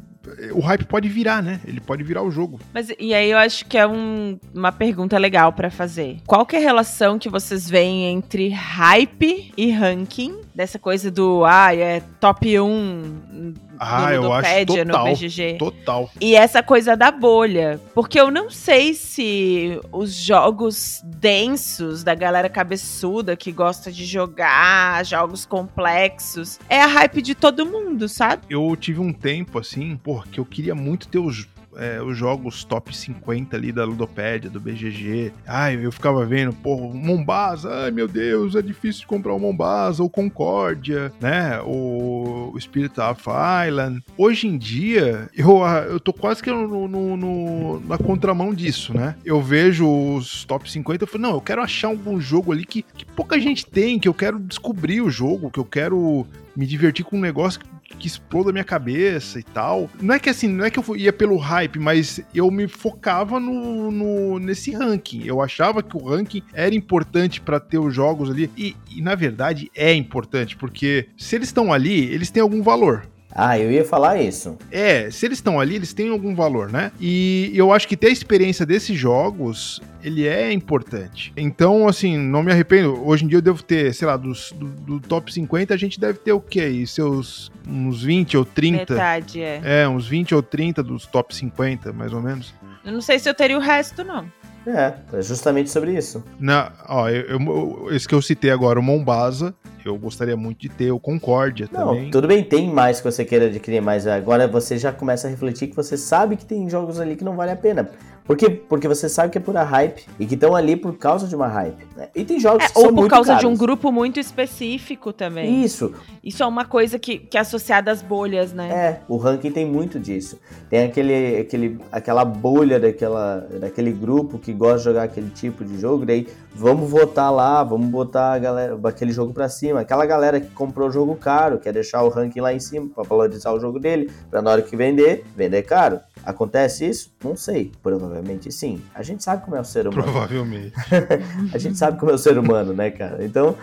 o 0.53 0.59
hype 0.59 0.86
pode 0.86 1.07
virar, 1.07 1.41
né? 1.41 1.59
Ele 1.65 1.80
pode 1.80 2.03
virar 2.03 2.24
o 2.24 2.32
jogo. 2.32 2.59
Mas 2.74 2.89
e 2.99 3.13
aí 3.13 3.32
eu 3.32 3.38
acho 3.38 3.65
que 3.65 3.78
é 3.78 3.88
um, 3.88 4.38
uma 4.53 4.72
pergunta 4.72 5.17
legal 5.17 5.53
para 5.53 5.70
fazer. 5.70 6.17
Qual 6.26 6.45
que 6.45 6.55
é 6.55 6.59
a 6.59 6.61
relação 6.61 7.17
que 7.17 7.30
vocês 7.30 7.70
veem 7.70 8.05
entre 8.11 8.49
hype 8.49 9.51
e 9.55 9.72
ranking? 9.72 10.41
Dessa 10.53 10.78
coisa 10.78 11.09
do, 11.09 11.45
ah, 11.45 11.74
é 11.74 12.01
top 12.20 12.59
1 12.59 13.53
ah, 13.80 14.12
no 14.12 14.22
Ludopédia, 14.24 14.86
no 14.86 15.04
BGG. 15.06 15.58
Total. 15.58 16.10
E 16.20 16.36
essa 16.36 16.62
coisa 16.62 16.98
da 16.98 17.12
bolha. 17.12 17.80
Porque 17.94 18.20
eu 18.20 18.30
não 18.30 18.50
sei 18.50 18.94
se 18.94 19.80
os 19.92 20.14
jogos 20.14 21.02
densos 21.04 22.04
da 22.04 22.14
galera 22.14 22.50
cabeçuda 22.50 23.36
que 23.36 23.52
gosta 23.52 23.92
de 23.92 24.06
jogar 24.06 25.06
jogos 25.06 25.46
complexos 25.46 26.60
é 26.68 26.82
a 26.82 26.88
hype 26.88 27.22
de 27.22 27.34
todo 27.34 27.66
mundo, 27.66 28.10
sabe? 28.10 28.44
Eu 28.50 28.76
tive 28.76 29.00
um 29.00 29.14
tempo 29.14 29.58
assim, 29.58 29.98
porque 30.04 30.40
eu 30.40 30.46
queria 30.46 30.76
muito 30.76 31.08
ter 31.08 31.20
os 31.20 31.48
é, 31.80 32.02
os 32.02 32.18
jogos 32.18 32.64
top 32.64 32.96
50 32.96 33.56
ali 33.56 33.72
da 33.72 33.86
Ludopédia, 33.86 34.50
do 34.50 34.60
BGG. 34.60 35.32
Ai, 35.48 35.80
eu 35.84 35.92
ficava 35.92 36.26
vendo, 36.26 36.54
pô, 36.54 36.76
Mombasa, 36.94 37.86
ai 37.86 37.92
meu 37.92 38.08
Deus, 38.08 38.56
é 38.56 38.62
difícil 38.62 39.08
comprar 39.08 39.34
o 39.34 39.40
Mombasa, 39.40 40.04
ou 40.04 40.10
Concórdia, 40.10 41.12
né? 41.22 41.60
O 41.62 42.54
Spirit 42.60 43.00
of 43.00 43.24
Island. 43.68 44.04
Hoje 44.18 44.48
em 44.48 44.58
dia, 44.58 45.30
eu, 45.36 45.64
ah, 45.64 45.86
eu 45.88 46.00
tô 46.00 46.12
quase 46.12 46.44
que 46.44 46.52
no, 46.52 46.88
no, 46.88 47.18
no, 47.18 47.80
na 47.82 47.98
contramão 47.98 48.54
disso, 48.54 48.94
né? 48.94 49.16
Eu 49.24 49.42
vejo 49.42 49.88
os 49.88 50.44
top 50.44 50.70
50 50.70 51.06
e 51.06 51.08
falo, 51.08 51.22
não, 51.22 51.32
eu 51.32 51.42
quero 51.42 51.62
achar 51.62 51.88
algum 51.88 52.20
jogo 52.20 52.52
ali 52.52 52.66
que, 52.66 52.84
que 52.84 53.06
pouca 53.06 53.40
gente 53.40 53.66
tem, 53.66 54.00
que 54.00 54.08
eu 54.08 54.14
quero 54.14 54.40
descobrir 54.40 55.02
o 55.02 55.10
jogo, 55.10 55.50
que 55.50 55.60
eu 55.60 55.66
quero 55.66 56.26
me 56.56 56.66
divertir 56.66 57.06
com 57.06 57.18
um 57.18 57.22
negócio 57.22 57.60
que 57.60 57.79
exploda 58.00 58.50
a 58.50 58.54
minha 58.54 58.64
cabeça 58.64 59.40
e 59.40 59.44
tal. 59.44 59.90
Não 60.02 60.16
é 60.16 60.20
que 60.20 60.30
assim, 60.30 60.48
não 60.48 60.66
é 60.66 60.70
que 60.70 60.80
eu 60.80 60.96
ia 60.96 61.14
pelo 61.14 61.38
hype, 61.38 61.80
mas 61.80 62.22
eu 62.34 62.50
me 62.52 62.68
focava 62.68 63.40
no, 63.40 63.92
no 63.92 64.40
nesse 64.40 64.72
ranking. 64.72 65.24
Eu 65.24 65.42
achava 65.42 65.82
que 65.82 65.98
o 65.98 66.06
ranking 66.06 66.44
era 66.54 66.74
importante 66.74 67.42
para 67.42 67.60
ter 67.60 67.80
os 67.80 67.94
jogos 67.94 68.30
ali. 68.30 68.50
E, 68.58 68.76
e, 68.90 69.02
na 69.02 69.16
verdade 69.16 69.70
é 69.76 69.94
importante, 69.94 70.56
porque 70.56 71.08
se 71.18 71.36
eles 71.36 71.50
estão 71.50 71.74
ali, 71.74 72.06
eles 72.06 72.30
têm 72.30 72.42
algum 72.42 72.62
valor. 72.62 73.08
Ah, 73.34 73.58
eu 73.60 73.72
ia 73.72 73.86
falar 73.86 74.20
isso. 74.22 74.58
É, 74.72 75.10
se 75.12 75.26
eles 75.26 75.38
estão 75.38 75.60
ali, 75.60 75.76
eles 75.76 75.94
têm 75.94 76.10
algum 76.10 76.34
valor, 76.36 76.72
né? 76.72 76.92
E 77.00 77.52
eu 77.54 77.72
acho 77.72 77.88
que 77.88 77.96
ter 77.96 78.08
a 78.08 78.12
experiência 78.12 78.66
desses 78.66 78.98
jogos, 78.98 79.82
ele 80.04 80.28
é 80.28 80.52
importante. 80.52 81.32
Então, 81.38 81.88
assim, 81.88 82.18
não 82.18 82.42
me 82.42 82.52
arrependo. 82.52 83.06
Hoje 83.08 83.26
em 83.26 83.28
dia 83.28 83.38
eu 83.38 83.42
devo 83.42 83.62
ter, 83.62 83.94
sei 83.94 84.08
lá, 84.08 84.18
dos, 84.18 84.52
do, 84.54 84.66
do 84.66 85.00
top 85.00 85.32
50, 85.32 85.74
a 85.74 85.78
gente 85.78 86.00
deve 86.00 86.20
ter 86.20 86.32
o 86.32 86.40
quê 86.40 86.62
aí? 86.62 86.88
Seus 86.88 87.52
uns 87.68 88.04
20 88.04 88.38
ou 88.38 88.46
30? 88.46 88.94
Metade, 88.94 89.42
é. 89.42 89.62
É, 89.64 89.88
uns 89.88 90.08
20 90.08 90.34
ou 90.34 90.42
30 90.42 90.82
dos 90.82 91.06
top 91.06 91.36
50, 91.36 91.94
mais 91.94 92.14
ou 92.14 92.22
menos. 92.22 92.54
Eu 92.84 92.92
não 92.92 93.02
sei 93.02 93.20
se 93.20 93.30
eu 93.30 93.34
teria 93.34 93.58
o 93.58 93.62
resto, 93.62 94.04
não. 94.04 94.26
É, 94.70 94.95
é 95.13 95.22
justamente 95.22 95.70
sobre 95.70 95.93
isso. 95.93 96.24
Na, 96.39 96.72
ó, 96.88 97.09
eu, 97.09 97.39
eu, 97.39 97.88
esse 97.91 98.07
que 98.07 98.13
eu 98.13 98.22
citei 98.22 98.51
agora, 98.51 98.80
o 98.80 98.84
Mombasa, 98.84 99.53
eu 99.84 99.97
gostaria 99.97 100.36
muito 100.36 100.59
de 100.59 100.70
ter 100.70 100.91
o 100.91 100.99
Concórdia 100.99 101.67
também. 101.67 102.11
Tudo 102.11 102.28
bem, 102.28 102.43
tem 102.43 102.70
mais 102.72 102.99
que 102.99 103.11
você 103.11 103.26
queira 103.26 103.45
adquirir, 103.45 103.82
mas 103.82 104.05
agora 104.05 104.47
você 104.47 104.78
já 104.78 104.91
começa 104.91 105.28
a 105.28 105.30
refletir 105.30 105.67
que 105.67 105.76
você 105.76 105.97
sabe 105.97 106.36
que 106.36 106.45
tem 106.45 106.70
jogos 106.70 106.99
ali 106.99 107.15
que 107.15 107.24
não 107.24 107.36
vale 107.36 107.51
a 107.51 107.55
pena. 107.55 107.89
Por 108.30 108.38
quê? 108.38 108.48
Porque 108.48 108.88
você 108.88 109.10
sabe 109.10 109.32
que 109.32 109.40
é 109.40 109.42
pura 109.42 109.64
hype 109.64 110.06
e 110.20 110.26
que 110.28 110.36
estão 110.36 110.56
ali 110.56 110.76
por 110.76 110.96
causa 110.96 111.28
de 111.28 111.36
uma 111.36 111.48
hype. 111.48 111.84
Né? 111.98 112.10
E 112.14 112.24
tem 112.24 112.40
jogos 112.40 112.64
é, 112.64 112.68
que 112.68 112.74
são 112.74 112.90
Ou 112.90 112.94
por 112.94 113.08
causa 113.08 113.30
caros. 113.30 113.42
de 113.42 113.48
um 113.48 113.58
grupo 113.58 113.92
muito 113.92 114.20
específico 114.20 115.12
também. 115.12 115.64
Isso. 115.64 115.92
Isso 116.24 116.44
é 116.44 116.46
uma 116.46 116.64
coisa 116.64 117.00
que, 117.00 117.18
que 117.18 117.36
é 117.36 117.42
associada 117.42 117.92
às 117.92 118.04
bolhas, 118.04 118.54
né? 118.54 118.70
É, 118.70 119.02
o 119.08 119.18
ranking 119.18 119.50
tem 119.50 119.66
muito 119.66 120.00
disso. 120.00 120.40
Tem 120.70 120.84
aquele, 120.84 121.38
aquele, 121.38 121.80
aquela 121.92 122.24
bolha 122.24 122.80
daquela, 122.80 123.48
daquele 123.60 123.92
grupo 123.92 124.38
que 124.38 124.54
gosta 124.54 124.78
de 124.78 124.84
jogar 124.84 125.04
aquele 125.06 125.32
tipo 125.32 125.66
de 125.66 125.80
jogo, 125.80 126.06
daí 126.06 126.28
vamos 126.54 126.88
votar 126.88 127.34
lá, 127.34 127.64
vamos 127.64 127.88
botar 127.88 128.34
a 128.34 128.38
galera, 128.38 128.80
aquele 128.84 129.12
jogo 129.12 129.34
pra 129.34 129.50
cima. 129.50 129.80
Aquela 129.80 130.06
galera 130.06 130.40
que 130.40 130.52
comprou 130.52 130.90
o 130.90 130.92
jogo 130.92 131.16
caro, 131.16 131.58
quer 131.58 131.74
deixar 131.74 132.04
o 132.04 132.10
ranking 132.10 132.42
lá 132.42 132.54
em 132.54 132.60
cima 132.60 132.90
para 132.94 133.04
valorizar 133.06 133.52
o 133.54 133.60
jogo 133.60 133.80
dele, 133.80 134.12
pra 134.30 134.40
na 134.40 134.52
hora 134.52 134.62
que 134.62 134.76
vender, 134.76 135.26
vender 135.36 135.64
caro. 135.64 136.00
Acontece 136.24 136.88
isso? 136.88 137.12
Não 137.24 137.36
sei. 137.36 137.72
Provavelmente 137.82 138.18
sim. 138.51 138.82
A 138.93 139.03
gente 139.03 139.24
sabe 139.24 139.43
como 139.43 139.55
é 139.55 139.61
o 139.61 139.65
ser 139.65 139.88
humano. 139.88 140.03
Provavelmente. 140.03 140.74
a 141.53 141.57
gente 141.57 141.78
sabe 141.78 141.99
como 141.99 142.11
é 142.11 142.15
o 142.15 142.17
ser 142.17 142.38
humano, 142.38 142.74
né, 142.74 142.91
cara? 142.91 143.24
Então. 143.24 143.55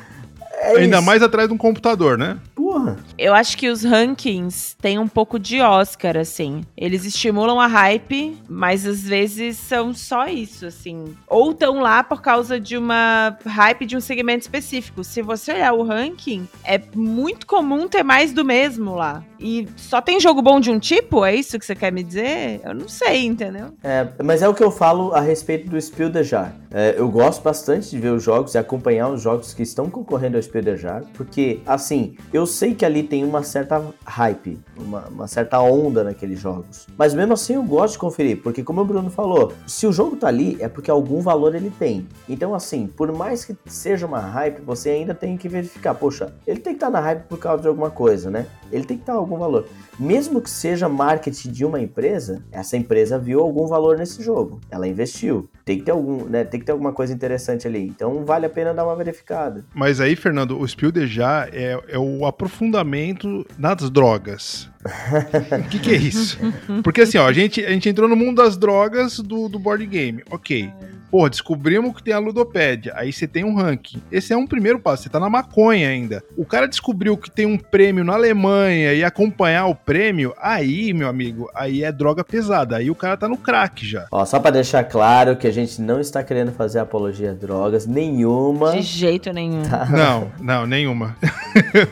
É 0.59 0.77
Ainda 0.79 0.97
isso. 0.97 1.07
mais 1.07 1.23
atrás 1.23 1.49
de 1.49 1.55
um 1.55 1.59
computador, 1.59 2.17
né? 2.19 2.39
Porra. 2.55 2.97
Eu 3.17 3.35
acho 3.35 3.57
que 3.57 3.69
os 3.69 3.85
rankings 3.85 4.77
têm 4.81 4.99
um 4.99 5.07
pouco 5.07 5.39
de 5.39 5.61
Oscar, 5.61 6.17
assim. 6.17 6.63
Eles 6.77 7.05
estimulam 7.05 7.61
a 7.61 7.67
hype, 7.67 8.37
mas 8.49 8.87
às 8.87 9.03
vezes 9.03 9.57
são 9.57 9.95
só 9.95 10.27
isso, 10.27 10.67
assim. 10.67 11.15
Ou 11.29 11.53
estão 11.53 11.81
lá 11.81 12.03
por 12.03 12.21
causa 12.21 12.59
de 12.59 12.77
uma 12.77 13.37
hype 13.47 13.87
de 13.87 13.97
um 13.97 14.01
segmento 14.01 14.43
específico. 14.43 15.05
Se 15.05 15.23
você 15.23 15.53
olhar 15.53 15.73
o 15.75 15.85
ranking, 15.85 16.49
é 16.65 16.81
muito 16.95 17.47
comum 17.47 17.87
ter 17.87 18.03
mais 18.03 18.33
do 18.33 18.45
mesmo 18.45 18.95
lá. 18.95 19.23
E 19.39 19.69
só 19.77 20.01
tem 20.01 20.19
jogo 20.19 20.41
bom 20.43 20.59
de 20.59 20.71
um 20.71 20.79
tipo? 20.79 21.25
É 21.25 21.35
isso 21.35 21.59
que 21.59 21.65
você 21.67 21.75
quer 21.75 21.93
me 21.93 22.03
dizer? 22.03 22.61
Eu 22.65 22.75
não 22.75 22.89
sei, 22.89 23.27
entendeu? 23.27 23.69
É, 23.85 24.09
mas 24.25 24.43
é 24.43 24.49
o 24.49 24.55
que 24.55 24.63
eu 24.65 24.71
falo 24.71 25.13
a 25.15 25.21
respeito 25.21 25.69
do 25.69 25.81
Spiel 25.81 26.09
de 26.11 26.23
Jar. 26.25 26.55
É, 26.73 26.95
eu 26.99 27.09
gosto 27.09 27.43
bastante 27.43 27.91
de 27.91 27.99
ver 27.99 28.11
os 28.11 28.23
jogos 28.23 28.55
e 28.55 28.59
acompanhar 28.59 29.09
os 29.09 29.23
jogos 29.23 29.55
que 29.55 29.63
estão 29.63 29.89
concorrendo 29.91 30.37
ao 30.37 30.43
Spiel 30.43 30.56
de 30.63 30.77
Jar, 30.77 31.03
porque, 31.15 31.61
assim, 31.67 32.17
eu 32.33 32.47
sei 32.47 32.75
que 32.75 32.85
ali 32.85 33.03
tem 33.03 33.25
uma 33.25 33.43
certa 33.43 33.83
hype, 34.05 34.59
uma, 34.77 35.07
uma, 35.09 35.27
certa 35.27 35.61
onda 35.61 36.05
naqueles 36.05 36.39
jogos. 36.39 36.87
Mas 36.97 37.15
mesmo 37.15 37.33
assim 37.33 37.55
eu 37.55 37.63
gosto 37.63 37.95
de 37.95 37.99
conferir, 37.99 38.43
porque 38.43 38.63
como 38.63 38.81
o 38.81 38.85
Bruno 38.85 39.11
falou, 39.11 39.53
se 39.67 39.87
o 39.87 39.93
jogo 39.93 40.17
tá 40.17 40.29
ali 40.29 40.57
é 40.61 40.69
porque 40.69 40.91
algum 40.91 41.21
valor 41.21 41.55
ele 41.55 41.71
tem. 41.71 42.07
Então, 42.29 42.55
assim, 42.55 42.87
por 42.87 43.13
mais 43.13 43.45
que 43.45 43.57
seja 43.67 44.07
uma 44.07 44.21
hype, 44.21 44.61
você 44.61 44.91
ainda 44.91 45.15
tem 45.15 45.37
que 45.37 45.49
verificar, 45.49 45.95
poxa, 45.95 46.33
ele 46.47 46.61
tem 46.61 46.73
que 46.73 46.79
estar 46.79 46.87
tá 46.87 46.93
na 46.93 47.01
hype 47.01 47.25
por 47.25 47.39
causa 47.39 47.63
de 47.63 47.69
alguma 47.69 47.91
coisa, 47.91 48.31
né? 48.31 48.47
Ele 48.71 48.85
tem 48.85 48.97
que 48.97 49.03
estar 49.03 49.15
tá 49.15 49.19
algum 49.19 49.39
valor. 49.39 49.67
Mesmo 49.99 50.41
que 50.41 50.51
seja 50.51 50.89
marketing 50.89 51.51
de 51.51 51.65
uma 51.65 51.81
empresa, 51.81 52.43
essa 52.53 52.77
empresa 52.77 53.19
viu 53.19 53.41
algum 53.41 53.67
valor 53.67 53.97
nesse 53.97 54.23
jogo. 54.23 54.61
Ela 54.71 54.87
investiu. 54.87 55.49
Tem 55.67 55.79
que 55.79 55.85
ter 55.85 55.91
algum, 55.91 56.27
né? 56.27 56.45
Tem 56.45 56.61
que 56.61 56.65
ter 56.65 56.71
alguma 56.71 56.93
coisa 56.93 57.13
interessante 57.13 57.67
ali. 57.67 57.89
Então 57.89 58.25
vale 58.25 58.47
a 58.47 58.49
pena 58.49 58.73
dar 58.73 58.85
uma 58.85 58.95
verificada. 58.95 59.65
Mas 59.75 60.01
aí, 60.01 60.15
Fernando, 60.15 60.57
o 60.57 60.67
Spiel 60.67 60.93
de 60.93 61.09
já 61.09 61.49
é, 61.53 61.77
é 61.89 61.99
o 61.99 62.25
aprofundamento 62.25 63.45
nas 63.59 63.91
drogas. 63.91 64.71
O 64.87 65.69
que, 65.69 65.79
que, 65.79 65.91
é 65.91 65.97
isso? 65.97 66.39
Porque 66.83 67.03
assim, 67.03 67.19
ó, 67.19 67.27
a 67.27 67.33
gente, 67.33 67.65
a 67.65 67.71
gente 67.71 67.89
entrou 67.89 68.09
no 68.09 68.17
mundo 68.17 68.43
das 68.43 68.57
drogas 68.57 69.19
do, 69.19 69.49
do 69.49 69.59
board 69.59 69.85
game. 69.87 70.23
Ok. 70.31 70.71
Pô, 71.11 71.29
descobrimos 71.29 71.95
que 71.95 72.03
tem 72.03 72.13
a 72.13 72.19
ludopédia. 72.19 72.93
Aí 72.97 73.13
você 73.13 73.27
tem 73.27 73.45
um 73.45 73.55
ranking. 73.55 74.03
Esse 74.11 74.33
é 74.33 74.37
um 74.37 74.47
primeiro 74.47 74.79
passo. 74.79 75.05
Você 75.05 75.09
tá 75.09 75.21
na 75.21 75.31
maconha 75.31 75.89
ainda. 75.89 76.23
O 76.37 76.45
cara 76.45 76.67
descobriu 76.67 77.17
que 77.17 77.31
tem 77.31 77.47
um 77.47 77.57
prêmio 77.57 78.05
na 78.05 78.15
Alemanha 78.15 78.93
e 78.93 79.05
acompanhar 79.05 79.67
o 79.67 79.75
prêmio. 79.75 80.35
Aí, 80.39 80.93
meu 80.93 81.09
amigo, 81.09 81.49
aí 81.55 81.85
é 81.85 81.93
droga 81.93 82.25
pesada. 82.25 82.77
Aí 82.77 82.91
o 82.91 82.95
cara 82.95 83.17
tá 83.17 83.29
no 83.29 83.37
crack 83.37 83.87
já. 83.87 84.07
Ó, 84.11 84.25
só 84.25 84.41
pra 84.41 84.51
deixar 84.51 84.85
claro 84.85 85.37
que 85.37 85.47
a 85.47 85.53
gente 85.53 85.81
não 85.81 86.01
está 86.01 86.23
querendo 86.23 86.53
fazer 86.53 86.81
apologia 86.81 87.31
a 87.31 87.35
drogas 87.35 87.87
nenhuma. 87.87 88.73
De 88.73 88.83
jeito 88.83 89.33
nenhum. 89.33 89.63
Tá. 89.63 89.87
Não, 89.87 90.31
não, 90.41 90.67
nenhuma. 90.67 91.17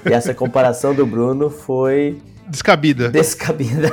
E 0.08 0.12
essa 0.12 0.34
comparação 0.34 0.94
do 0.94 1.06
Bruno 1.06 1.48
foi 1.48 2.20
descabida. 2.48 3.08
Descabida. 3.08 3.90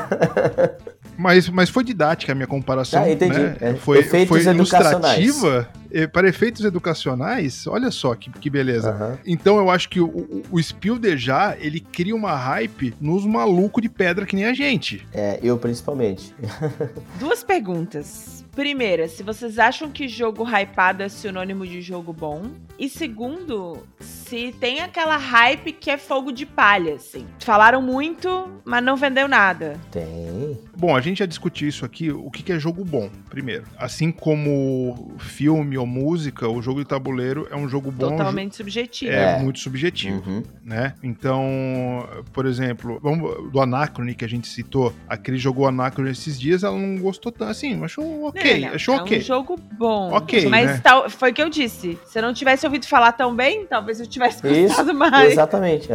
Mas, 1.18 1.48
mas 1.50 1.70
foi 1.70 1.84
didática 1.84 2.32
a 2.32 2.36
minha 2.36 2.48
comparação. 2.48 3.04
Ah, 3.04 3.12
entendi. 3.12 3.38
Né? 3.38 3.56
É, 3.62 3.74
foi, 3.76 4.00
efeitos 4.00 4.44
foi 4.44 4.54
ilustrativa. 4.54 5.70
Para 6.14 6.30
efeitos 6.30 6.64
educacionais, 6.64 7.68
olha 7.68 7.92
só 7.92 8.16
que, 8.16 8.32
que 8.32 8.50
beleza. 8.50 8.92
Uhum. 8.92 9.18
Então 9.26 9.58
eu 9.58 9.70
acho 9.70 9.90
que 9.90 10.00
o, 10.00 10.08
o, 10.08 10.44
o 10.52 10.64
Spiel 10.64 10.98
de 10.98 11.18
já, 11.18 11.56
ele 11.60 11.82
cria 11.82 12.16
uma 12.16 12.34
hype 12.34 12.94
nos 13.00 13.26
malucos 13.26 13.82
de 13.82 13.90
pedra 13.90 14.26
que 14.26 14.36
nem 14.36 14.46
a 14.46 14.54
gente. 14.54 15.06
É, 15.14 15.38
eu 15.44 15.58
principalmente. 15.58 16.34
Duas 17.20 17.44
perguntas. 17.44 18.41
Primeira, 18.56 19.08
se 19.08 19.24
vocês 19.24 19.58
acham 19.58 19.90
que 19.90 20.08
jogo 20.08 20.44
hypado 20.44 21.04
é 21.04 21.10
sinônimo 21.10 21.66
de 21.66 21.82
jogo 21.82 22.12
bom. 22.12 22.44
E 22.78 22.90
segundo, 22.90 23.78
se 24.00 24.54
tem 24.60 24.82
aquela 24.82 25.16
hype 25.16 25.72
que 25.72 25.90
é 25.90 25.98
fogo 25.98 26.32
de 26.32 26.46
palha, 26.46 26.96
assim. 26.96 27.26
Falaram 27.40 27.82
muito, 27.82 28.50
mas 28.66 28.84
não 28.84 28.96
vendeu 28.98 29.28
nada. 29.28 29.80
Tem. 29.92 30.60
Bom, 30.76 30.96
a 30.96 31.00
gente 31.02 31.20
já 31.20 31.26
discutiu 31.26 31.70
isso 31.70 31.86
aqui, 31.86 32.12
o 32.12 32.30
que, 32.32 32.52
é 32.52 32.60
jogo 32.60 32.84
bom, 32.84 33.10
primeiro. 33.30 33.64
Assim 33.78 34.12
como 34.12 35.14
filme 35.20 35.78
ou 35.78 35.86
música, 35.86 36.50
o 36.50 36.62
jogo 36.62 36.80
de 36.80 36.88
tabuleiro 36.88 37.48
é 37.52 37.56
um 37.56 37.70
jogo 37.70 37.92
bom. 37.92 38.10
Totalmente 38.10 38.56
subjetivo. 38.56 39.12
É, 39.14 39.36
É. 39.36 39.40
muito 39.40 39.60
subjetivo, 39.60 40.28
Uhum. 40.30 40.44
né? 40.64 40.96
Então, 41.04 41.46
por 42.34 42.46
exemplo, 42.46 43.00
vamos, 43.02 43.52
do 43.52 43.62
Anacrone 43.62 44.16
que 44.16 44.26
a 44.26 44.30
gente 44.30 44.48
citou, 44.48 44.94
a 45.08 45.16
Cris 45.16 45.40
jogou 45.42 45.68
Anacrone 45.68 46.10
esses 46.10 46.40
dias, 46.40 46.64
ela 46.64 46.78
não 46.78 46.98
gostou 46.98 47.32
tanto, 47.32 47.52
assim, 47.52 47.82
achou 47.84 48.26
ok, 48.26 48.41
Não, 48.44 48.74
achou 48.74 48.96
é 48.96 49.02
ok. 49.02 49.18
um 49.18 49.22
jogo 49.22 49.60
bom. 49.74 50.12
Ok, 50.14 50.48
Mas 50.48 50.68
né? 50.68 50.82
tal- 50.84 51.10
foi 51.10 51.32
o 51.32 51.34
que 51.34 51.42
eu 51.42 51.50
disse. 51.50 51.98
Se 52.06 52.20
eu 52.20 52.24
não 52.24 52.34
tivesse 52.34 52.66
ouvido 52.66 52.88
falar 52.88 53.12
tão 53.14 53.36
bem, 53.36 53.66
talvez 53.66 54.00
eu 54.00 54.08
tivesse 54.08 54.38
Isso, 54.48 54.68
gostado 54.68 54.94
mais. 54.94 55.32
Exatamente. 55.32 55.90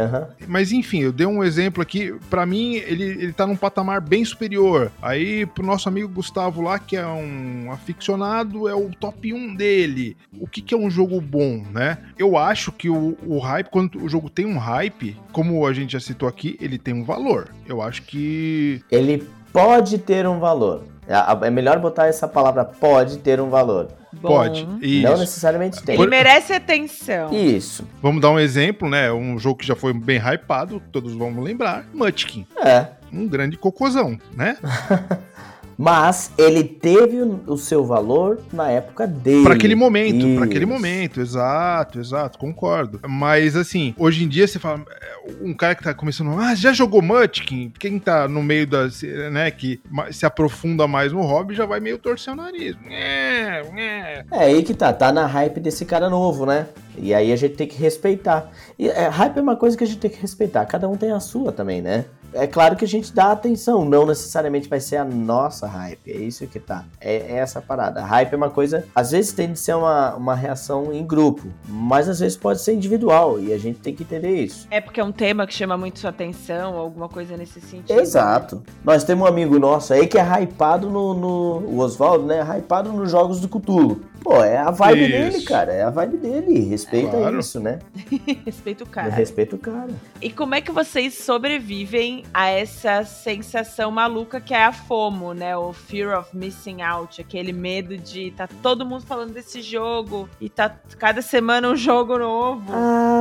Mas 0.47 0.71
enfim, 0.71 1.01
eu 1.01 1.11
dei 1.11 1.25
um 1.27 1.43
exemplo 1.43 1.81
aqui, 1.81 2.13
pra 2.29 2.45
mim 2.45 2.75
ele, 2.75 3.03
ele 3.03 3.33
tá 3.33 3.45
num 3.45 3.55
patamar 3.55 4.01
bem 4.01 4.23
superior. 4.25 4.91
Aí 5.01 5.45
pro 5.45 5.65
nosso 5.65 5.87
amigo 5.89 6.07
Gustavo 6.07 6.61
lá, 6.61 6.79
que 6.79 6.95
é 6.95 7.05
um 7.05 7.71
aficionado, 7.71 8.67
é 8.67 8.75
o 8.75 8.89
top 8.99 9.33
1 9.33 9.55
dele. 9.55 10.17
O 10.39 10.47
que 10.47 10.61
que 10.61 10.73
é 10.73 10.77
um 10.77 10.89
jogo 10.89 11.19
bom, 11.21 11.63
né? 11.71 11.97
Eu 12.17 12.37
acho 12.37 12.71
que 12.71 12.89
o, 12.89 13.17
o 13.25 13.39
hype, 13.39 13.69
quando 13.69 14.03
o 14.03 14.09
jogo 14.09 14.29
tem 14.29 14.45
um 14.45 14.57
hype, 14.57 15.17
como 15.31 15.65
a 15.65 15.73
gente 15.73 15.91
já 15.93 15.99
citou 15.99 16.27
aqui, 16.27 16.57
ele 16.61 16.77
tem 16.77 16.93
um 16.93 17.03
valor. 17.03 17.49
Eu 17.67 17.81
acho 17.81 18.03
que 18.03 18.81
Ele 18.91 19.27
pode 19.51 19.97
ter 19.97 20.27
um 20.27 20.39
valor. 20.39 20.83
É 21.07 21.47
é 21.47 21.49
melhor 21.49 21.79
botar 21.79 22.07
essa 22.07 22.27
palavra 22.27 22.65
pode 22.65 23.17
ter 23.19 23.39
um 23.39 23.49
valor. 23.49 23.87
Bom. 24.21 24.29
pode. 24.29 24.65
Não 24.65 24.79
Isso. 24.81 25.17
necessariamente 25.17 25.83
tem. 25.83 25.95
Ele 25.95 26.07
merece 26.07 26.53
atenção. 26.53 27.31
Isso. 27.31 27.87
Vamos 28.01 28.21
dar 28.21 28.31
um 28.31 28.39
exemplo, 28.39 28.89
né? 28.89 29.11
Um 29.11 29.37
jogo 29.37 29.59
que 29.59 29.67
já 29.67 29.75
foi 29.75 29.93
bem 29.93 30.17
hypado, 30.17 30.81
todos 30.91 31.13
vamos 31.13 31.43
lembrar, 31.43 31.85
Munchkin. 31.93 32.45
É. 32.63 32.87
Um 33.11 33.27
grande 33.27 33.57
cocôzão, 33.57 34.17
né? 34.35 34.57
Mas 35.77 36.31
ele 36.37 36.63
teve 36.63 37.17
o 37.45 37.55
seu 37.55 37.85
valor 37.85 38.39
na 38.51 38.71
época 38.71 39.05
dele. 39.05 39.43
Pra 39.43 39.53
aquele 39.53 39.75
momento, 39.75 40.35
pra 40.35 40.45
aquele 40.45 40.65
momento, 40.65 41.21
exato, 41.21 41.99
exato, 41.99 42.39
concordo. 42.39 42.99
Mas 43.07 43.55
assim, 43.55 43.93
hoje 43.97 44.23
em 44.23 44.27
dia 44.27 44.47
você 44.47 44.57
fala, 44.57 44.83
é, 44.89 45.43
um 45.43 45.53
cara 45.53 45.75
que 45.75 45.83
tá 45.83 45.93
começando, 45.93 46.31
ah, 46.39 46.55
já 46.55 46.73
jogou 46.73 47.01
Munchkin? 47.01 47.71
Quem 47.77 47.99
tá 47.99 48.27
no 48.27 48.41
meio 48.41 48.65
da, 48.65 48.87
né, 49.31 49.51
que 49.51 49.79
se 50.11 50.25
aprofunda 50.25 50.87
mais 50.87 51.13
no 51.13 51.21
hobby 51.21 51.53
já 51.53 51.65
vai 51.65 51.79
meio 51.79 51.99
torcer 51.99 52.33
o 52.33 52.35
nariz. 52.35 52.75
É, 52.89 53.61
é. 53.77 54.25
É 54.31 54.43
aí 54.45 54.63
que 54.63 54.73
tá, 54.73 54.91
tá 54.91 55.11
na 55.11 55.27
hype 55.27 55.59
desse 55.59 55.85
cara 55.85 56.09
novo, 56.09 56.45
né? 56.45 56.67
E 56.97 57.13
aí 57.13 57.31
a 57.31 57.35
gente 57.35 57.55
tem 57.55 57.67
que 57.67 57.77
respeitar. 57.77 58.49
E 58.79 58.89
é, 58.89 59.07
hype 59.07 59.37
é 59.37 59.41
uma 59.41 59.55
coisa 59.55 59.77
que 59.77 59.83
a 59.83 59.87
gente 59.87 59.99
tem 59.99 60.09
que 60.09 60.19
respeitar. 60.19 60.65
Cada 60.65 60.89
um 60.89 60.97
tem 60.97 61.11
a 61.11 61.19
sua 61.19 61.51
também, 61.51 61.81
né? 61.81 62.05
É 62.37 62.47
claro 62.47 62.75
que 62.75 62.85
a 62.85 62.87
gente 62.87 63.13
dá 63.13 63.31
atenção, 63.31 63.83
não 63.83 64.05
necessariamente 64.05 64.69
vai 64.69 64.79
ser 64.79 64.97
a 64.97 65.05
nossa 65.05 65.67
hype. 65.67 66.11
É 66.11 66.17
isso 66.17 66.45
que 66.47 66.59
tá. 66.59 66.85
É, 67.01 67.15
é 67.15 67.37
essa 67.37 67.61
parada. 67.61 68.01
A 68.01 68.05
hype 68.05 68.33
é 68.33 68.37
uma 68.37 68.49
coisa, 68.49 68.85
às 68.93 69.11
vezes 69.11 69.31
tem 69.33 69.51
de 69.51 69.59
ser 69.59 69.75
uma, 69.75 70.15
uma 70.15 70.35
reação 70.35 70.93
em 70.93 71.05
grupo, 71.05 71.47
mas 71.67 72.07
às 72.07 72.19
vezes 72.19 72.37
pode 72.37 72.61
ser 72.61 72.73
individual 72.73 73.39
e 73.39 73.51
a 73.53 73.57
gente 73.57 73.79
tem 73.79 73.93
que 73.93 74.03
entender 74.03 74.41
isso. 74.43 74.67
É 74.69 74.79
porque 74.79 74.99
é 74.99 75.03
um 75.03 75.11
tema 75.11 75.45
que 75.47 75.53
chama 75.53 75.77
muito 75.77 75.99
sua 75.99 76.09
atenção, 76.11 76.75
alguma 76.77 77.09
coisa 77.09 77.35
nesse 77.35 77.59
sentido. 77.59 77.99
Exato. 77.99 78.61
Nós 78.83 79.03
temos 79.03 79.25
um 79.25 79.27
amigo 79.27 79.57
nosso 79.59 79.93
aí 79.93 80.07
que 80.07 80.17
é 80.17 80.23
hypado 80.41 80.89
no. 80.89 81.13
no 81.13 81.37
o 81.67 81.79
Oswaldo, 81.79 82.25
né? 82.25 82.41
Hypado 82.41 82.91
nos 82.93 83.11
jogos 83.11 83.39
do 83.39 83.47
Cthulhu. 83.49 84.01
Pô, 84.21 84.43
é 84.43 84.57
a 84.57 84.71
vibe 84.71 85.01
Isso. 85.03 85.11
dele, 85.11 85.43
cara. 85.45 85.73
É 85.73 85.83
a 85.83 85.89
vibe 85.89 86.17
dele. 86.17 86.59
Respeita 86.67 87.17
Claro. 87.17 87.39
isso, 87.39 87.59
né? 87.59 87.79
Respeito 88.45 88.83
o 88.83 88.87
cara. 88.87 89.09
Respeita 89.09 89.55
o 89.55 89.59
cara. 89.59 89.89
E 90.21 90.29
como 90.29 90.53
é 90.53 90.59
que 90.61 90.71
vocês 90.71 91.13
sobrevivem 91.13 92.23
a 92.33 92.47
essa 92.47 93.03
sensação 93.03 93.91
maluca 93.91 94.39
que 94.39 94.53
é 94.53 94.63
a 94.63 94.71
FOMO, 94.71 95.33
né? 95.33 95.55
O 95.57 95.73
Fear 95.73 96.19
of 96.19 96.35
Missing 96.35 96.81
Out, 96.81 97.21
aquele 97.21 97.51
medo 97.51 97.97
de 97.97 98.31
tá 98.31 98.47
todo 98.61 98.85
mundo 98.85 99.05
falando 99.05 99.33
desse 99.33 99.61
jogo 99.61 100.29
e 100.39 100.49
tá 100.49 100.69
cada 100.97 101.21
semana 101.21 101.69
um 101.69 101.75
jogo 101.75 102.17
novo. 102.17 102.71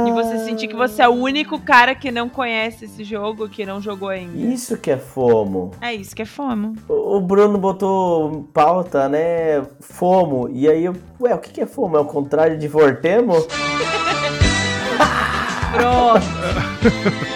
E 0.07 0.13
você 0.13 0.39
sentir 0.39 0.69
que 0.69 0.77
você 0.77 1.03
é 1.03 1.09
o 1.09 1.13
único 1.13 1.61
cara 1.61 1.95
que 1.95 2.11
não 2.11 2.29
conhece 2.29 2.85
esse 2.85 3.05
jogo, 3.05 3.49
que 3.49 3.65
não 3.67 3.81
jogou 3.81 4.09
ainda. 4.09 4.37
Isso 4.37 4.77
que 4.77 4.91
é 4.91 4.97
FOMO. 4.97 5.73
É 5.81 5.95
isso 5.95 6.15
que 6.15 6.23
é 6.23 6.27
FOMO. 6.27 6.75
O 6.89 7.21
Bruno 7.21 7.59
botou 7.59 8.49
pauta, 8.53 9.09
né? 9.09 9.63
FOMO. 9.81 10.49
E 10.51 10.69
aí 10.69 10.85
eu. 10.85 10.95
Ué, 11.21 11.35
o 11.35 11.39
que 11.39 11.51
que 11.51 11.61
é 11.61 11.67
FOMO? 11.67 11.97
É 11.97 12.01
o 12.01 12.05
contrário 12.05 12.59
de 12.59 12.69
Vortemo? 12.69 13.35
Pronto. 15.73 16.27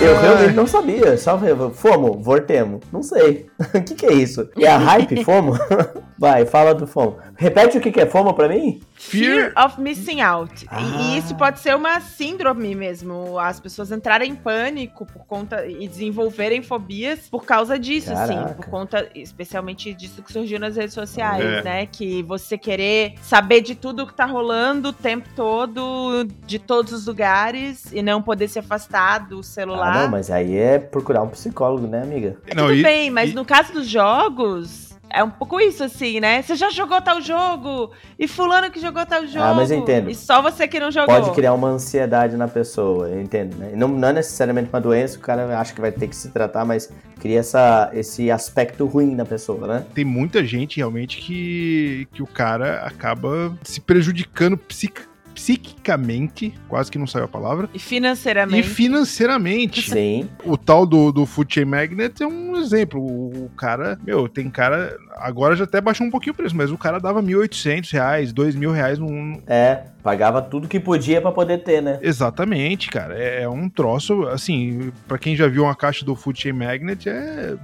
Eu 0.00 0.16
Ai. 0.16 0.22
realmente 0.22 0.54
não 0.54 0.66
sabia. 0.66 1.16
Só 1.18 1.36
FOMO, 1.70 2.18
Vortemo. 2.22 2.80
Não 2.92 3.02
sei. 3.02 3.46
O 3.74 3.82
que 3.82 3.94
que 3.94 4.06
é 4.06 4.12
isso? 4.12 4.48
É 4.58 4.66
a 4.66 4.78
hype 4.78 5.24
FOMO? 5.24 5.52
Vai, 6.20 6.44
fala 6.44 6.74
do 6.74 6.86
FOMO. 6.86 7.16
Repete 7.34 7.78
o 7.78 7.80
que 7.80 7.98
é 7.98 8.04
FOMO 8.04 8.34
pra 8.34 8.46
mim? 8.46 8.78
Fear 8.94 9.54
of 9.56 9.80
missing 9.80 10.20
out. 10.20 10.64
E- 10.66 10.68
Ah. 10.70 10.80
E 10.82 11.16
isso 11.18 11.34
pode 11.34 11.60
ser 11.60 11.74
uma 11.74 11.98
síndrome 11.98 12.74
mesmo. 12.74 13.38
As 13.38 13.58
pessoas 13.58 13.90
entrarem 13.90 14.32
em 14.32 14.34
pânico 14.36 15.06
por 15.06 15.24
conta 15.24 15.66
e 15.66 15.88
desenvolverem 15.88 16.60
fobias 16.62 17.20
por 17.30 17.46
causa 17.46 17.78
disso, 17.78 18.12
assim. 18.12 18.34
Caraca. 18.34 18.54
Por 18.54 18.66
conta, 18.66 19.08
especialmente 19.14 19.94
disso 19.94 20.22
que 20.22 20.30
surgiu 20.30 20.60
nas 20.60 20.76
redes 20.76 20.92
sociais, 20.92 21.42
É. 21.42 21.62
né? 21.62 21.86
Que 21.86 22.22
você 22.22 22.58
querer 22.58 23.14
saber 23.22 23.62
de 23.62 23.74
tudo 23.74 24.06
que 24.06 24.12
tá 24.12 24.26
rolando 24.26 24.90
o 24.90 24.92
tempo 24.92 25.26
todo, 25.34 26.24
de 26.46 26.58
todos 26.58 26.92
os 26.92 27.06
lugares, 27.06 27.90
e 27.94 28.02
não 28.02 28.20
poder 28.20 28.46
se 28.48 28.58
afastar 28.58 29.26
do 29.26 29.42
celular. 29.42 29.96
Ah, 29.96 30.02
não, 30.02 30.10
mas 30.10 30.30
aí 30.30 30.54
é 30.54 30.78
procurar 30.78 31.22
um 31.22 31.28
psicólogo, 31.28 31.86
né, 31.86 32.02
amiga? 32.02 32.36
Não, 32.54 32.64
Tudo 32.66 32.74
e- 32.76 32.82
bem, 32.82 33.10
mas 33.10 33.30
e- 33.30 33.34
no 33.34 33.46
caso 33.46 33.72
dos 33.72 33.88
jogos, 33.88 34.89
é 35.12 35.22
um 35.24 35.30
pouco 35.30 35.60
isso, 35.60 35.82
assim, 35.84 36.20
né? 36.20 36.40
Você 36.42 36.54
já 36.54 36.70
jogou 36.70 37.00
tal 37.00 37.20
jogo, 37.20 37.90
e 38.18 38.26
fulano 38.28 38.70
que 38.70 38.80
jogou 38.80 39.04
tal 39.04 39.26
jogo. 39.26 39.44
Ah, 39.44 39.54
mas 39.54 39.70
eu 39.70 39.78
entendo. 39.78 40.10
E 40.10 40.14
só 40.14 40.40
você 40.40 40.66
que 40.68 40.78
não 40.78 40.90
jogou. 40.90 41.14
Pode 41.14 41.30
criar 41.32 41.52
uma 41.52 41.68
ansiedade 41.68 42.36
na 42.36 42.48
pessoa, 42.48 43.08
eu 43.08 43.20
entendo, 43.20 43.56
né? 43.56 43.72
Não, 43.74 43.88
não 43.88 44.08
é 44.08 44.12
necessariamente 44.12 44.68
uma 44.72 44.80
doença, 44.80 45.16
o 45.18 45.20
cara 45.20 45.58
acha 45.58 45.74
que 45.74 45.80
vai 45.80 45.92
ter 45.92 46.06
que 46.08 46.16
se 46.16 46.30
tratar, 46.30 46.64
mas 46.64 46.90
cria 47.18 47.40
essa, 47.40 47.90
esse 47.92 48.30
aspecto 48.30 48.86
ruim 48.86 49.14
na 49.14 49.24
pessoa, 49.24 49.66
né? 49.66 49.84
tem 49.94 50.04
muita 50.04 50.44
gente 50.44 50.78
realmente 50.78 51.18
que, 51.18 52.08
que 52.12 52.22
o 52.22 52.26
cara 52.26 52.80
acaba 52.86 53.52
se 53.62 53.80
prejudicando 53.80 54.56
psic- 54.56 55.09
psiquicamente, 55.40 56.52
quase 56.68 56.90
que 56.90 56.98
não 56.98 57.06
saiu 57.06 57.24
a 57.24 57.28
palavra, 57.28 57.68
E 57.72 57.76
e 57.76 57.80
financeiramente. 57.80 58.68
financeiramente. 58.68 59.90
Sim. 59.90 60.28
O 60.44 60.56
tal 60.56 60.84
do, 60.84 61.10
do 61.10 61.24
Food 61.24 61.52
Chain 61.54 61.64
Magnet 61.64 62.22
é 62.22 62.26
um 62.26 62.56
exemplo. 62.56 63.00
O, 63.00 63.46
o 63.46 63.50
cara, 63.56 63.98
meu, 64.04 64.28
tem 64.28 64.50
cara. 64.50 64.96
Agora 65.16 65.56
já 65.56 65.64
até 65.64 65.80
baixou 65.80 66.06
um 66.06 66.10
pouquinho 66.10 66.32
o 66.34 66.36
preço, 66.36 66.54
mas 66.56 66.70
o 66.70 66.78
cara 66.78 66.98
dava 67.00 67.22
1.800 67.22 67.90
reais, 67.92 68.32
2.000 68.32 68.70
reais 68.72 68.98
num. 68.98 69.40
É, 69.46 69.84
pagava 70.02 70.42
tudo 70.42 70.68
que 70.68 70.78
podia 70.78 71.20
pra 71.20 71.32
poder 71.32 71.58
ter, 71.58 71.82
né? 71.82 71.98
Exatamente, 72.02 72.88
cara. 72.88 73.16
É, 73.18 73.42
é 73.42 73.48
um 73.48 73.68
troço, 73.68 74.22
assim, 74.28 74.92
pra 75.08 75.18
quem 75.18 75.34
já 75.34 75.48
viu 75.48 75.64
uma 75.64 75.74
caixa 75.74 76.04
do 76.04 76.14
Food 76.14 76.40
Chain 76.40 76.52
Magnet, 76.52 77.08
é. 77.08 77.56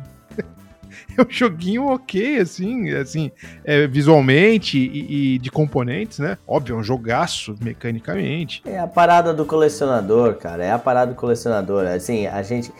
É 1.17 1.23
um 1.23 1.31
joguinho 1.31 1.87
ok, 1.87 2.39
assim, 2.39 2.91
assim, 2.91 3.31
é, 3.65 3.87
visualmente 3.87 4.79
e, 4.79 5.35
e 5.35 5.39
de 5.39 5.51
componentes, 5.51 6.19
né? 6.19 6.39
Óbvio, 6.47 6.77
é 6.77 6.79
um 6.79 6.83
jogaço 6.83 7.55
mecanicamente. 7.61 8.63
É 8.65 8.79
a 8.79 8.87
parada 8.87 9.33
do 9.33 9.45
colecionador, 9.45 10.35
cara. 10.35 10.65
É 10.65 10.73
a 10.73 10.79
parada 10.79 11.13
do 11.13 11.17
colecionador. 11.17 11.87
Assim, 11.87 12.27
a 12.27 12.43
gente. 12.43 12.73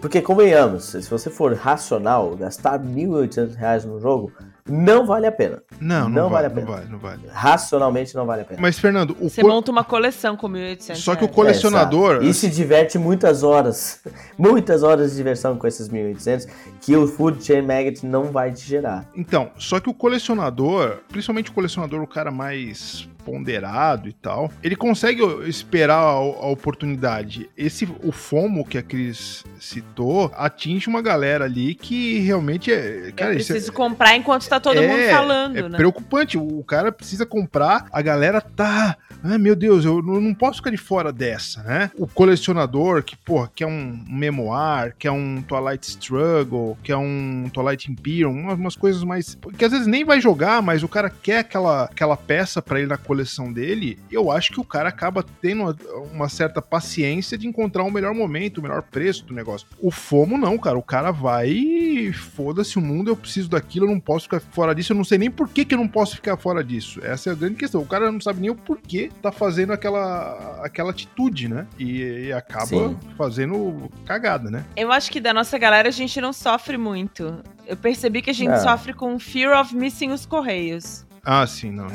Porque, 0.00 0.22
convenhamos, 0.22 0.84
se 0.84 1.10
você 1.10 1.28
for 1.28 1.52
racional, 1.54 2.34
gastar 2.36 2.78
1.800 2.78 3.54
reais 3.54 3.84
num 3.84 4.00
jogo 4.00 4.32
não 4.68 5.06
vale 5.06 5.26
a 5.26 5.32
pena. 5.32 5.62
Não, 5.80 6.08
não, 6.08 6.22
Não 6.24 6.30
vale, 6.30 6.30
vale 6.30 6.46
a 6.46 6.48
não 6.48 6.54
pena. 6.56 6.66
vale, 6.76 6.90
não 6.90 6.98
vale. 6.98 7.20
Racionalmente 7.30 8.14
não 8.14 8.26
vale 8.26 8.42
a 8.42 8.44
pena. 8.44 8.60
Mas, 8.60 8.78
Fernando, 8.78 9.16
o 9.20 9.28
Você 9.28 9.40
co- 9.42 9.48
monta 9.48 9.70
uma 9.70 9.84
coleção 9.84 10.36
com 10.36 10.48
1.800 10.48 10.96
Só 10.96 11.14
que 11.16 11.24
o 11.24 11.28
colecionador. 11.28 12.22
É. 12.22 12.26
E 12.26 12.34
se 12.34 12.48
diverte 12.48 12.98
muitas 12.98 13.42
horas. 13.42 14.00
Muitas 14.38 14.82
horas 14.82 15.10
de 15.10 15.16
diversão 15.16 15.56
com 15.56 15.66
esses 15.66 15.88
1.800 15.88 16.46
que 16.80 16.96
o 16.96 17.06
Food 17.06 17.44
Chain 17.44 17.62
Magnet 17.62 18.04
não 18.06 18.24
vai 18.24 18.52
te 18.52 18.60
gerar. 18.64 19.04
Então, 19.16 19.50
só 19.58 19.80
que 19.80 19.88
o 19.90 19.94
colecionador, 19.94 20.98
principalmente 21.08 21.50
o 21.50 21.54
colecionador, 21.54 22.00
o 22.00 22.06
cara 22.06 22.30
mais 22.30 23.08
ponderado 23.24 24.08
e 24.08 24.12
tal, 24.12 24.50
ele 24.62 24.74
consegue 24.74 25.22
esperar 25.46 25.98
a, 25.98 26.12
a 26.12 26.46
oportunidade. 26.50 27.50
Esse, 27.56 27.86
o 28.02 28.10
FOMO 28.12 28.64
que 28.64 28.78
a 28.78 28.82
Cris 28.82 29.44
citou, 29.60 30.30
atinge 30.34 30.88
uma 30.88 31.02
galera 31.02 31.44
ali 31.44 31.74
que 31.74 32.20
realmente 32.20 32.72
é. 32.72 33.12
Cara, 33.14 33.34
Eu 33.34 33.38
isso 33.38 33.52
é- 33.52 33.54
preciso 33.54 33.72
comprar 33.72 34.16
enquanto 34.16 34.42
tá 34.60 34.70
todo 34.70 34.82
mundo 34.82 34.98
é, 34.98 35.10
falando, 35.10 35.56
é 35.56 35.68
né? 35.68 35.76
preocupante. 35.76 36.38
O 36.38 36.62
cara 36.64 36.92
precisa 36.92 37.24
comprar, 37.26 37.86
a 37.92 38.02
galera 38.02 38.40
tá. 38.40 38.96
Ah, 39.22 39.36
meu 39.36 39.56
Deus, 39.56 39.84
eu 39.84 40.00
não 40.00 40.32
posso 40.32 40.58
ficar 40.58 40.70
de 40.70 40.76
fora 40.76 41.12
dessa, 41.12 41.62
né? 41.62 41.90
O 41.96 42.06
colecionador 42.06 43.02
que, 43.02 43.16
porra, 43.16 43.50
quer 43.54 43.66
um 43.66 44.04
memoir, 44.08 44.94
quer 44.98 45.10
um 45.10 45.42
Twilight 45.42 45.88
Struggle, 45.88 46.78
quer 46.82 46.96
um 46.96 47.50
Twilight 47.52 47.90
Imperium, 47.90 48.30
umas, 48.54 48.76
coisas 48.76 49.02
mais. 49.02 49.36
que 49.56 49.64
às 49.64 49.72
vezes 49.72 49.86
nem 49.86 50.04
vai 50.04 50.20
jogar, 50.20 50.62
mas 50.62 50.82
o 50.82 50.88
cara 50.88 51.10
quer 51.10 51.40
aquela, 51.40 51.84
aquela 51.84 52.16
peça 52.16 52.62
para 52.62 52.78
ele 52.78 52.88
na 52.88 52.96
coleção 52.96 53.52
dele. 53.52 53.98
Eu 54.10 54.30
acho 54.30 54.52
que 54.52 54.60
o 54.60 54.64
cara 54.64 54.88
acaba 54.88 55.24
tendo 55.42 55.62
uma, 55.62 55.76
uma 56.12 56.28
certa 56.28 56.62
paciência 56.62 57.36
de 57.36 57.48
encontrar 57.48 57.82
o 57.82 57.88
um 57.88 57.92
melhor 57.92 58.14
momento, 58.14 58.58
o 58.58 58.62
melhor 58.62 58.82
preço 58.82 59.24
do 59.24 59.34
negócio. 59.34 59.66
O 59.80 59.90
FOMO 59.90 60.38
não, 60.38 60.56
cara. 60.58 60.78
O 60.78 60.82
cara 60.82 61.10
vai, 61.10 62.12
foda-se 62.12 62.78
o 62.78 62.80
mundo, 62.80 63.10
eu 63.10 63.16
preciso 63.16 63.48
daquilo, 63.48 63.86
eu 63.86 63.90
não 63.90 64.00
posso 64.00 64.24
ficar 64.24 64.40
fora 64.40 64.74
disso. 64.74 64.92
Eu 64.92 64.96
não 64.96 65.04
sei 65.04 65.18
nem 65.18 65.30
por 65.30 65.48
que, 65.48 65.64
que 65.64 65.74
eu 65.74 65.78
não 65.78 65.88
posso 65.88 66.16
ficar 66.16 66.36
fora 66.36 66.62
disso. 66.62 67.00
Essa 67.02 67.30
é 67.30 67.32
a 67.32 67.36
grande 67.36 67.56
questão. 67.56 67.80
O 67.80 67.86
cara 67.86 68.12
não 68.12 68.20
sabe 68.20 68.40
nem 68.40 68.50
o 68.50 68.54
porquê 68.54 69.07
tá 69.22 69.32
fazendo 69.32 69.72
aquela, 69.72 70.60
aquela 70.62 70.90
atitude, 70.90 71.48
né? 71.48 71.66
E, 71.78 72.26
e 72.26 72.32
acaba 72.32 72.66
Sim. 72.66 72.98
fazendo 73.16 73.90
cagada, 74.04 74.50
né? 74.50 74.64
Eu 74.76 74.92
acho 74.92 75.10
que 75.10 75.20
da 75.20 75.32
nossa 75.34 75.58
galera 75.58 75.88
a 75.88 75.92
gente 75.92 76.20
não 76.20 76.32
sofre 76.32 76.76
muito. 76.76 77.42
Eu 77.66 77.76
percebi 77.76 78.22
que 78.22 78.30
a 78.30 78.34
gente 78.34 78.50
Não. 78.50 78.62
sofre 78.62 78.92
com 78.92 79.18
fear 79.18 79.60
of 79.60 79.74
missing 79.74 80.10
os 80.10 80.24
correios. 80.24 81.06
Ah, 81.24 81.46
sim, 81.46 81.70
não. 81.70 81.86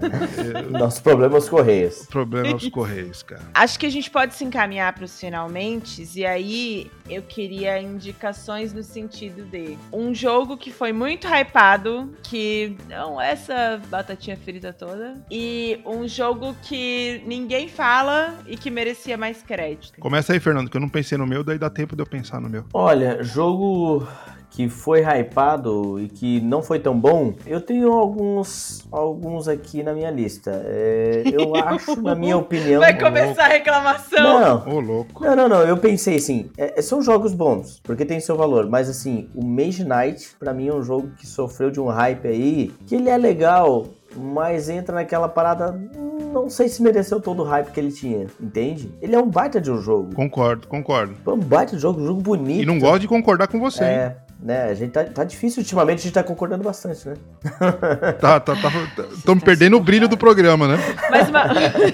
Nosso 0.70 1.02
problema 1.02 1.36
é 1.36 1.38
os 1.38 1.48
Correios. 1.48 2.02
o 2.02 2.08
problema 2.08 2.48
é 2.48 2.54
os 2.54 2.68
Correios, 2.68 3.22
cara. 3.22 3.42
Acho 3.54 3.78
que 3.78 3.86
a 3.86 3.90
gente 3.90 4.10
pode 4.10 4.34
se 4.34 4.44
encaminhar 4.44 4.92
para 4.92 5.04
os 5.04 5.18
finalmente, 5.18 6.08
e 6.14 6.26
aí 6.26 6.90
eu 7.08 7.22
queria 7.22 7.80
indicações 7.80 8.72
no 8.72 8.82
sentido 8.82 9.44
de 9.44 9.76
um 9.92 10.14
jogo 10.14 10.56
que 10.56 10.72
foi 10.72 10.92
muito 10.92 11.26
hypado, 11.26 12.12
que 12.22 12.76
não 12.88 13.20
é 13.20 13.32
essa 13.32 13.80
batatinha 13.88 14.36
frita 14.36 14.72
toda, 14.72 15.14
e 15.30 15.80
um 15.86 16.06
jogo 16.06 16.54
que 16.62 17.22
ninguém 17.26 17.68
fala 17.68 18.38
e 18.46 18.56
que 18.56 18.70
merecia 18.70 19.16
mais 19.16 19.42
crédito. 19.42 19.98
Começa 20.00 20.32
aí, 20.32 20.40
Fernando, 20.40 20.70
que 20.70 20.76
eu 20.76 20.80
não 20.80 20.88
pensei 20.88 21.16
no 21.16 21.26
meu, 21.26 21.42
daí 21.42 21.58
dá 21.58 21.70
tempo 21.70 21.96
de 21.96 22.02
eu 22.02 22.06
pensar 22.06 22.40
no 22.40 22.48
meu. 22.48 22.66
Olha, 22.72 23.22
jogo 23.22 24.06
que 24.52 24.68
foi 24.68 25.00
hypado 25.02 25.98
e 25.98 26.08
que 26.08 26.38
não 26.42 26.62
foi 26.62 26.78
tão 26.78 26.98
bom, 26.98 27.32
eu 27.46 27.58
tenho 27.60 27.90
alguns, 27.90 28.86
alguns 28.92 29.48
aqui 29.48 29.82
na 29.82 29.94
minha 29.94 30.10
lista. 30.10 30.62
É, 30.66 31.22
eu 31.32 31.56
acho, 31.56 32.00
na 32.02 32.14
minha 32.14 32.36
opinião. 32.36 32.80
Vai 32.80 32.98
começar 32.98 33.44
a 33.44 33.48
reclamação. 33.48 34.22
Não, 34.66 34.76
Ô, 34.76 34.80
louco. 34.80 35.24
Não, 35.24 35.34
não, 35.34 35.48
não. 35.48 35.62
Eu 35.62 35.78
pensei 35.78 36.16
assim, 36.16 36.50
é- 36.58 36.82
são 36.82 37.00
jogos 37.00 37.32
bons, 37.32 37.80
porque 37.82 38.04
tem 38.04 38.20
seu 38.20 38.36
valor. 38.36 38.68
Mas 38.68 38.90
assim, 38.90 39.28
o 39.34 39.42
Mage 39.42 39.84
Knight, 39.84 40.36
pra 40.38 40.52
mim, 40.52 40.68
é 40.68 40.74
um 40.74 40.82
jogo 40.82 41.08
que 41.16 41.26
sofreu 41.26 41.70
de 41.70 41.80
um 41.80 41.86
hype 41.86 42.28
aí, 42.28 42.70
que 42.86 42.94
ele 42.96 43.08
é 43.08 43.16
legal, 43.16 43.86
mas 44.14 44.68
entra 44.68 44.94
naquela 44.94 45.28
parada. 45.30 45.80
Não 46.30 46.50
sei 46.50 46.68
se 46.68 46.82
mereceu 46.82 47.20
todo 47.20 47.42
o 47.42 47.44
hype 47.46 47.70
que 47.70 47.80
ele 47.80 47.92
tinha, 47.92 48.26
entende? 48.40 48.92
Ele 49.00 49.14
é 49.14 49.18
um 49.18 49.28
baita 49.28 49.60
de 49.60 49.70
um 49.70 49.78
jogo. 49.80 50.14
Concordo, 50.14 50.66
concordo. 50.68 51.14
É 51.26 51.30
um 51.30 51.38
baita 51.38 51.74
de 51.76 51.80
jogo, 51.80 52.00
um 52.02 52.06
jogo 52.06 52.20
bonito. 52.20 52.62
E 52.62 52.66
não 52.66 52.78
gosto 52.78 53.00
de 53.00 53.08
concordar 53.08 53.48
com 53.48 53.58
você, 53.58 53.84
hein? 53.84 54.12
Né? 54.42 54.64
A 54.64 54.74
gente 54.74 54.90
tá, 54.90 55.04
tá 55.04 55.22
difícil 55.22 55.62
ultimamente, 55.62 56.00
a 56.00 56.02
gente 56.02 56.12
tá 56.14 56.22
concordando 56.24 56.64
bastante, 56.64 57.08
né? 57.08 57.14
Tá, 58.20 58.40
tá, 58.40 58.54
tá. 58.56 58.68
Estamos 59.16 59.44
perdendo 59.44 59.76
o 59.76 59.80
brilho 59.80 60.08
do 60.08 60.16
programa, 60.16 60.66
né? 60.66 60.76
Mas 61.10 61.28
uma, 61.28 61.44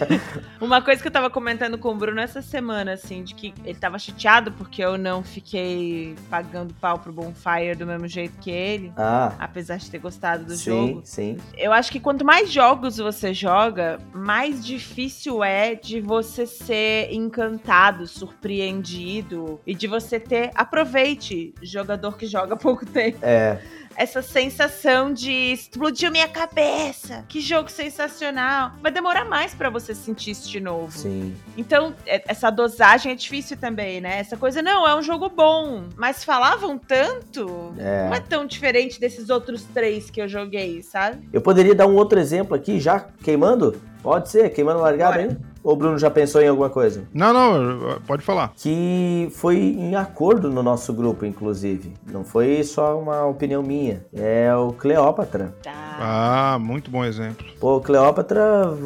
uma 0.58 0.82
coisa 0.82 1.00
que 1.02 1.08
eu 1.08 1.12
tava 1.12 1.28
comentando 1.28 1.76
com 1.76 1.90
o 1.90 1.94
Bruno 1.94 2.18
essa 2.20 2.40
semana, 2.40 2.92
assim, 2.94 3.22
de 3.22 3.34
que 3.34 3.52
ele 3.64 3.78
tava 3.78 3.98
chateado 3.98 4.50
porque 4.52 4.82
eu 4.82 4.96
não 4.96 5.22
fiquei 5.22 6.14
pagando 6.30 6.72
pau 6.80 6.98
pro 6.98 7.12
Bonfire 7.12 7.74
do 7.76 7.86
mesmo 7.86 8.08
jeito 8.08 8.38
que 8.38 8.50
ele, 8.50 8.92
Ah, 8.96 9.34
apesar 9.38 9.76
de 9.76 9.90
ter 9.90 9.98
gostado 9.98 10.44
do 10.44 10.56
sim, 10.56 10.64
jogo. 10.70 11.00
sim. 11.04 11.36
Eu 11.56 11.70
acho 11.72 11.92
que 11.92 12.00
quanto 12.00 12.24
mais 12.24 12.50
jogos 12.50 12.96
você 12.96 13.34
joga, 13.34 13.98
mais 14.14 14.64
difícil 14.64 15.44
é 15.44 15.74
de 15.74 16.00
você 16.00 16.46
ser 16.46 17.12
encantado, 17.12 18.06
surpreendido 18.06 19.60
e 19.66 19.74
de 19.74 19.86
você 19.86 20.18
ter 20.18 20.50
aproveite, 20.54 21.54
jogador 21.62 22.16
que 22.16 22.26
joga 22.26 22.37
há 22.44 22.56
pouco 22.56 22.84
tempo. 22.86 23.18
É, 23.22 23.58
essa 23.96 24.22
sensação 24.22 25.12
de 25.12 25.32
explodiu 25.52 26.12
minha 26.12 26.28
cabeça. 26.28 27.24
Que 27.28 27.40
jogo 27.40 27.68
sensacional. 27.68 28.70
Vai 28.80 28.92
demorar 28.92 29.24
mais 29.24 29.54
pra 29.54 29.68
você 29.68 29.92
sentir 29.92 30.30
isso 30.30 30.48
de 30.48 30.60
novo. 30.60 30.96
sim. 30.96 31.34
Então, 31.56 31.92
é- 32.06 32.22
essa 32.28 32.48
dosagem 32.48 33.10
é 33.10 33.14
difícil 33.16 33.56
também, 33.56 34.00
né? 34.00 34.20
Essa 34.20 34.36
coisa, 34.36 34.62
não, 34.62 34.86
é 34.86 34.94
um 34.94 35.02
jogo 35.02 35.28
bom. 35.28 35.84
Mas 35.96 36.22
falavam 36.22 36.78
tanto. 36.78 37.74
É. 37.76 38.06
Não 38.06 38.14
é 38.14 38.20
tão 38.20 38.46
diferente 38.46 39.00
desses 39.00 39.30
outros 39.30 39.64
três 39.74 40.08
que 40.10 40.22
eu 40.22 40.28
joguei, 40.28 40.80
sabe? 40.80 41.28
Eu 41.32 41.40
poderia 41.40 41.74
dar 41.74 41.88
um 41.88 41.96
outro 41.96 42.20
exemplo 42.20 42.54
aqui, 42.54 42.78
já 42.78 43.00
queimando? 43.24 43.80
Pode 44.02 44.28
ser, 44.30 44.50
queimando 44.50 44.80
largada 44.80 45.16
aí? 45.18 45.36
Ou 45.62 45.72
o 45.72 45.76
Bruno 45.76 45.98
já 45.98 46.08
pensou 46.08 46.40
em 46.40 46.46
alguma 46.48 46.70
coisa? 46.70 47.02
Não, 47.12 47.32
não, 47.34 48.00
pode 48.06 48.22
falar. 48.22 48.52
que 48.56 49.28
foi 49.32 49.56
em 49.58 49.96
acordo 49.96 50.48
no 50.50 50.62
nosso 50.62 50.92
grupo, 50.94 51.26
inclusive. 51.26 51.92
Não 52.10 52.24
foi 52.24 52.62
só 52.62 52.98
uma 52.98 53.26
opinião 53.26 53.62
minha. 53.62 54.06
É 54.14 54.54
o 54.54 54.72
Cleópatra. 54.72 55.52
Tá. 55.62 55.96
Ah, 56.00 56.58
muito 56.60 56.90
bom 56.92 57.04
exemplo. 57.04 57.44
Pô, 57.58 57.80
Cleópatra, 57.80 58.40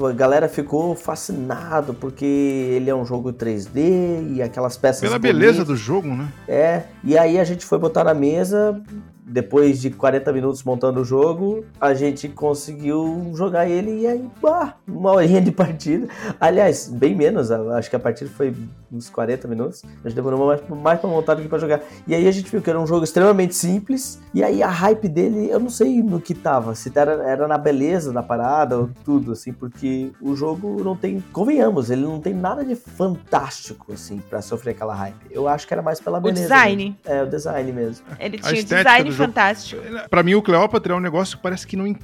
a 0.08 0.12
galera 0.12 0.48
ficou 0.48 0.96
fascinado 0.96 1.92
porque 1.92 2.24
ele 2.24 2.88
é 2.88 2.94
um 2.94 3.04
jogo 3.04 3.32
3D 3.34 4.32
e 4.34 4.42
aquelas 4.42 4.76
peças 4.78 5.02
Pela 5.02 5.18
beleza 5.18 5.58
bonitas. 5.58 5.68
do 5.68 5.76
jogo, 5.76 6.08
né? 6.08 6.26
É, 6.48 6.84
e 7.04 7.16
aí 7.18 7.38
a 7.38 7.44
gente 7.44 7.66
foi 7.66 7.78
botar 7.78 8.02
na 8.02 8.14
mesa, 8.14 8.80
depois 9.24 9.80
de 9.80 9.90
40 9.90 10.32
minutos 10.32 10.62
montando 10.64 11.00
o 11.00 11.04
jogo, 11.04 11.64
a 11.80 11.94
gente 11.94 12.28
conseguiu 12.28 13.30
jogar 13.34 13.68
ele 13.68 14.00
e 14.00 14.06
aí, 14.06 14.28
bah, 14.40 14.74
uma 14.86 15.12
horinha 15.12 15.40
de 15.40 15.50
partida. 15.52 16.08
Aliás, 16.40 16.88
bem 16.88 17.14
menos, 17.14 17.50
acho 17.50 17.88
que 17.88 17.96
a 17.96 18.00
partida 18.00 18.30
foi 18.30 18.54
uns 18.90 19.08
40 19.08 19.48
minutos. 19.48 19.82
A 20.04 20.08
gente 20.08 20.16
demorou 20.16 20.46
mais, 20.46 20.60
mais 20.68 21.00
pra 21.00 21.08
montar 21.08 21.34
do 21.34 21.42
que 21.42 21.48
pra 21.48 21.58
jogar. 21.58 21.80
E 22.06 22.14
aí 22.14 22.26
a 22.26 22.30
gente 22.32 22.50
viu 22.50 22.60
que 22.60 22.68
era 22.68 22.78
um 22.78 22.86
jogo 22.86 23.04
extremamente 23.04 23.54
simples, 23.54 24.20
e 24.34 24.42
aí 24.42 24.62
a 24.62 24.68
hype 24.68 25.08
dele, 25.08 25.48
eu 25.50 25.58
não 25.60 25.70
sei 25.70 26.02
no 26.02 26.20
que 26.20 26.34
tava, 26.34 26.74
se 26.74 26.92
era, 26.94 27.12
era 27.24 27.48
na 27.48 27.56
beleza 27.56 28.12
da 28.12 28.22
parada 28.22 28.78
ou 28.78 28.90
tudo, 29.04 29.32
assim, 29.32 29.52
porque 29.52 30.10
o 30.20 30.34
jogo 30.36 30.82
não 30.84 30.96
tem, 30.96 31.22
convenhamos, 31.32 31.90
ele 31.90 32.02
não 32.02 32.20
tem 32.20 32.34
nada 32.34 32.64
de 32.64 32.74
fantástico, 32.74 33.92
assim, 33.92 34.18
pra 34.28 34.42
sofrer 34.42 34.72
aquela 34.72 34.94
hype. 34.94 35.16
Eu 35.30 35.48
acho 35.48 35.66
que 35.66 35.72
era 35.72 35.82
mais 35.82 36.00
pela 36.00 36.18
O 36.18 36.20
beleza. 36.20 36.42
design. 36.42 36.84
mesmo. 36.84 36.96
É, 37.04 37.22
o 37.22 37.26
design 37.26 37.72
mesmo. 37.72 38.04
Ele 38.18 38.38
tinha 38.38 38.52
estética 38.60 38.82
design 38.84 39.11
do 39.12 39.16
jogo. 39.16 39.28
fantástico. 39.28 39.82
Pra 40.08 40.22
mim, 40.22 40.34
o 40.34 40.42
Cleópatra 40.42 40.92
é 40.92 40.96
um 40.96 41.00
negócio 41.00 41.36
que 41.36 41.42
parece 41.42 41.66
que 41.66 41.76
não, 41.76 41.94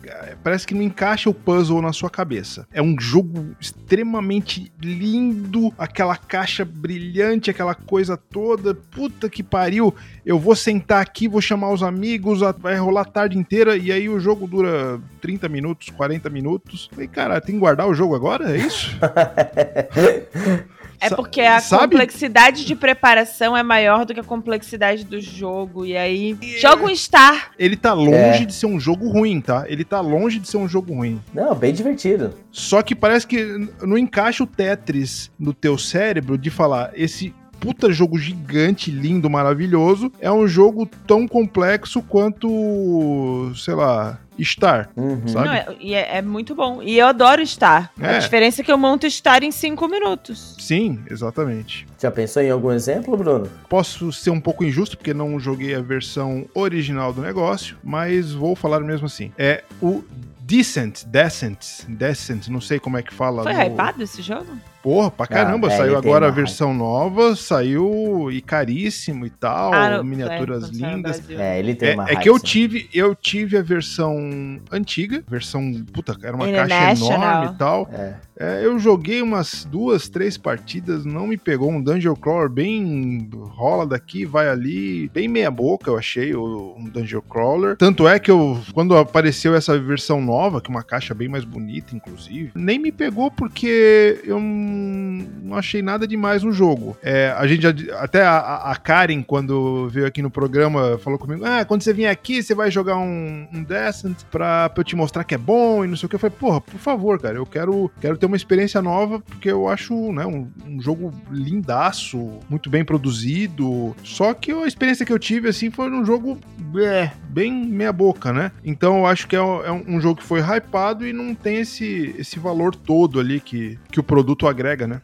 parece 0.42 0.66
que 0.66 0.74
não 0.74 0.82
encaixa 0.82 1.28
o 1.28 1.34
puzzle 1.34 1.82
na 1.82 1.92
sua 1.92 2.10
cabeça. 2.10 2.66
É 2.72 2.82
um 2.82 2.98
jogo 2.98 3.54
extremamente 3.60 4.72
lindo, 4.80 5.72
aquela 5.78 6.16
caixa 6.16 6.64
brilhante, 6.64 7.50
aquela 7.50 7.74
coisa 7.74 8.16
toda. 8.16 8.74
Puta 8.74 9.28
que 9.28 9.42
pariu. 9.42 9.94
Eu 10.24 10.38
vou 10.38 10.54
sentar 10.54 11.02
aqui, 11.02 11.28
vou 11.28 11.40
chamar 11.40 11.70
os 11.70 11.82
amigos, 11.82 12.40
vai 12.58 12.76
rolar 12.76 13.02
a 13.02 13.04
tarde 13.04 13.38
inteira 13.38 13.76
e 13.76 13.90
aí 13.90 14.08
o 14.08 14.20
jogo 14.20 14.46
dura 14.46 15.00
30 15.20 15.48
minutos, 15.48 15.90
40 15.90 16.30
minutos. 16.30 16.88
Falei, 16.92 17.08
cara, 17.08 17.40
tem 17.40 17.54
que 17.54 17.60
guardar 17.60 17.88
o 17.88 17.94
jogo 17.94 18.14
agora? 18.14 18.50
É 18.54 18.58
isso? 18.58 18.96
É 21.00 21.10
porque 21.10 21.40
a 21.40 21.60
sabe? 21.60 21.82
complexidade 21.92 22.64
de 22.64 22.74
preparação 22.74 23.56
é 23.56 23.62
maior 23.62 24.04
do 24.04 24.12
que 24.14 24.20
a 24.20 24.24
complexidade 24.24 25.04
do 25.04 25.20
jogo. 25.20 25.84
E 25.86 25.96
aí. 25.96 26.36
Joga 26.58 26.84
um 26.84 26.94
Star. 26.94 27.50
Ele 27.58 27.76
tá 27.76 27.92
longe 27.92 28.42
É. 28.42 28.44
de 28.44 28.52
ser 28.54 28.66
um 28.66 28.78
jogo 28.80 29.08
ruim, 29.08 29.40
tá? 29.40 29.64
Ele 29.68 29.84
tá 29.84 30.00
longe 30.00 30.38
de 30.38 30.48
ser 30.48 30.56
um 30.56 30.68
jogo 30.68 30.94
ruim. 30.94 31.20
Não, 31.32 31.54
bem 31.54 31.72
divertido. 31.72 32.34
Só 32.50 32.82
que 32.82 32.94
parece 32.94 33.26
que 33.26 33.68
não 33.82 33.96
encaixa 33.96 34.42
o 34.42 34.46
Tetris 34.46 35.30
no 35.38 35.52
teu 35.52 35.78
cérebro 35.78 36.36
de 36.36 36.50
falar 36.50 36.90
esse 36.94 37.34
puta 37.60 37.90
jogo 37.92 38.16
gigante, 38.18 38.88
lindo, 38.90 39.28
maravilhoso, 39.28 40.12
é 40.20 40.30
um 40.30 40.46
jogo 40.46 40.88
tão 41.06 41.26
complexo 41.26 42.00
quanto, 42.02 43.52
sei 43.56 43.74
lá, 43.74 44.18
Star. 44.44 44.90
Uhum. 44.96 45.26
Sabe? 45.28 45.46
Não, 45.46 45.52
é, 45.54 45.66
e 45.80 45.94
é, 45.94 46.18
é 46.18 46.22
muito 46.22 46.54
bom. 46.54 46.82
E 46.82 46.98
eu 46.98 47.06
adoro 47.06 47.44
Star. 47.46 47.90
É. 48.00 48.16
A 48.16 48.18
diferença 48.18 48.60
é 48.60 48.64
que 48.64 48.70
eu 48.72 48.78
monto 48.78 49.08
Star 49.10 49.42
em 49.42 49.50
cinco 49.50 49.88
minutos. 49.88 50.54
Sim, 50.58 51.00
exatamente. 51.10 51.86
Já 52.00 52.10
pensou 52.10 52.42
em 52.42 52.50
algum 52.50 52.70
exemplo, 52.72 53.16
Bruno? 53.16 53.48
Posso 53.68 54.12
ser 54.12 54.30
um 54.30 54.40
pouco 54.40 54.64
injusto 54.64 54.96
porque 54.96 55.12
não 55.14 55.38
joguei 55.40 55.74
a 55.74 55.80
versão 55.80 56.46
original 56.54 57.12
do 57.12 57.20
negócio, 57.20 57.76
mas 57.82 58.32
vou 58.32 58.54
falar 58.54 58.80
mesmo 58.80 59.06
assim. 59.06 59.32
É 59.36 59.64
o 59.82 60.04
Decent, 60.40 61.04
Decent, 61.04 61.84
Decent, 61.88 62.48
não 62.48 62.60
sei 62.60 62.78
como 62.78 62.96
é 62.96 63.02
que 63.02 63.12
fala. 63.12 63.42
Foi 63.42 63.52
no- 63.52 63.60
hypado 63.60 64.02
esse 64.02 64.22
jogo? 64.22 64.46
Porra, 64.82 65.10
pra 65.10 65.26
caramba, 65.26 65.68
é, 65.68 65.76
saiu 65.76 66.00
tem 66.00 66.10
agora 66.10 66.28
a 66.28 66.30
versão 66.30 66.72
nova, 66.72 67.34
saiu 67.34 68.30
e 68.30 68.40
caríssimo 68.40 69.26
e 69.26 69.30
tal, 69.30 69.72
Ah, 69.72 70.02
miniaturas 70.02 70.68
é, 70.68 70.72
lindas. 70.72 71.22
É, 71.30 71.58
ele 71.58 71.74
tem 71.74 71.90
É, 71.90 71.94
uma 71.94 72.08
é 72.08 72.16
que 72.16 72.28
eu 72.28 72.38
sim. 72.38 72.44
tive, 72.44 72.88
eu 72.94 73.14
tive 73.14 73.56
a 73.56 73.62
versão 73.62 74.60
antiga, 74.70 75.22
versão, 75.28 75.72
puta, 75.92 76.16
era 76.22 76.34
uma 76.34 76.46
caixa 76.50 76.92
enorme 77.04 77.52
e 77.54 77.58
tal. 77.58 77.88
É. 77.92 78.14
É, 78.40 78.64
eu 78.64 78.78
joguei 78.78 79.20
umas 79.20 79.64
duas, 79.64 80.08
três 80.08 80.38
partidas, 80.38 81.04
não 81.04 81.26
me 81.26 81.36
pegou 81.36 81.72
um 81.72 81.82
Dungeon 81.82 82.14
Crawler 82.14 82.48
bem 82.48 83.28
rola 83.34 83.84
daqui, 83.84 84.24
vai 84.24 84.48
ali, 84.48 85.08
bem 85.12 85.26
meia 85.26 85.50
boca, 85.50 85.90
eu 85.90 85.98
achei 85.98 86.32
o, 86.36 86.72
um 86.78 86.84
Dungeon 86.84 87.20
Crawler. 87.22 87.76
Tanto 87.76 88.06
é 88.06 88.16
que 88.20 88.30
eu, 88.30 88.56
quando 88.72 88.96
apareceu 88.96 89.56
essa 89.56 89.76
versão 89.76 90.20
nova, 90.20 90.60
que 90.60 90.70
é 90.70 90.74
uma 90.74 90.84
caixa 90.84 91.12
bem 91.14 91.26
mais 91.26 91.44
bonita, 91.44 91.96
inclusive, 91.96 92.52
nem 92.54 92.78
me 92.78 92.92
pegou 92.92 93.28
porque 93.28 94.20
eu 94.22 94.38
não 94.68 95.56
achei 95.56 95.82
nada 95.82 96.06
demais 96.06 96.42
no 96.42 96.52
jogo. 96.52 96.96
É, 97.02 97.34
a 97.36 97.46
gente 97.46 97.62
já, 97.62 97.70
até 98.00 98.22
a, 98.22 98.38
a, 98.38 98.76
Karen, 98.76 99.22
quando 99.22 99.88
veio 99.88 100.06
aqui 100.06 100.22
no 100.22 100.30
programa, 100.30 100.98
falou 100.98 101.18
comigo: 101.18 101.44
Ah, 101.44 101.64
quando 101.64 101.82
você 101.82 101.92
vier 101.92 102.10
aqui, 102.10 102.42
você 102.42 102.54
vai 102.54 102.70
jogar 102.70 102.96
um, 102.96 103.48
um 103.52 103.62
Descent 103.62 104.24
pra, 104.30 104.68
pra 104.68 104.80
eu 104.80 104.84
te 104.84 104.96
mostrar 104.96 105.24
que 105.24 105.34
é 105.34 105.38
bom 105.38 105.84
e 105.84 105.88
não 105.88 105.96
sei 105.96 106.06
o 106.06 106.08
que. 106.08 106.16
Eu 106.16 106.20
falei, 106.20 106.36
porra, 106.38 106.60
por 106.60 106.78
favor, 106.78 107.20
cara, 107.20 107.36
eu 107.36 107.46
quero, 107.46 107.90
quero 108.00 108.16
ter 108.16 108.26
uma 108.26 108.36
experiência 108.36 108.82
nova, 108.82 109.20
porque 109.20 109.50
eu 109.50 109.68
acho 109.68 110.12
né, 110.12 110.26
um, 110.26 110.48
um 110.66 110.80
jogo 110.80 111.12
lindaço, 111.30 112.38
muito 112.48 112.68
bem 112.68 112.84
produzido. 112.84 113.94
Só 114.02 114.34
que 114.34 114.52
a 114.52 114.66
experiência 114.66 115.06
que 115.06 115.12
eu 115.12 115.18
tive, 115.18 115.48
assim, 115.48 115.70
foi 115.70 115.88
num 115.88 116.04
jogo 116.04 116.38
é, 116.76 117.10
bem 117.28 117.52
meia 117.52 117.92
boca, 117.92 118.32
né? 118.32 118.52
Então 118.64 118.98
eu 118.98 119.06
acho 119.06 119.26
que 119.26 119.36
é, 119.36 119.38
é 119.38 119.72
um 119.72 120.00
jogo 120.00 120.20
que 120.20 120.26
foi 120.26 120.40
hypado 120.40 121.06
e 121.06 121.12
não 121.12 121.34
tem 121.34 121.58
esse, 121.58 122.14
esse 122.18 122.38
valor 122.38 122.74
todo 122.74 123.20
ali 123.20 123.40
que, 123.40 123.78
que 123.90 124.00
o 124.00 124.02
produto 124.02 124.46
agrega, 124.46 124.57
né? 124.86 125.00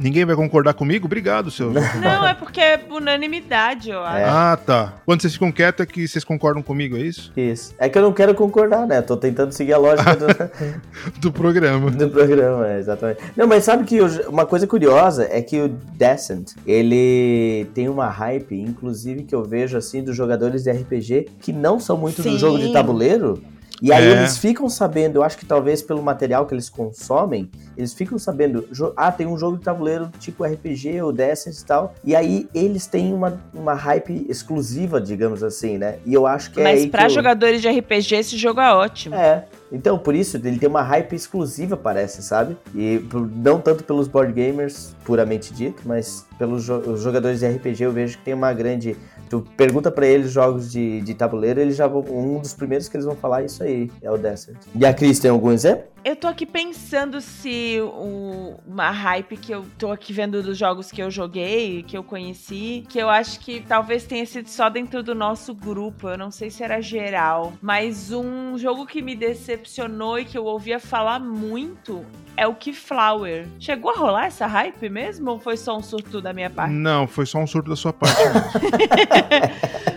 Ninguém 0.00 0.24
vai 0.24 0.34
concordar 0.34 0.72
comigo? 0.72 1.04
Obrigado, 1.04 1.50
seu. 1.50 1.70
Não, 1.72 1.82
é 2.26 2.32
porque 2.32 2.58
é 2.58 2.80
unanimidade, 2.90 3.90
eu 3.90 4.02
acho. 4.02 4.16
É. 4.16 4.24
Ah, 4.24 4.58
tá. 4.64 4.94
Quando 5.04 5.20
vocês 5.20 5.34
ficam 5.34 5.52
quietos 5.52 5.82
é 5.82 5.86
que 5.86 6.08
vocês 6.08 6.24
concordam 6.24 6.62
comigo, 6.62 6.96
é 6.96 7.00
isso? 7.00 7.30
Isso. 7.36 7.74
É 7.78 7.86
que 7.86 7.98
eu 7.98 8.02
não 8.02 8.12
quero 8.12 8.34
concordar, 8.34 8.86
né? 8.86 9.02
tô 9.02 9.14
tentando 9.14 9.52
seguir 9.52 9.74
a 9.74 9.78
lógica 9.78 10.16
do... 10.16 10.26
do 11.20 11.32
programa. 11.32 11.90
Do 11.90 12.08
programa, 12.08 12.66
é, 12.66 12.78
exatamente. 12.78 13.20
Não, 13.36 13.46
mas 13.46 13.64
sabe 13.64 13.84
que 13.84 14.00
uma 14.26 14.46
coisa 14.46 14.66
curiosa 14.66 15.28
é 15.30 15.42
que 15.42 15.60
o 15.60 15.68
Descent, 15.68 16.52
ele 16.66 17.66
tem 17.74 17.88
uma 17.88 18.08
hype, 18.08 18.58
inclusive, 18.58 19.24
que 19.24 19.34
eu 19.34 19.44
vejo 19.44 19.76
assim 19.76 20.02
dos 20.02 20.16
jogadores 20.16 20.62
de 20.62 20.72
RPG 20.72 21.28
que 21.40 21.52
não 21.52 21.78
são 21.78 21.98
muito 21.98 22.22
Sim. 22.22 22.30
do 22.30 22.38
jogo 22.38 22.58
de 22.58 22.72
tabuleiro 22.72 23.42
e 23.80 23.92
aí 23.92 24.06
é. 24.06 24.12
eles 24.12 24.38
ficam 24.38 24.68
sabendo, 24.68 25.16
eu 25.16 25.22
acho 25.22 25.38
que 25.38 25.46
talvez 25.46 25.82
pelo 25.82 26.02
material 26.02 26.46
que 26.46 26.54
eles 26.54 26.68
consomem, 26.68 27.50
eles 27.76 27.94
ficam 27.94 28.18
sabendo, 28.18 28.68
ah, 28.96 29.10
tem 29.10 29.26
um 29.26 29.38
jogo 29.38 29.56
de 29.56 29.64
tabuleiro 29.64 30.10
tipo 30.18 30.44
RPG 30.44 31.00
ou 31.02 31.12
Destiny 31.12 31.54
e 31.54 31.64
tal, 31.64 31.94
e 32.04 32.14
aí 32.14 32.48
eles 32.54 32.86
têm 32.86 33.12
uma, 33.12 33.40
uma 33.52 33.74
hype 33.74 34.26
exclusiva, 34.28 35.00
digamos 35.00 35.42
assim, 35.42 35.78
né? 35.78 35.98
E 36.04 36.12
eu 36.12 36.26
acho 36.26 36.50
que 36.50 36.60
Mas 36.60 36.80
é 36.80 36.82
Mas 36.82 36.90
pra 36.90 37.08
jogadores 37.08 37.62
de 37.62 37.68
RPG 37.68 38.14
esse 38.14 38.36
jogo 38.36 38.60
é 38.60 38.72
ótimo. 38.72 39.14
É, 39.14 39.44
então, 39.72 39.98
por 39.98 40.14
isso, 40.14 40.36
ele 40.36 40.58
tem 40.58 40.68
uma 40.68 40.82
hype 40.82 41.14
exclusiva, 41.14 41.76
parece, 41.76 42.22
sabe? 42.22 42.56
E 42.74 43.00
não 43.36 43.60
tanto 43.60 43.84
pelos 43.84 44.08
board 44.08 44.32
gamers, 44.32 44.96
puramente 45.04 45.52
dito, 45.52 45.82
mas 45.84 46.26
pelos 46.38 46.64
jo 46.64 46.96
jogadores 46.96 47.40
de 47.40 47.48
RPG 47.48 47.84
eu 47.84 47.92
vejo 47.92 48.18
que 48.18 48.24
tem 48.24 48.34
uma 48.34 48.52
grande 48.52 48.96
Tu 49.30 49.40
pergunta 49.56 49.92
para 49.92 50.08
eles 50.08 50.32
jogos 50.32 50.72
de, 50.72 51.00
de 51.02 51.14
tabuleiro, 51.14 51.60
eles 51.60 51.76
já 51.76 51.86
vão. 51.86 52.04
Um 52.10 52.40
dos 52.40 52.52
primeiros 52.52 52.88
que 52.88 52.96
eles 52.96 53.06
vão 53.06 53.14
falar 53.14 53.42
é 53.42 53.44
isso 53.44 53.62
aí, 53.62 53.88
é 54.02 54.10
o 54.10 54.18
Desert. 54.18 54.58
E 54.74 54.84
a 54.84 54.92
Cris 54.92 55.20
tem 55.20 55.30
algum 55.30 55.52
exemplo? 55.52 55.84
Eu 56.02 56.16
tô 56.16 56.26
aqui 56.28 56.46
pensando 56.46 57.20
se 57.20 57.78
o, 57.80 58.54
uma 58.66 58.90
hype 58.90 59.36
que 59.36 59.52
eu 59.52 59.66
tô 59.78 59.92
aqui 59.92 60.14
vendo 60.14 60.42
dos 60.42 60.56
jogos 60.56 60.90
que 60.90 61.02
eu 61.02 61.10
joguei, 61.10 61.82
que 61.82 61.96
eu 61.96 62.02
conheci, 62.02 62.84
que 62.88 62.98
eu 62.98 63.10
acho 63.10 63.38
que 63.40 63.60
talvez 63.60 64.04
tenha 64.04 64.24
sido 64.24 64.48
só 64.48 64.70
dentro 64.70 65.02
do 65.02 65.14
nosso 65.14 65.54
grupo, 65.54 66.08
eu 66.08 66.16
não 66.16 66.30
sei 66.30 66.48
se 66.48 66.62
era 66.62 66.80
geral, 66.80 67.52
mas 67.60 68.10
um 68.12 68.56
jogo 68.56 68.86
que 68.86 69.02
me 69.02 69.14
decepcionou 69.14 70.18
e 70.18 70.24
que 70.24 70.38
eu 70.38 70.44
ouvia 70.44 70.80
falar 70.80 71.20
muito 71.20 72.04
é 72.34 72.46
o 72.46 72.54
Keyflower. 72.54 73.46
Chegou 73.58 73.90
a 73.90 73.96
rolar 73.96 74.26
essa 74.26 74.46
hype 74.46 74.88
mesmo 74.88 75.32
ou 75.32 75.38
foi 75.38 75.58
só 75.58 75.76
um 75.76 75.82
surto 75.82 76.22
da 76.22 76.32
minha 76.32 76.48
parte? 76.48 76.72
Não, 76.72 77.06
foi 77.06 77.26
só 77.26 77.38
um 77.38 77.46
surto 77.46 77.68
da 77.68 77.76
sua 77.76 77.92
parte. 77.92 78.16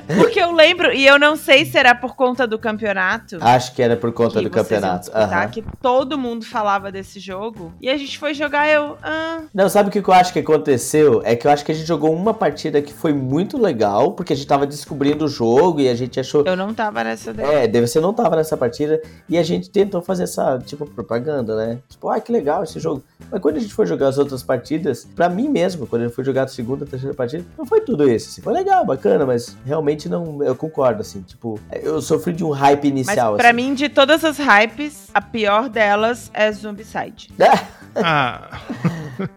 Porque 0.18 0.39
eu 0.39 0.51
lembro, 0.51 0.93
e 0.93 1.06
eu 1.06 1.18
não 1.18 1.36
sei 1.36 1.66
se 1.66 1.78
era 1.78 1.95
por 1.95 2.16
conta 2.16 2.45
do 2.45 2.60
campeonato. 2.60 3.38
Acho 3.41 3.74
que 3.74 3.82
era 3.82 3.95
por 3.95 4.12
conta 4.12 4.41
do 4.41 4.49
campeonato. 4.49 5.10
Uhum. 5.10 5.49
Que 5.49 5.64
todo 5.94 6.18
mundo 6.18 6.44
falava 6.44 6.91
desse 6.91 7.20
jogo. 7.20 7.72
E 7.80 7.88
a 7.88 7.96
gente 7.96 8.18
foi 8.18 8.34
jogar, 8.34 8.68
eu. 8.68 8.98
Ah. 9.04 9.44
Não, 9.54 9.70
sabe 9.70 9.89
o 9.89 9.91
que 9.91 10.00
eu 10.00 10.14
acho 10.14 10.34
que 10.34 10.39
aconteceu? 10.39 11.22
É 11.24 11.36
que 11.36 11.46
eu 11.46 11.52
acho 11.52 11.64
que 11.64 11.72
a 11.72 11.76
gente 11.76 11.86
jogou 11.86 12.12
uma 12.12 12.34
partida 12.34 12.82
que 12.82 12.91
foi 12.91 13.14
muito 13.14 13.62
legal, 13.62 14.14
porque 14.14 14.34
a 14.34 14.36
gente 14.36 14.48
tava 14.48 14.66
descobrindo 14.66 15.26
o 15.26 15.28
jogo 15.28 15.80
e 15.80 15.88
a 15.88 15.94
gente 15.94 16.20
achou. 16.20 16.44
Eu 16.48 16.56
não 16.56 16.74
tava 16.74 17.04
nessa 17.04 17.32
daí. 17.32 17.46
É, 17.46 17.68
deve 17.68 17.86
ser 17.86 18.02
não 18.02 18.12
tava 18.12 18.36
nessa 18.36 18.58
partida. 18.58 19.00
E 19.30 19.38
a 19.38 19.44
gente 19.44 19.70
tentou 19.70 20.02
fazer 20.02 20.24
essa, 20.24 20.58
tipo, 20.66 20.84
propaganda, 20.88 21.56
né? 21.56 21.80
Tipo, 21.88 22.10
ah, 22.10 22.20
que 22.20 22.32
legal 22.32 22.64
esse 22.64 22.80
jogo. 22.80 23.04
Mas 23.32 23.39
quando 23.39 23.58
a 23.58 23.60
gente 23.60 23.74
foi 23.74 23.86
jogar 23.86 24.08
as 24.08 24.18
outras 24.18 24.41
partidas, 24.41 25.08
para 25.16 25.30
mim 25.30 25.48
mesmo, 25.48 25.86
quando 25.86 26.02
eu 26.02 26.10
fui 26.10 26.24
jogar 26.24 26.44
a 26.44 26.48
segunda, 26.48 26.88
terceira 26.88 27.16
partida, 27.16 27.46
não 27.56 27.68
foi 27.68 27.82
tudo 27.82 28.10
isso. 28.10 28.30
Assim. 28.30 28.41
Foi 28.41 28.52
legal, 28.52 28.84
bacana, 28.84 29.28
mas 29.28 29.56
realmente 29.64 30.10
não. 30.10 30.41
Eu 30.44 30.56
concordo, 30.56 31.02
assim. 31.02 31.22
Tipo, 31.22 31.60
eu 31.72 32.02
sofri 32.02 32.34
de 32.34 32.44
um 32.44 32.50
hype 32.50 32.88
inicial. 32.88 33.34
Mas 33.34 33.41
pra 33.41 33.50
assim. 33.50 33.56
mim, 33.56 33.74
de 33.76 33.89
todas 33.89 34.26
as 34.26 34.39
hypes, 34.39 35.10
a 35.14 35.22
pior 35.22 35.70
delas 35.84 36.31
é 36.34 36.51
Zombicide. 36.51 37.29
ah. 37.95 38.61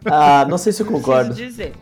ah, 0.04 0.46
não 0.48 0.56
sei 0.56 0.72
se 0.72 0.82
eu 0.82 0.86
concordo. 0.86 1.34
Preciso 1.34 1.50
dizer. 1.50 1.72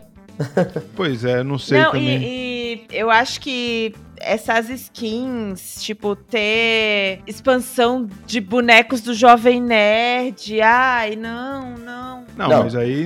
Pois 0.96 1.24
é, 1.24 1.44
não 1.44 1.58
sei 1.58 1.80
não, 1.80 1.92
também. 1.92 2.22
E, 2.22 2.86
e 2.90 2.96
eu 2.96 3.10
acho 3.10 3.40
que 3.40 3.94
essas 4.25 4.68
skins, 4.68 5.83
tipo, 5.83 6.16
ter 6.16 7.20
expansão 7.27 8.09
de 8.27 8.41
bonecos 8.41 9.01
do 9.01 9.14
Jovem 9.14 9.61
Nerd. 9.61 10.61
Ai, 10.61 11.16
não, 11.16 11.77
não. 11.77 12.25
Não, 12.37 12.49
não 12.49 12.64
mas 12.64 12.75
aí. 12.75 13.05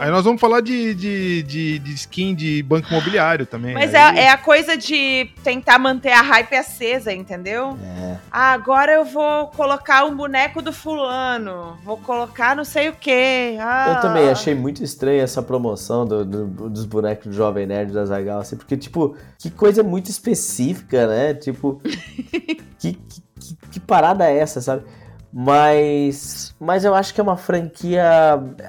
Aí 0.00 0.10
nós 0.10 0.24
vamos 0.24 0.40
falar 0.40 0.60
de, 0.60 0.94
de, 0.94 1.42
de, 1.42 1.78
de 1.78 1.94
skin 1.94 2.34
de 2.34 2.62
banco 2.62 2.88
imobiliário 2.88 3.46
também. 3.46 3.74
Mas 3.74 3.94
aí... 3.94 4.18
é, 4.18 4.22
é, 4.22 4.30
a 4.30 4.38
coisa 4.38 4.76
de 4.76 5.30
tentar 5.42 5.78
manter 5.78 6.12
a 6.12 6.22
hype 6.22 6.54
acesa, 6.54 7.12
entendeu? 7.12 7.76
É. 7.82 8.16
Ah, 8.30 8.52
agora 8.52 8.92
eu 8.92 9.04
vou 9.04 9.48
colocar 9.48 10.04
um 10.04 10.16
boneco 10.16 10.60
do 10.60 10.72
fulano. 10.72 11.76
Vou 11.84 11.96
colocar 11.98 12.56
não 12.56 12.64
sei 12.64 12.88
o 12.88 12.92
quê. 12.92 13.56
Ah. 13.60 13.94
Eu 13.94 14.00
também 14.00 14.28
achei 14.28 14.54
muito 14.54 14.82
estranha 14.82 15.22
essa 15.22 15.42
promoção 15.42 16.04
do, 16.04 16.24
do, 16.24 16.46
dos 16.70 16.84
bonecos 16.84 17.26
do 17.26 17.32
Jovem 17.32 17.66
Nerd 17.66 17.92
da 17.92 18.04
Zagal, 18.04 18.40
assim, 18.40 18.56
porque, 18.56 18.76
tipo, 18.76 19.16
que 19.38 19.50
coisa 19.50 19.82
muito 19.82 20.10
específica, 20.10 20.43
né? 21.06 21.34
Tipo, 21.34 21.80
que, 22.78 22.94
que, 22.94 23.56
que 23.72 23.80
parada 23.80 24.28
é 24.28 24.38
essa, 24.38 24.60
sabe? 24.60 24.84
Mas, 25.36 26.54
mas 26.60 26.84
eu 26.84 26.94
acho 26.94 27.12
que 27.12 27.18
é 27.18 27.22
uma 27.22 27.36
franquia 27.36 28.04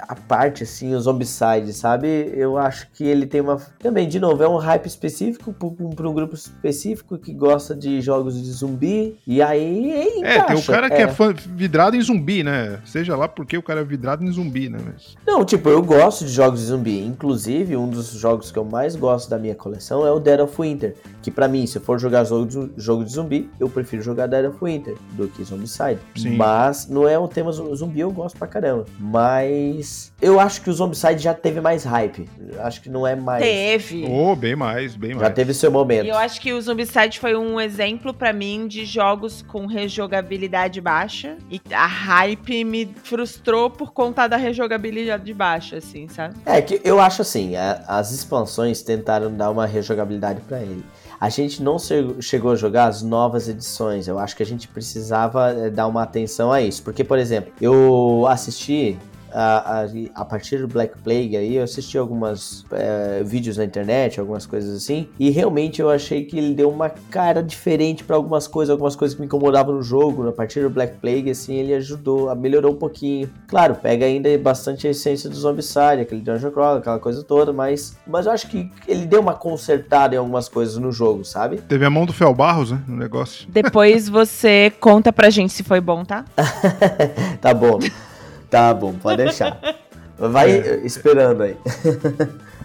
à 0.08 0.16
parte, 0.16 0.64
assim, 0.64 0.96
o 0.96 1.00
Zombicide, 1.00 1.72
sabe? 1.72 2.08
Eu 2.34 2.58
acho 2.58 2.90
que 2.90 3.04
ele 3.04 3.24
tem 3.24 3.40
uma. 3.40 3.56
Também, 3.78 4.08
de 4.08 4.18
novo, 4.18 4.42
é 4.42 4.48
um 4.48 4.56
hype 4.56 4.84
específico 4.84 5.52
para 5.52 6.08
um 6.08 6.12
grupo 6.12 6.34
específico 6.34 7.18
que 7.18 7.32
gosta 7.32 7.72
de 7.72 8.00
jogos 8.00 8.42
de 8.42 8.50
zumbi. 8.50 9.16
E 9.24 9.40
aí. 9.40 10.18
Encaixa. 10.18 10.38
É, 10.38 10.42
tem 10.42 10.56
o 10.56 10.62
cara 10.64 10.90
que 10.90 10.96
é, 10.96 11.02
é 11.02 11.08
fã, 11.08 11.32
vidrado 11.32 11.94
em 11.94 12.02
zumbi, 12.02 12.42
né? 12.42 12.80
Seja 12.84 13.14
lá 13.14 13.28
porque 13.28 13.56
o 13.56 13.62
cara 13.62 13.82
é 13.82 13.84
vidrado 13.84 14.24
em 14.24 14.32
zumbi, 14.32 14.68
né? 14.68 14.78
Mas... 14.84 15.14
Não, 15.24 15.44
tipo, 15.44 15.68
eu 15.68 15.80
gosto 15.80 16.24
de 16.24 16.32
jogos 16.32 16.58
de 16.58 16.66
zumbi. 16.66 16.98
Inclusive, 16.98 17.76
um 17.76 17.88
dos 17.88 18.10
jogos 18.10 18.50
que 18.50 18.58
eu 18.58 18.64
mais 18.64 18.96
gosto 18.96 19.30
da 19.30 19.38
minha 19.38 19.54
coleção 19.54 20.04
é 20.04 20.10
o 20.10 20.18
Dead 20.18 20.40
of 20.40 20.60
Winter. 20.60 20.96
Que 21.22 21.30
para 21.30 21.46
mim, 21.46 21.64
se 21.64 21.78
eu 21.78 21.82
for 21.82 21.96
jogar 22.00 22.24
jogo 22.24 22.46
de, 22.46 22.70
jogo 22.76 23.04
de 23.04 23.12
zumbi, 23.12 23.48
eu 23.60 23.70
prefiro 23.70 24.02
jogar 24.02 24.26
Dead 24.26 24.46
of 24.46 24.58
Winter 24.60 24.96
do 25.12 25.28
que 25.28 25.44
Zombicide. 25.44 26.00
Sim. 26.16 26.36
Mas 26.36 26.55
mas 26.56 26.88
não 26.88 27.06
é 27.06 27.18
o 27.18 27.28
tema 27.28 27.52
zumbi, 27.52 28.00
eu 28.00 28.10
gosto 28.10 28.38
pra 28.38 28.46
caramba. 28.46 28.86
Mas 28.98 30.10
eu 30.22 30.40
acho 30.40 30.62
que 30.62 30.70
o 30.70 30.72
Zombicide 30.72 31.18
já 31.18 31.34
teve 31.34 31.60
mais 31.60 31.84
hype. 31.84 32.26
Acho 32.60 32.80
que 32.80 32.88
não 32.88 33.06
é 33.06 33.14
mais. 33.14 33.42
Teve. 33.42 34.06
Oh, 34.08 34.34
bem 34.34 34.56
mais, 34.56 34.96
bem 34.96 35.10
mais. 35.10 35.20
Já 35.20 35.30
teve 35.30 35.52
seu 35.52 35.70
momento. 35.70 36.06
E 36.06 36.08
eu 36.08 36.16
acho 36.16 36.40
que 36.40 36.54
o 36.54 36.60
Zombicide 36.60 37.20
foi 37.20 37.36
um 37.36 37.60
exemplo 37.60 38.14
para 38.14 38.32
mim 38.32 38.66
de 38.66 38.86
jogos 38.86 39.42
com 39.42 39.66
rejogabilidade 39.66 40.80
baixa. 40.80 41.36
E 41.50 41.60
a 41.70 41.86
hype 41.86 42.64
me 42.64 42.86
frustrou 43.04 43.68
por 43.68 43.92
conta 43.92 44.26
da 44.26 44.38
rejogabilidade 44.38 45.34
baixa, 45.34 45.76
assim, 45.76 46.08
sabe? 46.08 46.36
É 46.46 46.62
que 46.62 46.80
eu 46.82 46.98
acho 46.98 47.20
assim, 47.20 47.52
as 47.86 48.12
expansões 48.12 48.80
tentaram 48.80 49.30
dar 49.30 49.50
uma 49.50 49.66
rejogabilidade 49.66 50.40
para 50.40 50.62
ele. 50.62 50.82
A 51.20 51.28
gente 51.28 51.62
não 51.62 51.76
chegou 52.20 52.52
a 52.52 52.56
jogar 52.56 52.86
as 52.86 53.02
novas 53.02 53.48
edições. 53.48 54.06
Eu 54.06 54.18
acho 54.18 54.36
que 54.36 54.42
a 54.42 54.46
gente 54.46 54.68
precisava 54.68 55.50
eh, 55.50 55.70
dar 55.70 55.86
uma 55.86 56.02
atenção 56.02 56.52
a 56.52 56.60
isso. 56.60 56.82
Porque, 56.82 57.02
por 57.02 57.18
exemplo, 57.18 57.52
eu 57.60 58.26
assisti 58.28 58.98
a, 59.32 59.82
a, 59.82 59.86
a, 60.14 60.24
partir 60.24 60.58
do 60.58 60.68
Black 60.68 60.96
Plague 60.98 61.36
aí, 61.36 61.56
eu 61.56 61.64
assisti 61.64 61.98
alguns 61.98 62.64
é, 62.72 63.22
vídeos 63.24 63.56
na 63.56 63.64
internet, 63.64 64.18
algumas 64.18 64.46
coisas 64.46 64.76
assim, 64.76 65.08
e 65.18 65.30
realmente 65.30 65.80
eu 65.80 65.90
achei 65.90 66.24
que 66.24 66.38
ele 66.38 66.54
deu 66.54 66.70
uma 66.70 66.88
cara 66.88 67.42
diferente 67.42 68.04
para 68.04 68.16
algumas 68.16 68.46
coisas, 68.46 68.70
algumas 68.70 68.96
coisas 68.96 69.14
que 69.14 69.20
me 69.20 69.26
incomodavam 69.26 69.74
no 69.74 69.82
jogo. 69.82 70.28
A 70.28 70.32
partir 70.32 70.62
do 70.62 70.70
Black 70.70 70.96
Plague, 70.98 71.30
assim, 71.30 71.54
ele 71.54 71.74
ajudou, 71.74 72.34
melhorou 72.34 72.72
um 72.72 72.76
pouquinho. 72.76 73.30
Claro, 73.46 73.74
pega 73.74 74.06
ainda 74.06 74.36
bastante 74.38 74.86
a 74.86 74.90
essência 74.90 75.28
do 75.28 75.36
Zombicide, 75.36 76.02
aquele 76.02 76.20
Dungeon 76.20 76.50
Crawl, 76.50 76.76
aquela 76.78 76.98
coisa 76.98 77.22
toda, 77.22 77.52
mas, 77.52 77.96
mas 78.06 78.26
eu 78.26 78.32
acho 78.32 78.48
que 78.48 78.70
ele 78.86 79.06
deu 79.06 79.20
uma 79.20 79.34
consertada 79.34 80.14
em 80.14 80.18
algumas 80.18 80.48
coisas 80.48 80.76
no 80.76 80.92
jogo, 80.92 81.24
sabe? 81.24 81.58
Teve 81.58 81.84
a 81.84 81.90
mão 81.90 82.06
do 82.06 82.12
Fel 82.12 82.34
Barros, 82.34 82.70
né, 82.70 82.80
no 82.86 82.96
negócio. 82.96 83.46
Depois 83.48 84.08
você 84.08 84.72
conta 84.80 85.12
pra 85.12 85.30
gente 85.30 85.52
se 85.52 85.62
foi 85.62 85.80
bom, 85.80 86.04
tá? 86.04 86.24
tá 87.40 87.52
bom. 87.52 87.78
Tá 88.50 88.72
bom, 88.72 88.94
pode 88.94 89.24
deixar. 89.24 89.58
Vai 90.18 90.50
esperando 90.84 91.42
aí. 91.42 91.56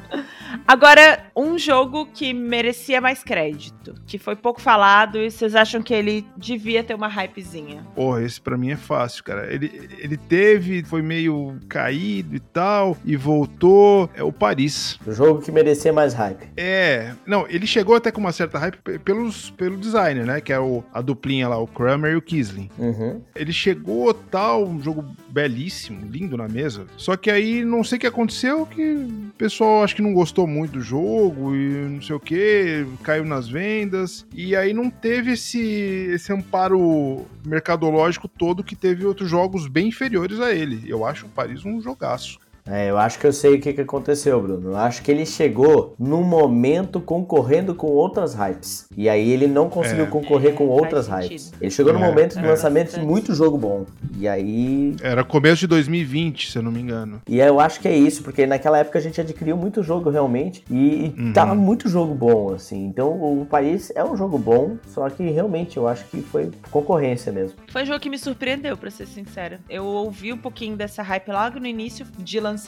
Agora, 0.67 1.25
um 1.35 1.57
jogo 1.57 2.05
que 2.05 2.33
merecia 2.33 3.01
mais 3.01 3.23
crédito, 3.23 3.95
que 4.05 4.17
foi 4.17 4.35
pouco 4.35 4.61
falado 4.61 5.17
e 5.17 5.29
vocês 5.29 5.55
acham 5.55 5.81
que 5.81 5.93
ele 5.93 6.25
devia 6.37 6.83
ter 6.83 6.93
uma 6.93 7.07
hypezinha? 7.07 7.85
Porra, 7.95 8.23
esse 8.23 8.39
pra 8.39 8.57
mim 8.57 8.71
é 8.71 8.77
fácil, 8.77 9.23
cara. 9.23 9.53
Ele, 9.53 9.89
ele 9.99 10.17
teve, 10.17 10.83
foi 10.83 11.01
meio 11.01 11.59
caído 11.67 12.35
e 12.35 12.39
tal, 12.39 12.97
e 13.05 13.15
voltou. 13.15 14.09
É 14.15 14.23
o 14.23 14.31
Paris. 14.31 14.99
O 15.05 15.11
jogo 15.11 15.41
que 15.41 15.51
merecia 15.51 15.91
mais 15.91 16.13
hype. 16.13 16.47
É. 16.55 17.13
Não, 17.25 17.45
ele 17.47 17.67
chegou 17.67 17.95
até 17.95 18.11
com 18.11 18.21
uma 18.21 18.31
certa 18.31 18.57
hype 18.57 18.77
pelos, 18.99 19.49
pelo 19.51 19.77
designer, 19.77 20.25
né? 20.25 20.41
Que 20.41 20.53
é 20.53 20.59
o, 20.59 20.83
a 20.93 21.01
duplinha 21.01 21.47
lá, 21.47 21.57
o 21.57 21.67
Kramer 21.67 22.13
e 22.13 22.15
o 22.15 22.21
Kisling. 22.21 22.69
Uhum. 22.77 23.21
Ele 23.35 23.53
chegou 23.53 24.13
tal, 24.13 24.65
um 24.65 24.81
jogo 24.81 25.05
belíssimo, 25.29 26.05
lindo 26.09 26.37
na 26.37 26.47
mesa. 26.47 26.85
Só 26.97 27.15
que 27.15 27.29
aí 27.29 27.63
não 27.63 27.83
sei 27.83 27.97
o 27.97 28.01
que 28.01 28.07
aconteceu, 28.07 28.65
que 28.65 28.93
o 28.93 29.31
pessoal 29.37 29.83
acho 29.83 29.95
que 29.95 30.01
não 30.01 30.13
gostou 30.13 30.47
muito 30.51 30.73
do 30.73 30.81
jogo 30.81 31.55
e 31.55 31.69
não 31.87 32.01
sei 32.01 32.15
o 32.15 32.19
que, 32.19 32.85
caiu 33.03 33.25
nas 33.25 33.47
vendas. 33.47 34.25
E 34.33 34.55
aí 34.55 34.73
não 34.73 34.89
teve 34.89 35.31
esse, 35.31 35.59
esse 35.59 36.31
amparo 36.31 37.25
mercadológico 37.45 38.27
todo 38.27 38.63
que 38.63 38.75
teve 38.75 39.05
outros 39.05 39.29
jogos 39.29 39.67
bem 39.67 39.87
inferiores 39.87 40.39
a 40.39 40.53
ele. 40.53 40.83
Eu 40.85 41.05
acho 41.05 41.25
o 41.25 41.29
Paris 41.29 41.65
um 41.65 41.81
jogaço. 41.81 42.39
É, 42.67 42.89
eu 42.89 42.97
acho 42.97 43.19
que 43.19 43.25
eu 43.27 43.33
sei 43.33 43.55
o 43.55 43.59
que, 43.61 43.73
que 43.73 43.81
aconteceu, 43.81 44.39
Bruno. 44.41 44.69
Eu 44.71 44.77
acho 44.77 45.01
que 45.01 45.11
ele 45.11 45.25
chegou 45.25 45.95
num 45.99 46.23
momento 46.23 46.99
concorrendo 46.99 47.73
com 47.75 47.87
outras 47.87 48.33
hypes. 48.33 48.85
E 48.95 49.09
aí 49.09 49.29
ele 49.31 49.47
não 49.47 49.69
conseguiu 49.69 50.05
É. 50.05 50.07
concorrer 50.07 50.53
com 50.53 50.65
É, 50.65 50.67
outras 50.67 51.07
faz 51.07 51.25
hypes. 51.25 51.41
sentido. 51.43 51.61
Ele 51.61 51.71
chegou 51.71 51.93
no 51.93 51.99
É, 51.99 52.07
momento 52.07 52.37
de 52.39 52.45
é. 52.45 52.47
lançamento 52.47 52.85
de 52.87 52.91
Bastante. 52.97 53.07
muito 53.09 53.33
jogo 53.33 53.57
bom. 53.57 53.85
E 54.17 54.27
aí. 54.27 54.95
Era 55.01 55.23
começo 55.23 55.61
de 55.61 55.67
2020, 55.67 56.51
se 56.51 56.57
eu 56.57 56.61
não 56.63 56.71
me 56.71 56.79
engano. 56.79 57.21
E 57.27 57.39
eu 57.39 57.59
acho 57.59 57.79
que 57.79 57.87
é 57.87 57.95
isso, 57.97 58.23
porque 58.23 58.45
naquela 58.45 58.77
época 58.77 58.99
a 58.99 59.01
gente 59.01 59.19
adquiriu 59.19 59.57
muito 59.57 59.81
jogo 59.83 60.09
realmente. 60.09 60.63
E, 60.69 61.13
e 61.15 61.15
Uhum. 61.21 61.33
tava 61.33 61.55
muito 61.55 61.89
jogo 61.89 62.13
bom, 62.13 62.53
assim. 62.53 62.85
Então 62.85 63.09
o 63.41 63.45
país 63.45 63.91
é 63.95 64.03
um 64.03 64.15
jogo 64.15 64.37
bom, 64.37 64.77
só 64.87 65.09
que 65.09 65.23
realmente 65.29 65.77
eu 65.77 65.87
acho 65.87 66.05
que 66.05 66.21
foi 66.21 66.51
concorrência 66.69 67.31
mesmo. 67.31 67.57
Foi 67.69 67.83
um 67.83 67.85
jogo 67.85 67.99
que 67.99 68.09
me 68.09 68.17
surpreendeu, 68.17 68.77
pra 68.77 68.89
ser 68.91 69.07
sincera. 69.07 69.59
Eu 69.69 69.85
ouvi 69.85 70.31
um 70.31 70.37
pouquinho 70.37 70.75
dessa 70.75 71.01
hype 71.01 71.29
logo 71.29 71.59
no 71.59 71.65
início 71.67 72.05
de 72.19 72.39
lançamento. 72.39 72.60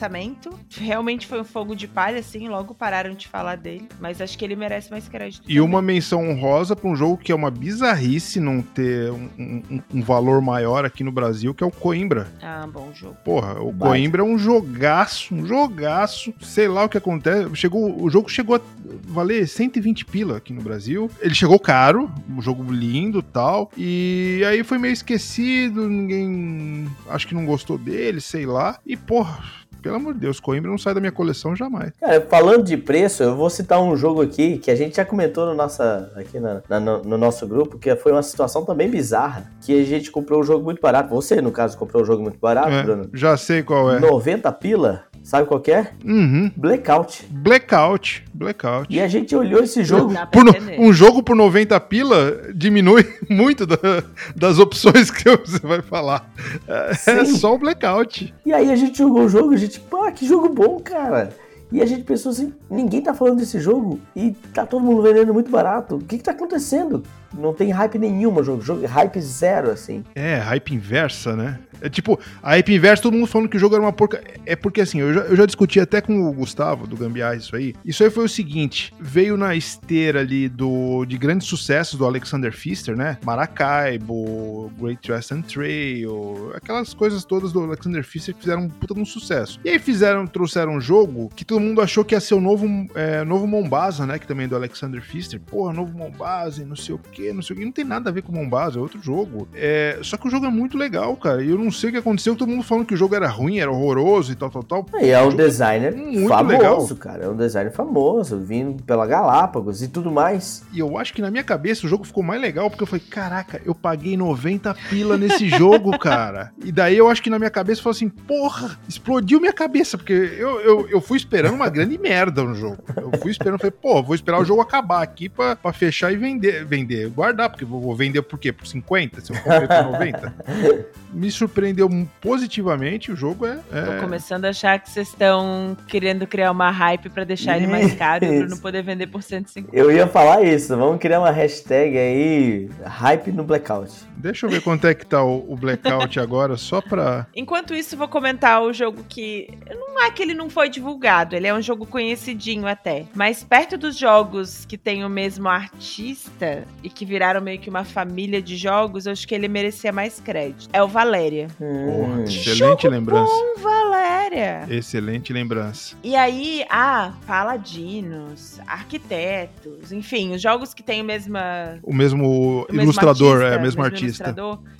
Realmente 0.76 1.26
foi 1.26 1.40
um 1.40 1.44
fogo 1.44 1.74
de 1.74 1.86
palha, 1.86 2.18
assim, 2.18 2.48
logo 2.48 2.74
pararam 2.74 3.14
de 3.14 3.28
falar 3.28 3.56
dele. 3.56 3.88
Mas 4.00 4.20
acho 4.20 4.36
que 4.36 4.44
ele 4.44 4.56
merece 4.56 4.90
mais 4.90 5.08
crédito. 5.08 5.44
E 5.48 5.60
uma 5.60 5.80
menção 5.82 6.28
honrosa 6.28 6.74
pra 6.76 6.88
um 6.88 6.96
jogo 6.96 7.16
que 7.16 7.30
é 7.32 7.34
uma 7.34 7.50
bizarrice 7.50 8.40
não 8.40 8.60
ter 8.62 9.10
um, 9.10 9.28
um- 9.38 9.82
um 9.94 10.02
valor 10.02 10.40
maior 10.40 10.84
aqui 10.84 11.02
no 11.04 11.12
Brasil, 11.12 11.54
que 11.54 11.62
é 11.62 11.66
o 11.66 11.70
Coimbra. 11.70 12.28
Ah, 12.42 12.66
bom 12.66 12.90
jogo. 12.94 13.16
Porra, 13.24 13.60
o. 13.60 13.72
Coimbra 13.72 14.22
é 14.22 14.24
um 14.24 14.38
jogaço, 14.38 15.34
um 15.34 15.46
jogaço. 15.46 16.32
Sei 16.40 16.68
lá 16.68 16.84
o 16.84 16.88
que 16.88 16.98
acontece. 16.98 17.54
Chegou, 17.54 18.02
o 18.02 18.08
jogo 18.10 18.28
chegou 18.28 18.56
a 18.56 18.60
valer 19.06 19.46
120 19.46 20.04
pila 20.04 20.36
aqui 20.38 20.52
no 20.52 20.62
Brasil. 20.62 21.10
Ele 21.20 21.34
chegou 21.34 21.58
caro, 21.58 22.10
um 22.28 22.40
jogo 22.42 22.70
lindo 22.72 23.18
e 23.18 23.22
tal. 23.22 23.70
E 23.76 24.42
aí 24.48 24.62
foi 24.64 24.78
meio 24.78 24.92
esquecido, 24.92 25.88
ninguém 25.88 26.88
acho 27.08 27.26
que 27.26 27.34
não 27.34 27.44
gostou 27.46 27.76
dele, 27.78 28.20
sei 28.20 28.46
lá. 28.46 28.78
E 28.86 28.96
porra, 28.96 29.42
pelo 29.84 29.96
amor 29.96 30.14
de 30.14 30.20
Deus, 30.20 30.40
Coimbra 30.40 30.70
não 30.70 30.78
sai 30.78 30.94
da 30.94 31.00
minha 31.00 31.12
coleção 31.12 31.54
jamais. 31.54 31.92
Cara, 32.00 32.20
falando 32.28 32.64
de 32.64 32.76
preço, 32.76 33.22
eu 33.22 33.36
vou 33.36 33.50
citar 33.50 33.80
um 33.82 33.94
jogo 33.96 34.22
aqui 34.22 34.56
que 34.58 34.70
a 34.70 34.74
gente 34.74 34.96
já 34.96 35.04
comentou 35.04 35.44
no, 35.46 35.54
nossa, 35.54 36.10
aqui 36.16 36.40
na- 36.40 36.62
na- 36.68 36.80
no, 36.80 37.02
no 37.04 37.18
nosso 37.18 37.46
grupo, 37.46 37.78
que 37.78 37.94
foi 37.96 38.12
uma 38.12 38.22
situação 38.22 38.64
também 38.64 38.88
bizarra. 38.90 39.44
Que 39.60 39.78
a 39.80 39.84
gente 39.84 40.10
comprou 40.10 40.40
um 40.40 40.42
jogo 40.42 40.64
muito 40.64 40.80
barato. 40.80 41.10
Você, 41.10 41.40
no 41.42 41.52
caso, 41.52 41.76
comprou 41.76 42.02
um 42.02 42.04
jogo 42.06 42.22
muito 42.22 42.38
barato, 42.38 42.70
É, 42.70 42.82
Bruno. 42.82 43.10
já 43.12 43.36
sei 43.36 43.62
qual 43.62 43.92
é. 43.92 44.00
90 44.00 44.50
pila, 44.52 45.04
sabe 45.24 45.48
qual 45.48 45.58
que 45.58 45.72
é? 45.72 45.90
Uhum. 46.04 46.52
Blackout. 46.56 47.26
Blackout. 47.30 48.24
Blackout. 48.32 48.86
E 48.94 49.00
a 49.00 49.08
gente 49.08 49.34
olhou 49.34 49.62
esse 49.64 49.82
jogo. 49.82 50.14
Por 50.30 50.44
um 50.78 50.92
jogo 50.92 51.22
por 51.22 51.34
90 51.34 51.80
pila 51.80 52.40
diminui 52.54 53.04
muito 53.28 53.66
da- 53.66 54.04
das 54.36 54.58
opções 54.60 55.10
que 55.10 55.24
você 55.36 55.58
vai 55.58 55.82
falar. 55.82 56.30
É, 56.68 56.90
é 57.20 57.24
Sim. 57.24 57.36
só 57.36 57.54
o 57.54 57.58
blackout. 57.58 58.32
E 58.46 58.52
aí 58.52 58.70
a 58.70 58.76
gente 58.76 58.98
jogou 58.98 59.24
o 59.24 59.28
jogo, 59.28 59.54
a 59.54 59.56
gente, 59.56 59.80
pá, 59.80 60.12
que 60.12 60.26
jogo 60.26 60.48
bom, 60.50 60.78
cara. 60.78 61.30
E 61.72 61.80
a 61.82 61.86
gente 61.86 62.04
pensou 62.04 62.30
assim, 62.30 62.52
ninguém 62.70 63.00
tá 63.02 63.12
falando 63.14 63.38
desse 63.38 63.58
jogo 63.58 63.98
e 64.14 64.30
tá 64.52 64.64
todo 64.64 64.84
mundo 64.84 65.02
vendendo 65.02 65.34
muito 65.34 65.50
barato. 65.50 65.96
O 65.96 66.00
que 66.00 66.18
que 66.18 66.22
tá 66.22 66.30
acontecendo? 66.30 67.02
Não 67.36 67.52
tem 67.52 67.70
hype 67.70 67.98
nenhuma 67.98 68.42
jogo, 68.42 68.62
jogo 68.62 68.86
hype 68.86 69.20
zero, 69.20 69.70
assim. 69.70 70.04
É, 70.14 70.36
hype 70.36 70.74
inversa, 70.74 71.34
né? 71.34 71.58
É 71.80 71.88
tipo, 71.90 72.18
a 72.42 72.50
hype 72.50 72.74
inversa, 72.74 73.02
todo 73.02 73.14
mundo 73.14 73.26
falando 73.26 73.48
que 73.48 73.58
o 73.58 73.60
jogo 73.60 73.74
era 73.74 73.82
uma 73.82 73.92
porca. 73.92 74.22
É 74.46 74.56
porque 74.56 74.80
assim, 74.80 75.00
eu 75.00 75.12
já, 75.12 75.20
eu 75.22 75.36
já 75.36 75.44
discuti 75.44 75.78
até 75.78 76.00
com 76.00 76.26
o 76.26 76.32
Gustavo 76.32 76.86
do 76.86 76.96
Gambiarra 76.96 77.36
isso 77.36 77.54
aí. 77.54 77.74
Isso 77.84 78.02
aí 78.02 78.08
foi 78.08 78.24
o 78.24 78.28
seguinte: 78.28 78.92
veio 78.98 79.36
na 79.36 79.54
esteira 79.54 80.20
ali 80.20 80.48
do, 80.48 81.04
de 81.04 81.18
grandes 81.18 81.46
sucessos 81.46 81.98
do 81.98 82.06
Alexander 82.06 82.52
Pfister, 82.52 82.96
né? 82.96 83.18
Maracaibo, 83.22 84.72
Great 84.80 85.12
Western 85.12 85.42
Trail, 85.42 86.52
aquelas 86.54 86.94
coisas 86.94 87.22
todas 87.24 87.52
do 87.52 87.62
Alexander 87.62 88.02
Pfister 88.02 88.34
que 88.34 88.40
fizeram 88.40 88.68
puta 88.68 88.98
um 88.98 89.04
sucesso. 89.04 89.60
E 89.62 89.68
aí 89.68 89.78
fizeram, 89.78 90.26
trouxeram 90.26 90.72
um 90.72 90.80
jogo 90.80 91.30
que 91.36 91.44
todo 91.44 91.60
mundo 91.60 91.82
achou 91.82 92.02
que 92.02 92.14
ia 92.14 92.20
ser 92.20 92.34
o 92.34 92.40
novo, 92.40 92.66
é, 92.94 93.24
novo 93.24 93.46
Mombasa, 93.46 94.06
né? 94.06 94.18
Que 94.18 94.26
também 94.26 94.46
é 94.46 94.48
do 94.48 94.56
Alexander 94.56 95.02
Pfister. 95.02 95.38
Porra, 95.38 95.72
novo 95.74 95.96
Mombasa 95.96 96.62
e 96.62 96.64
não 96.64 96.76
sei 96.76 96.94
o 96.94 96.98
que, 97.24 97.32
não 97.32 97.42
sei 97.42 97.54
o 97.54 97.58
que. 97.58 97.64
Não 97.64 97.72
tem 97.72 97.84
nada 97.84 98.10
a 98.10 98.12
ver 98.12 98.22
com 98.22 98.32
Mombasa, 98.32 98.78
é 98.78 98.82
outro 98.82 99.00
jogo. 99.02 99.48
É, 99.54 99.98
só 100.02 100.16
que 100.16 100.26
o 100.26 100.30
jogo 100.30 100.46
é 100.46 100.50
muito 100.50 100.76
legal, 100.76 101.16
cara. 101.16 101.42
E 101.42 101.50
eu 101.50 101.58
não 101.58 101.70
sei 101.70 101.90
o 101.90 101.92
que 101.92 101.98
aconteceu, 101.98 102.36
todo 102.36 102.48
mundo 102.48 102.62
falando 102.62 102.86
que 102.86 102.94
o 102.94 102.96
jogo 102.96 103.14
era 103.14 103.28
ruim, 103.28 103.58
era 103.58 103.70
horroroso 103.70 104.32
e 104.32 104.34
tal, 104.34 104.50
tal, 104.50 104.62
tal. 104.62 104.86
E 105.00 105.10
é 105.10 105.20
um 105.20 105.30
jogo 105.30 105.36
designer 105.36 105.94
famoso, 106.28 106.44
legal. 106.44 106.96
cara. 106.96 107.24
É 107.24 107.28
um 107.28 107.36
designer 107.36 107.72
famoso, 107.72 108.38
vindo 108.38 108.82
pela 108.82 109.06
Galápagos 109.06 109.82
e 109.82 109.88
tudo 109.88 110.10
mais. 110.10 110.62
E 110.72 110.78
eu 110.78 110.98
acho 110.98 111.12
que 111.12 111.22
na 111.22 111.30
minha 111.30 111.44
cabeça 111.44 111.86
o 111.86 111.88
jogo 111.88 112.04
ficou 112.04 112.22
mais 112.22 112.40
legal, 112.40 112.68
porque 112.70 112.82
eu 112.82 112.86
falei, 112.86 113.04
caraca, 113.08 113.60
eu 113.64 113.74
paguei 113.74 114.16
90 114.16 114.74
pila 114.88 115.16
nesse 115.16 115.48
jogo, 115.56 115.98
cara. 115.98 116.52
E 116.64 116.70
daí 116.70 116.96
eu 116.96 117.08
acho 117.08 117.22
que 117.22 117.30
na 117.30 117.38
minha 117.38 117.50
cabeça 117.50 117.82
foi 117.82 117.92
assim, 117.92 118.08
porra, 118.08 118.78
explodiu 118.88 119.40
minha 119.40 119.52
cabeça, 119.52 119.96
porque 119.96 120.12
eu, 120.12 120.60
eu, 120.60 120.88
eu 120.88 121.00
fui 121.00 121.16
esperando 121.16 121.54
uma 121.54 121.68
grande 121.68 121.96
merda 121.98 122.42
no 122.42 122.54
jogo. 122.54 122.78
Eu 122.96 123.18
fui 123.20 123.30
esperando, 123.30 123.58
falei, 123.58 123.70
pô, 123.72 124.02
vou 124.02 124.14
esperar 124.14 124.40
o 124.40 124.44
jogo 124.44 124.60
acabar 124.60 125.02
aqui 125.02 125.28
pra, 125.28 125.56
pra 125.56 125.72
fechar 125.72 126.12
e 126.12 126.16
vender, 126.16 126.64
vender, 126.64 127.08
guardar, 127.14 127.48
porque 127.50 127.64
vou, 127.64 127.80
vou 127.80 127.94
vender 127.94 128.22
por 128.22 128.38
quê? 128.38 128.52
Por 128.52 128.66
50? 128.66 129.20
Se 129.20 129.32
eu 129.32 129.36
comprei 129.36 129.66
por 129.66 129.84
90? 129.92 130.34
Me 131.12 131.30
surpreendeu 131.30 131.88
positivamente, 132.20 133.12
o 133.12 133.16
jogo 133.16 133.46
é... 133.46 133.56
Tô 133.56 133.92
é... 133.92 134.00
começando 134.00 134.46
a 134.46 134.48
achar 134.48 134.80
que 134.80 134.90
vocês 134.90 135.08
estão 135.08 135.76
querendo 135.86 136.26
criar 136.26 136.50
uma 136.50 136.70
hype 136.70 137.08
pra 137.08 137.22
deixar 137.22 137.56
ele 137.56 137.68
mais 137.68 137.94
caro 137.94 138.24
e 138.24 138.28
o 138.28 138.40
Bruno 138.40 138.60
poder 138.60 138.82
vender 138.82 139.06
por 139.06 139.22
150. 139.22 139.74
Eu 139.76 139.92
ia 139.92 140.08
falar 140.08 140.42
isso, 140.42 140.76
vamos 140.76 141.00
criar 141.00 141.20
uma 141.20 141.30
hashtag 141.30 141.96
aí, 141.96 142.70
hype 142.84 143.30
no 143.30 143.44
blackout. 143.44 143.92
Deixa 144.24 144.46
eu 144.46 144.50
ver 144.50 144.62
quanto 144.62 144.86
é 144.86 144.94
que 144.94 145.04
tá 145.04 145.22
o, 145.22 145.52
o 145.52 145.54
Blackout 145.54 146.18
agora, 146.18 146.56
só 146.56 146.80
pra... 146.80 147.26
Enquanto 147.36 147.74
isso, 147.74 147.94
vou 147.94 148.08
comentar 148.08 148.62
o 148.62 148.72
jogo 148.72 149.04
que. 149.06 149.50
Não 149.68 150.02
é 150.02 150.10
que 150.10 150.22
ele 150.22 150.32
não 150.32 150.48
foi 150.48 150.70
divulgado, 150.70 151.36
ele 151.36 151.46
é 151.46 151.52
um 151.52 151.60
jogo 151.60 151.84
conhecidinho 151.84 152.66
até. 152.66 153.04
Mas 153.14 153.44
perto 153.44 153.76
dos 153.76 153.98
jogos 153.98 154.64
que 154.64 154.78
tem 154.78 155.04
o 155.04 155.10
mesmo 155.10 155.46
artista 155.46 156.64
e 156.82 156.88
que 156.94 157.04
viraram 157.04 157.40
meio 157.40 157.58
que 157.58 157.68
uma 157.68 157.84
família 157.84 158.40
de 158.40 158.56
jogos, 158.56 159.06
eu 159.06 159.12
acho 159.12 159.26
que 159.26 159.34
ele 159.34 159.48
merecia 159.48 159.92
mais 159.92 160.20
crédito. 160.20 160.68
É 160.72 160.82
o 160.82 160.88
Valéria. 160.88 161.48
Porra, 161.58 162.14
Hum. 162.20 162.24
excelente 162.24 162.88
lembrança. 162.88 163.32
Um 163.32 163.60
Valéria! 163.60 164.66
Excelente 164.70 165.32
lembrança. 165.32 165.96
E 166.02 166.14
aí, 166.16 166.64
ah, 166.70 167.12
paladinos, 167.26 168.60
arquitetos, 168.66 169.92
enfim, 169.92 170.34
os 170.34 170.40
jogos 170.42 170.72
que 170.72 170.82
têm 170.82 171.02
o 171.02 171.04
mesma 171.04 171.78
O 171.82 171.92
mesmo 171.92 172.24
o 172.24 172.72
mesmo 172.72 172.82
ilustrador, 172.82 173.36
artista, 173.42 173.54
é, 173.54 173.58
o 173.58 173.62
mesmo 173.62 173.82
artista. 173.82 174.24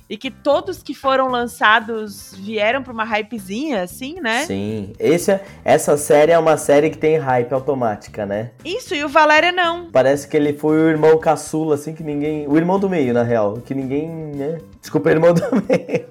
E 0.09 0.17
que 0.17 0.31
todos 0.31 0.83
que 0.83 0.95
foram 0.95 1.29
lançados 1.29 2.35
vieram 2.39 2.83
pra 2.83 2.93
uma 2.93 3.05
hypezinha, 3.05 3.83
assim, 3.83 4.21
né? 4.21 4.45
Sim, 4.45 4.93
Esse, 4.99 5.33
é- 5.33 5.45
essa 5.65 5.97
série 5.97 6.33
é 6.33 6.39
uma 6.39 6.57
série 6.57 6.91
que 6.91 6.99
tem 6.99 7.17
hype 7.17 7.53
automática, 7.53 8.27
né? 8.27 8.51
Isso, 8.65 8.95
e 8.95 9.03
o 9.05 9.09
Valéria 9.09 9.51
não. 9.53 9.91
Parece 9.91 10.29
que 10.29 10.37
ele 10.37 10.53
foi 10.53 10.77
o 10.77 10.89
irmão 10.91 11.19
caçula, 11.19 11.75
assim, 11.77 11.95
que 11.95 12.03
ninguém... 12.03 12.47
O 12.47 12.57
irmão 12.57 12.79
do 12.79 12.89
meio, 12.89 13.15
na 13.15 13.23
real, 13.23 13.55
que 13.65 13.75
ninguém, 13.75 14.09
né? 14.09 14.59
Desculpa, 14.81 15.11
irmão 15.11 15.33
do 15.33 15.43
meio. 15.69 16.07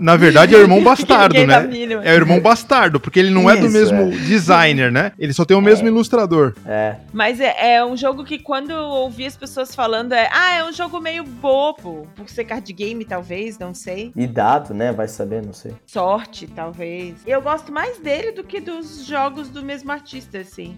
Na 0.00 0.16
verdade, 0.16 0.54
é 0.54 0.58
o 0.58 0.62
irmão 0.62 0.82
bastardo, 0.84 1.46
né? 1.46 1.68
É 2.02 2.12
o 2.12 2.16
irmão 2.16 2.40
bastardo, 2.40 2.98
porque 2.98 3.20
ele 3.20 3.30
não 3.30 3.48
é 3.50 3.56
do 3.56 3.66
Isso, 3.66 3.72
mesmo 3.72 4.10
designer, 4.10 4.90
né? 4.90 5.12
Ele 5.18 5.32
só 5.32 5.44
tem 5.44 5.56
o 5.56 5.60
mesmo 5.60 5.86
ilustrador. 5.86 6.54
É, 6.64 6.96
Mas 7.12 7.40
é, 7.40 7.74
é 7.74 7.84
um 7.84 7.96
jogo 7.96 8.24
que 8.24 8.38
quando 8.38 8.70
eu 8.70 8.84
ouvi 8.84 9.26
as 9.26 9.36
pessoas 9.36 9.74
falando 9.74 10.12
é, 10.12 10.28
ah, 10.32 10.54
é 10.54 10.64
um 10.64 10.72
jogo 10.72 11.00
meio 11.00 11.22
bobo, 11.24 12.08
por 12.16 12.28
ser 12.28 12.44
card 12.44 12.72
game, 12.72 13.04
talvez, 13.04 13.58
não 13.58 13.74
sei. 13.74 14.12
e 14.16 14.26
dado, 14.26 14.72
né? 14.72 14.92
Vai 14.92 15.08
saber, 15.08 15.44
não 15.44 15.52
sei. 15.52 15.72
Sorte, 15.86 16.46
talvez. 16.46 17.16
Eu 17.26 17.42
gosto 17.42 17.70
mais 17.70 17.98
dele 17.98 18.32
do 18.32 18.42
que 18.42 18.60
dos 18.60 19.04
jogos 19.04 19.48
do 19.50 19.62
mesmo 19.62 19.92
artista, 19.92 20.38
assim. 20.38 20.76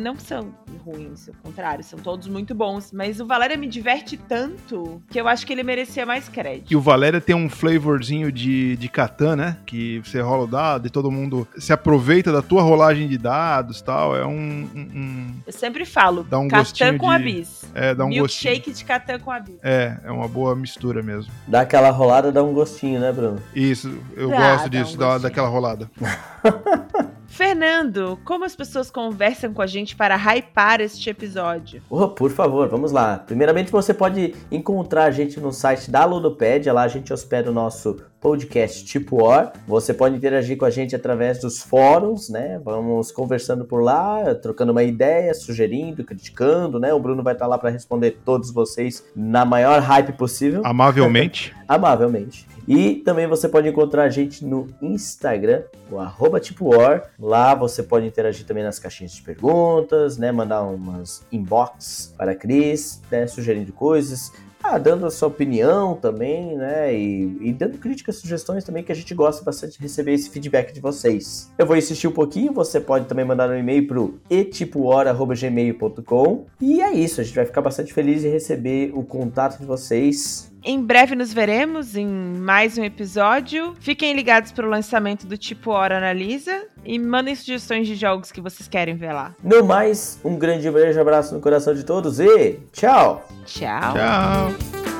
Não 0.00 0.16
são 0.16 0.54
ruins, 0.84 1.28
ao 1.28 1.34
contrário, 1.42 1.84
são 1.84 1.98
todos 1.98 2.26
muito 2.28 2.54
bons. 2.54 2.92
Mas 2.92 3.20
o 3.20 3.26
Valéria 3.26 3.56
me 3.56 3.66
diverte 3.66 4.16
tanto 4.16 5.02
que 5.10 5.20
eu 5.20 5.28
acho 5.28 5.46
que 5.46 5.52
ele 5.52 5.62
merecia 5.62 6.06
mais 6.06 6.28
crédito. 6.28 6.72
E 6.72 6.76
o 6.76 6.80
Valéria 6.80 7.20
tem 7.20 7.36
um 7.36 7.48
flavorzinho 7.48 8.32
de 8.32 8.61
de, 8.62 8.76
de 8.76 8.88
Catan, 8.88 9.34
né? 9.36 9.56
Que 9.66 9.98
você 10.04 10.20
rola 10.20 10.44
o 10.44 10.46
dado 10.46 10.86
e 10.86 10.90
todo 10.90 11.10
mundo 11.10 11.46
se 11.58 11.72
aproveita 11.72 12.30
da 12.32 12.40
tua 12.42 12.62
rolagem 12.62 13.08
de 13.08 13.18
dados 13.18 13.80
e 13.80 13.84
tal. 13.84 14.16
É 14.16 14.24
um, 14.24 14.30
um, 14.74 14.80
um. 14.94 15.34
Eu 15.46 15.52
sempre 15.52 15.84
falo, 15.84 16.24
Dá 16.28 16.38
um 16.38 16.48
Catan 16.48 16.62
gostinho 16.62 16.98
com 16.98 17.08
de- 17.08 17.14
Abyss. 17.14 17.64
É, 17.74 17.94
dá 17.94 18.04
um 18.04 18.08
gostinho. 18.08 18.22
Milkshake 18.52 18.72
de 18.72 18.84
Catan 18.84 19.18
com 19.18 19.30
Abyss. 19.30 19.58
É, 19.62 19.98
é 20.04 20.10
uma 20.10 20.28
boa 20.28 20.54
mistura 20.54 21.02
mesmo. 21.02 21.32
Dá 21.46 21.62
aquela 21.62 21.90
rolada, 21.90 22.30
dá 22.30 22.42
um 22.42 22.52
gostinho, 22.52 23.00
né, 23.00 23.10
Bruno? 23.12 23.40
Isso, 23.54 23.98
eu 24.16 24.28
Dá, 24.28 24.36
gosto 24.54 24.68
dá 24.70 24.78
disso, 24.80 24.94
um 24.94 24.98
da, 24.98 25.04
gostinho. 25.06 25.22
daquela 25.22 25.48
rolada. 25.48 25.90
Fernando, 27.32 28.18
como 28.26 28.44
as 28.44 28.54
pessoas 28.54 28.90
conversam 28.90 29.54
com 29.54 29.62
a 29.62 29.66
gente 29.66 29.96
para 29.96 30.16
hypar 30.16 30.82
este 30.82 31.08
episódio? 31.08 31.80
Oh, 31.88 32.06
por 32.06 32.30
favor, 32.30 32.68
vamos 32.68 32.92
lá. 32.92 33.16
Primeiramente, 33.16 33.72
você 33.72 33.94
pode 33.94 34.34
encontrar 34.50 35.04
a 35.04 35.10
gente 35.10 35.40
no 35.40 35.50
site 35.50 35.90
da 35.90 36.04
Ludopédia. 36.04 36.74
Lá 36.74 36.82
a 36.82 36.88
gente 36.88 37.10
hospeda 37.10 37.50
o 37.50 37.54
nosso 37.54 37.96
podcast 38.20 38.84
Tipo 38.84 39.24
Or. 39.24 39.50
Você 39.66 39.94
pode 39.94 40.14
interagir 40.14 40.58
com 40.58 40.66
a 40.66 40.70
gente 40.70 40.94
através 40.94 41.40
dos 41.40 41.62
fóruns, 41.62 42.28
né? 42.28 42.60
Vamos 42.62 43.10
conversando 43.10 43.64
por 43.64 43.82
lá, 43.82 44.34
trocando 44.34 44.70
uma 44.70 44.82
ideia, 44.82 45.32
sugerindo, 45.32 46.04
criticando, 46.04 46.78
né? 46.78 46.92
O 46.92 47.00
Bruno 47.00 47.22
vai 47.22 47.32
estar 47.32 47.46
lá 47.46 47.56
para 47.56 47.70
responder 47.70 48.18
todos 48.26 48.52
vocês 48.52 49.04
na 49.16 49.46
maior 49.46 49.80
hype 49.80 50.12
possível. 50.12 50.60
Amavelmente. 50.66 51.56
amavelmente. 51.66 52.46
E 52.66 52.96
também 52.96 53.26
você 53.26 53.48
pode 53.48 53.68
encontrar 53.68 54.04
a 54.04 54.08
gente 54.08 54.44
no 54.44 54.68
Instagram, 54.80 55.62
o 55.90 55.98
arroba 55.98 56.38
tipo 56.38 56.74
War. 56.74 57.10
Lá 57.18 57.54
você 57.54 57.82
pode 57.82 58.06
interagir 58.06 58.46
também 58.46 58.62
nas 58.62 58.78
caixinhas 58.78 59.12
de 59.12 59.22
perguntas, 59.22 60.16
né? 60.16 60.30
Mandar 60.30 60.62
umas 60.62 61.26
inbox 61.32 62.14
para 62.16 62.32
a 62.32 62.36
Cris, 62.36 63.02
né? 63.10 63.26
Sugerindo 63.26 63.72
coisas. 63.72 64.32
Ah, 64.62 64.78
dando 64.78 65.04
a 65.06 65.10
sua 65.10 65.26
opinião 65.26 65.96
também, 65.96 66.56
né? 66.56 66.94
E, 66.94 67.36
e 67.40 67.52
dando 67.52 67.78
críticas, 67.78 68.14
sugestões 68.16 68.62
também, 68.62 68.84
que 68.84 68.92
a 68.92 68.94
gente 68.94 69.12
gosta 69.12 69.44
bastante 69.44 69.76
de 69.76 69.82
receber 69.82 70.12
esse 70.12 70.30
feedback 70.30 70.72
de 70.72 70.80
vocês. 70.80 71.50
Eu 71.58 71.66
vou 71.66 71.76
insistir 71.76 72.06
um 72.06 72.12
pouquinho, 72.12 72.52
você 72.52 72.80
pode 72.80 73.06
também 73.06 73.24
mandar 73.24 73.50
um 73.50 73.58
e-mail 73.58 73.88
pro 73.88 74.20
etipohora.gmail.com. 74.30 76.46
E 76.60 76.80
é 76.80 76.92
isso, 76.92 77.20
a 77.20 77.24
gente 77.24 77.34
vai 77.34 77.44
ficar 77.44 77.60
bastante 77.60 77.92
feliz 77.92 78.24
em 78.24 78.30
receber 78.30 78.92
o 78.94 79.02
contato 79.02 79.58
de 79.58 79.66
vocês 79.66 80.51
Em 80.64 80.80
breve 80.80 81.16
nos 81.16 81.32
veremos 81.32 81.96
em 81.96 82.06
mais 82.06 82.78
um 82.78 82.84
episódio. 82.84 83.74
Fiquem 83.80 84.14
ligados 84.14 84.52
para 84.52 84.64
o 84.64 84.70
lançamento 84.70 85.26
do 85.26 85.36
Tipo 85.36 85.72
Hora 85.72 85.98
Analisa 85.98 86.66
e 86.84 86.98
mandem 87.00 87.34
sugestões 87.34 87.86
de 87.86 87.96
jogos 87.96 88.30
que 88.30 88.40
vocês 88.40 88.68
querem 88.68 88.94
ver 88.94 89.12
lá. 89.12 89.34
No 89.42 89.64
mais, 89.64 90.20
um 90.24 90.36
grande 90.36 90.70
beijo, 90.70 91.00
abraço 91.00 91.34
no 91.34 91.40
coração 91.40 91.74
de 91.74 91.82
todos 91.82 92.20
e 92.20 92.60
tchau! 92.72 93.26
Tchau. 93.44 93.94
Tchau. 93.94 94.91